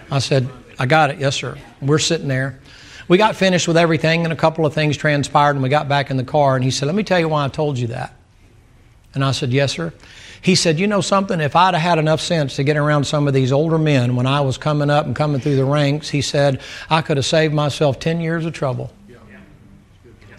I 0.09 0.19
said, 0.19 0.49
I 0.79 0.85
got 0.85 1.09
it, 1.09 1.19
yes, 1.19 1.35
sir. 1.35 1.57
We're 1.81 1.99
sitting 1.99 2.27
there. 2.27 2.59
We 3.07 3.17
got 3.17 3.35
finished 3.35 3.67
with 3.67 3.77
everything, 3.77 4.25
and 4.25 4.33
a 4.33 4.35
couple 4.35 4.65
of 4.65 4.73
things 4.73 4.97
transpired, 4.97 5.51
and 5.51 5.63
we 5.63 5.69
got 5.69 5.87
back 5.87 6.11
in 6.11 6.17
the 6.17 6.23
car, 6.23 6.55
and 6.55 6.63
he 6.63 6.71
said, 6.71 6.87
Let 6.87 6.95
me 6.95 7.03
tell 7.03 7.19
you 7.19 7.29
why 7.29 7.45
I 7.45 7.47
told 7.47 7.77
you 7.77 7.87
that. 7.87 8.13
And 9.13 9.23
I 9.23 9.31
said, 9.31 9.51
Yes, 9.51 9.71
sir. 9.73 9.93
He 10.41 10.55
said, 10.55 10.77
You 10.77 10.87
know 10.87 11.01
something? 11.01 11.39
If 11.39 11.55
I'd 11.55 11.73
have 11.73 11.81
had 11.81 11.99
enough 11.99 12.19
sense 12.19 12.57
to 12.57 12.63
get 12.63 12.75
around 12.75 13.05
some 13.05 13.27
of 13.27 13.33
these 13.33 13.51
older 13.51 13.77
men 13.77 14.15
when 14.15 14.27
I 14.27 14.41
was 14.41 14.57
coming 14.57 14.89
up 14.89 15.05
and 15.05 15.15
coming 15.15 15.39
through 15.39 15.55
the 15.55 15.65
ranks, 15.65 16.09
he 16.09 16.21
said, 16.21 16.61
I 16.89 17.01
could 17.01 17.17
have 17.17 17.25
saved 17.25 17.53
myself 17.53 17.99
10 17.99 18.19
years 18.19 18.45
of 18.45 18.53
trouble. 18.53 18.93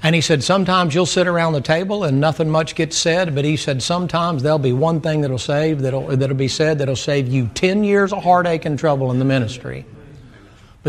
And 0.03 0.15
he 0.15 0.21
said, 0.21 0.45
Sometimes 0.45 0.95
you'll 0.95 1.07
sit 1.07 1.27
around 1.27 1.55
the 1.55 1.61
table 1.63 2.05
and 2.05 2.21
nothing 2.21 2.51
much 2.51 2.75
gets 2.75 2.97
said, 2.97 3.35
but 3.35 3.45
he 3.45 3.57
said, 3.57 3.83
Sometimes 3.83 4.43
there'll 4.43 4.59
be 4.59 4.75
one 4.75 5.01
thing 5.01 5.23
that'll 5.23 5.39
save, 5.39 5.81
that'll, 5.81 6.17
that'll 6.17 6.37
be 6.37 6.49
said, 6.49 6.79
that'll 6.79 6.95
save 6.97 7.29
you 7.29 7.51
10 7.55 7.83
years 7.83 8.13
of 8.13 8.23
heartache 8.23 8.67
and 8.67 8.79
trouble 8.79 9.11
in 9.11 9.19
the 9.19 9.25
ministry 9.25 9.87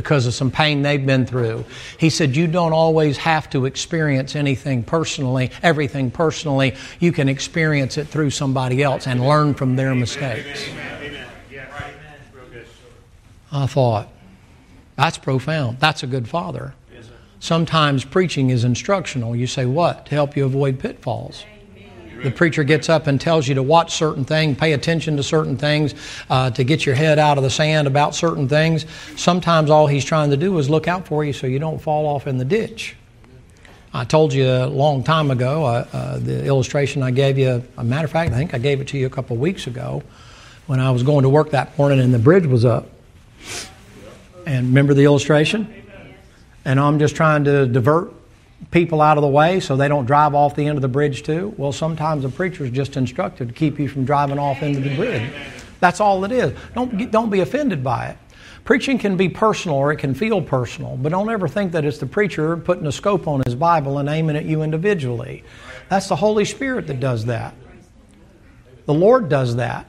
because 0.02 0.26
of 0.26 0.34
some 0.34 0.50
pain 0.50 0.82
they've 0.82 1.06
been 1.06 1.26
through. 1.26 1.66
He 1.98 2.10
said, 2.10 2.36
You 2.36 2.48
don't 2.48 2.72
always 2.72 3.18
have 3.18 3.50
to 3.50 3.66
experience 3.66 4.36
anything 4.36 4.84
personally, 4.84 5.52
everything 5.62 6.10
personally. 6.10 6.76
You 7.00 7.12
can 7.12 7.28
experience 7.28 7.98
it 7.98 8.08
through 8.08 8.30
somebody 8.30 8.82
else 8.82 9.08
and 9.08 9.20
learn 9.20 9.54
from 9.54 9.76
their 9.76 9.94
mistakes. 9.94 10.66
I 13.52 13.66
thought, 13.66 14.10
that's 14.96 15.18
profound. 15.18 15.80
That's 15.80 16.04
a 16.04 16.08
good 16.08 16.28
father. 16.28 16.76
Sometimes 17.42 18.06
preaching 18.06 18.50
is 18.50 18.64
instructional. 18.64 19.36
You 19.36 19.48
say, 19.48 19.66
What? 19.66 20.06
To 20.08 20.16
help 20.16 20.38
you 20.38 20.46
avoid 20.46 20.80
pitfalls 20.80 21.44
the 22.24 22.32
preacher 22.32 22.64
gets 22.64 22.90
up 22.90 23.08
and 23.08 23.20
tells 23.20 23.48
you 23.48 23.56
to 23.56 23.64
watch 23.64 23.96
certain 23.96 24.26
things, 24.26 24.58
pay 24.58 24.74
attention 24.74 25.18
to 25.18 25.24
certain 25.24 25.58
things, 25.58 25.96
uh, 26.30 26.52
to 26.52 26.64
get 26.64 26.86
your 26.86 26.96
head 26.96 27.20
out 27.20 27.38
of 27.38 27.44
the 27.44 27.50
sand 27.50 27.88
about 27.88 28.16
certain 28.16 28.48
things, 28.48 28.86
sometimes 29.16 29.70
all 29.70 29.88
he's 29.88 30.06
trying 30.06 30.30
to 30.30 30.38
do 30.38 30.58
is 30.58 30.70
look 30.70 30.88
out 30.88 31.08
for 31.08 31.24
you 31.24 31.34
so 31.34 31.48
you 31.48 31.60
don't 31.60 31.82
fall 31.82 32.06
off 32.06 32.28
in 32.28 32.38
the 32.38 32.46
ditch. 32.46 32.96
I 33.94 34.06
told 34.06 34.34
you 34.34 34.48
a 34.48 34.68
long 34.68 35.04
time 35.04 35.32
ago, 35.32 35.66
uh, 35.66 35.88
uh, 35.92 36.20
the 36.20 36.46
illustration 36.46 37.02
I 37.02 37.12
gave 37.12 37.40
you, 37.40 37.64
a 37.78 37.84
matter 37.84 38.06
of 38.06 38.12
fact, 38.12 38.32
I 38.32 38.36
think 38.36 38.54
I 38.54 38.60
gave 38.60 38.82
it 38.82 38.88
to 38.90 38.98
you 38.98 39.08
a 39.08 39.10
couple 39.10 39.36
of 39.36 39.40
weeks 39.40 39.66
ago 39.66 40.04
when 40.68 40.80
I 40.80 40.92
was 40.92 41.02
going 41.02 41.24
to 41.24 41.30
work 41.30 41.52
that 41.52 41.76
morning 41.78 42.00
and 42.00 42.14
the 42.14 42.20
bridge 42.20 42.46
was 42.46 42.66
up. 42.66 42.88
And 44.46 44.68
remember 44.68 44.94
the 44.94 45.06
illustration? 45.06 45.74
And 46.66 46.80
I'm 46.80 47.00
just 47.00 47.16
trying 47.16 47.46
to 47.46 47.66
divert 47.66 48.14
people 48.72 49.02
out 49.02 49.18
of 49.18 49.22
the 49.22 49.28
way 49.28 49.60
so 49.60 49.76
they 49.76 49.88
don't 49.88 50.06
drive 50.06 50.36
off 50.36 50.56
the 50.56 50.68
end 50.68 50.78
of 50.78 50.82
the 50.82 50.88
bridge 50.88 51.24
too? 51.24 51.54
Well, 51.58 51.72
sometimes 51.72 52.26
a 52.26 52.30
preacher 52.30 52.66
is 52.66 52.72
just 52.72 52.98
instructed 52.98 53.48
to 53.48 53.54
keep 53.54 53.80
you 53.80 53.88
from 53.88 54.06
driving 54.06 54.40
off 54.40 54.62
into 54.62 54.80
the 54.80 54.96
bridge. 54.96 55.32
That's 55.80 56.00
all 56.00 56.24
it 56.26 56.32
is. 56.32 56.58
Don't, 56.76 57.12
don't 57.12 57.30
be 57.30 57.40
offended 57.40 57.84
by 57.84 58.08
it. 58.08 58.18
Preaching 58.66 59.00
can 59.00 59.18
be 59.18 59.30
personal 59.30 59.78
or 59.78 59.92
it 59.92 59.98
can 59.98 60.14
feel 60.14 60.42
personal, 60.42 60.98
but 60.98 61.10
don't 61.10 61.30
ever 61.30 61.48
think 61.48 61.72
that 61.72 61.86
it's 61.86 61.98
the 61.98 62.06
preacher 62.06 62.56
putting 62.58 62.86
a 62.86 62.92
scope 62.92 63.28
on 63.28 63.42
his 63.46 63.56
Bible 63.56 63.98
and 63.98 64.08
aiming 64.08 64.36
at 64.36 64.46
you 64.46 64.62
individually. 64.62 65.44
That's 65.90 66.08
the 66.08 66.16
Holy 66.16 66.46
Spirit 66.46 66.86
that 66.88 67.00
does 67.00 67.26
that. 67.26 67.56
The 68.86 68.94
Lord 68.94 69.30
does 69.30 69.56
that. 69.56 69.88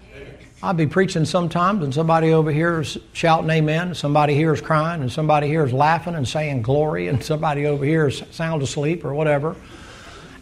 I'll 0.63 0.75
be 0.75 0.87
preaching 0.87 1.25
sometimes, 1.25 1.83
and 1.83 1.95
somebody 1.95 2.35
over 2.35 2.53
here 2.53 2.81
is 2.81 2.99
shouting 3.15 3.49
amen, 3.49 3.89
and 3.89 3.97
somebody 3.97 4.35
here 4.35 4.53
is 4.53 4.61
crying, 4.61 5.01
and 5.01 5.11
somebody 5.11 5.47
here 5.47 5.65
is 5.65 5.73
laughing 5.73 6.15
and 6.15 6.29
saying 6.29 6.61
glory, 6.61 7.09
and 7.09 7.25
somebody 7.25 7.65
over 7.65 7.83
here 7.83 8.09
is 8.09 8.23
sound 8.31 8.63
asleep 8.63 9.03
or 9.03 9.15
whatever. 9.15 9.57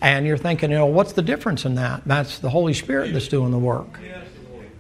And 0.00 0.26
you're 0.26 0.36
thinking, 0.36 0.72
you 0.72 0.78
know, 0.78 0.86
what's 0.86 1.12
the 1.12 1.22
difference 1.22 1.64
in 1.64 1.76
that? 1.76 2.02
That's 2.04 2.40
the 2.40 2.50
Holy 2.50 2.74
Spirit 2.74 3.12
that's 3.12 3.28
doing 3.28 3.52
the 3.52 3.58
work. 3.58 4.00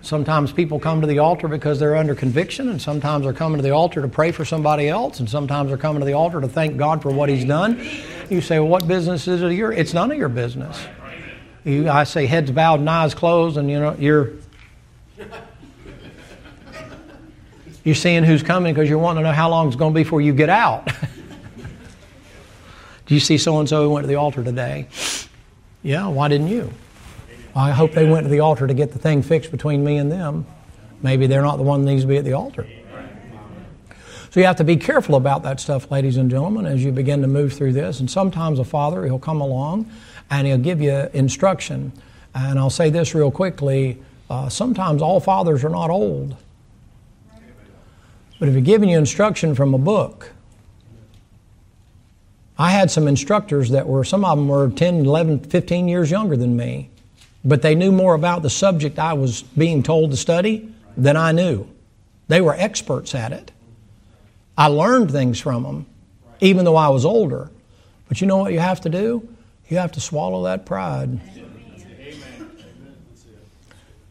Sometimes 0.02 0.52
people 0.52 0.80
come 0.80 1.00
to 1.02 1.06
the 1.06 1.20
altar 1.20 1.46
because 1.46 1.78
they're 1.78 1.96
under 1.96 2.16
conviction, 2.16 2.68
and 2.68 2.82
sometimes 2.82 3.24
they're 3.24 3.32
coming 3.32 3.58
to 3.58 3.62
the 3.62 3.70
altar 3.70 4.02
to 4.02 4.08
pray 4.08 4.32
for 4.32 4.44
somebody 4.44 4.88
else, 4.88 5.20
and 5.20 5.30
sometimes 5.30 5.68
they're 5.68 5.78
coming 5.78 6.00
to 6.00 6.06
the 6.06 6.14
altar 6.14 6.40
to 6.40 6.48
thank 6.48 6.76
God 6.76 7.00
for 7.00 7.12
what 7.12 7.28
He's 7.28 7.44
done. 7.44 7.80
You 8.28 8.40
say, 8.40 8.58
well, 8.58 8.68
what 8.68 8.88
business 8.88 9.28
is 9.28 9.42
it 9.42 9.52
your? 9.52 9.72
It's 9.72 9.94
none 9.94 10.10
of 10.10 10.18
your 10.18 10.28
business. 10.28 10.84
You, 11.64 11.88
I 11.88 12.04
say 12.04 12.26
heads 12.26 12.50
bowed 12.50 12.80
and 12.80 12.90
eyes 12.90 13.14
closed, 13.14 13.56
and 13.56 13.70
you 13.70 13.78
know 13.78 13.94
you're 13.98 14.32
you're 17.84 17.94
seeing 17.94 18.24
who's 18.24 18.42
coming 18.42 18.74
because 18.74 18.88
you're 18.88 18.98
wanting 18.98 19.22
to 19.22 19.28
know 19.28 19.34
how 19.34 19.48
long 19.48 19.68
it's 19.68 19.76
going 19.76 19.92
to 19.92 19.96
be 19.96 20.02
before 20.02 20.20
you 20.20 20.32
get 20.32 20.48
out. 20.48 20.86
Do 23.06 23.14
you 23.14 23.20
see 23.20 23.38
so 23.38 23.58
and 23.58 23.68
so 23.68 23.84
who 23.84 23.90
went 23.90 24.04
to 24.04 24.08
the 24.08 24.16
altar 24.16 24.44
today? 24.44 24.86
Yeah, 25.82 26.08
why 26.08 26.28
didn't 26.28 26.48
you? 26.48 26.70
I 27.56 27.70
hope 27.70 27.92
they 27.92 28.06
went 28.08 28.24
to 28.24 28.30
the 28.30 28.40
altar 28.40 28.66
to 28.66 28.74
get 28.74 28.92
the 28.92 28.98
thing 28.98 29.22
fixed 29.22 29.50
between 29.50 29.82
me 29.82 29.96
and 29.96 30.12
them. 30.12 30.44
Maybe 31.02 31.26
they're 31.26 31.42
not 31.42 31.56
the 31.56 31.62
one 31.62 31.84
that 31.84 31.90
needs 31.90 32.02
to 32.02 32.08
be 32.08 32.18
at 32.18 32.24
the 32.24 32.34
altar. 32.34 32.66
So 34.30 34.40
you 34.40 34.46
have 34.46 34.56
to 34.56 34.64
be 34.64 34.76
careful 34.76 35.14
about 35.14 35.42
that 35.44 35.58
stuff, 35.58 35.90
ladies 35.90 36.18
and 36.18 36.30
gentlemen, 36.30 36.66
as 36.66 36.84
you 36.84 36.92
begin 36.92 37.22
to 37.22 37.28
move 37.28 37.54
through 37.54 37.72
this. 37.72 38.00
And 38.00 38.10
sometimes 38.10 38.58
a 38.58 38.64
father, 38.64 39.06
he'll 39.06 39.18
come 39.18 39.40
along 39.40 39.90
and 40.30 40.46
he'll 40.46 40.58
give 40.58 40.82
you 40.82 41.08
instruction. 41.14 41.92
And 42.34 42.58
I'll 42.58 42.68
say 42.68 42.90
this 42.90 43.14
real 43.14 43.30
quickly 43.30 44.02
uh, 44.30 44.48
sometimes 44.48 45.02
all 45.02 45.20
fathers 45.20 45.64
are 45.64 45.70
not 45.70 45.90
old. 45.90 46.36
But 48.38 48.48
if 48.48 48.54
you're 48.54 48.62
giving 48.62 48.88
you 48.88 48.98
instruction 48.98 49.54
from 49.54 49.74
a 49.74 49.78
book, 49.78 50.32
I 52.58 52.70
had 52.70 52.90
some 52.90 53.06
instructors 53.06 53.70
that 53.70 53.86
were, 53.86 54.04
some 54.04 54.24
of 54.24 54.36
them 54.36 54.48
were 54.48 54.68
10, 54.68 55.06
11, 55.06 55.40
15 55.44 55.88
years 55.88 56.10
younger 56.10 56.36
than 56.36 56.56
me, 56.56 56.90
but 57.44 57.62
they 57.62 57.74
knew 57.74 57.92
more 57.92 58.14
about 58.14 58.42
the 58.42 58.50
subject 58.50 58.98
I 58.98 59.12
was 59.12 59.42
being 59.42 59.82
told 59.82 60.10
to 60.10 60.16
study 60.16 60.72
than 60.96 61.16
I 61.16 61.32
knew. 61.32 61.68
They 62.26 62.40
were 62.40 62.54
experts 62.54 63.14
at 63.14 63.32
it. 63.32 63.52
I 64.56 64.66
learned 64.66 65.12
things 65.12 65.38
from 65.40 65.62
them, 65.62 65.86
even 66.40 66.64
though 66.64 66.76
I 66.76 66.88
was 66.88 67.04
older. 67.04 67.50
But 68.08 68.20
you 68.20 68.26
know 68.26 68.38
what 68.38 68.52
you 68.52 68.58
have 68.58 68.80
to 68.82 68.88
do? 68.88 69.28
You 69.68 69.76
have 69.78 69.92
to 69.92 70.00
swallow 70.00 70.44
that 70.44 70.66
pride. 70.66 71.20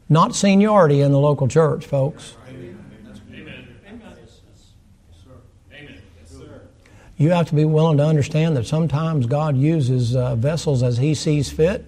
Not 0.09 0.35
seniority 0.35 1.01
in 1.01 1.11
the 1.11 1.19
local 1.19 1.47
church, 1.47 1.85
folks. 1.85 2.35
You 7.17 7.31
have 7.31 7.49
to 7.49 7.55
be 7.55 7.65
willing 7.65 7.97
to 7.97 8.05
understand 8.05 8.55
that 8.57 8.67
sometimes 8.67 9.25
God 9.25 9.57
uses 9.57 10.15
uh, 10.15 10.35
vessels 10.35 10.83
as 10.83 10.97
He 10.97 11.15
sees 11.15 11.51
fit, 11.51 11.83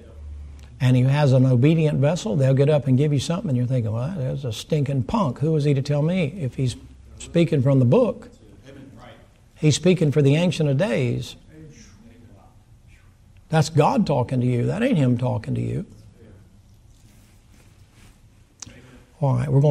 and 0.82 0.98
He 0.98 1.04
has 1.04 1.34
an 1.34 1.46
obedient 1.46 2.00
vessel. 2.00 2.36
They'll 2.36 2.56
get 2.56 2.68
up 2.68 2.88
and 2.88 2.98
give 2.98 3.14
you 3.14 3.20
something, 3.20 3.50
and 3.50 3.58
you're 3.58 3.68
thinking, 3.68 3.92
well, 3.92 4.16
there's 4.18 4.44
a 4.44 4.52
stinking 4.52 5.04
punk. 5.04 5.40
Who 5.40 5.56
is 5.56 5.66
he 5.66 5.76
to 5.76 5.84
tell 5.84 6.02
me 6.02 6.36
if 6.40 6.56
he's 6.56 6.76
speaking 7.20 7.62
from 7.62 7.78
the 7.78 7.86
book? 7.86 8.30
He's 9.56 9.76
speaking 9.76 10.12
for 10.12 10.22
the 10.22 10.36
Ancient 10.36 10.70
of 10.70 10.78
Days. 10.78 11.36
That's 13.50 13.70
God 13.70 14.08
talking 14.08 14.42
to 14.42 14.48
you. 14.48 14.68
That 14.68 14.82
ain't 14.82 14.98
Him 14.98 15.18
talking 15.18 15.54
to 15.56 15.62
you. 15.62 15.86
Right, 19.22 19.50
we're 19.50 19.60
going 19.60 19.68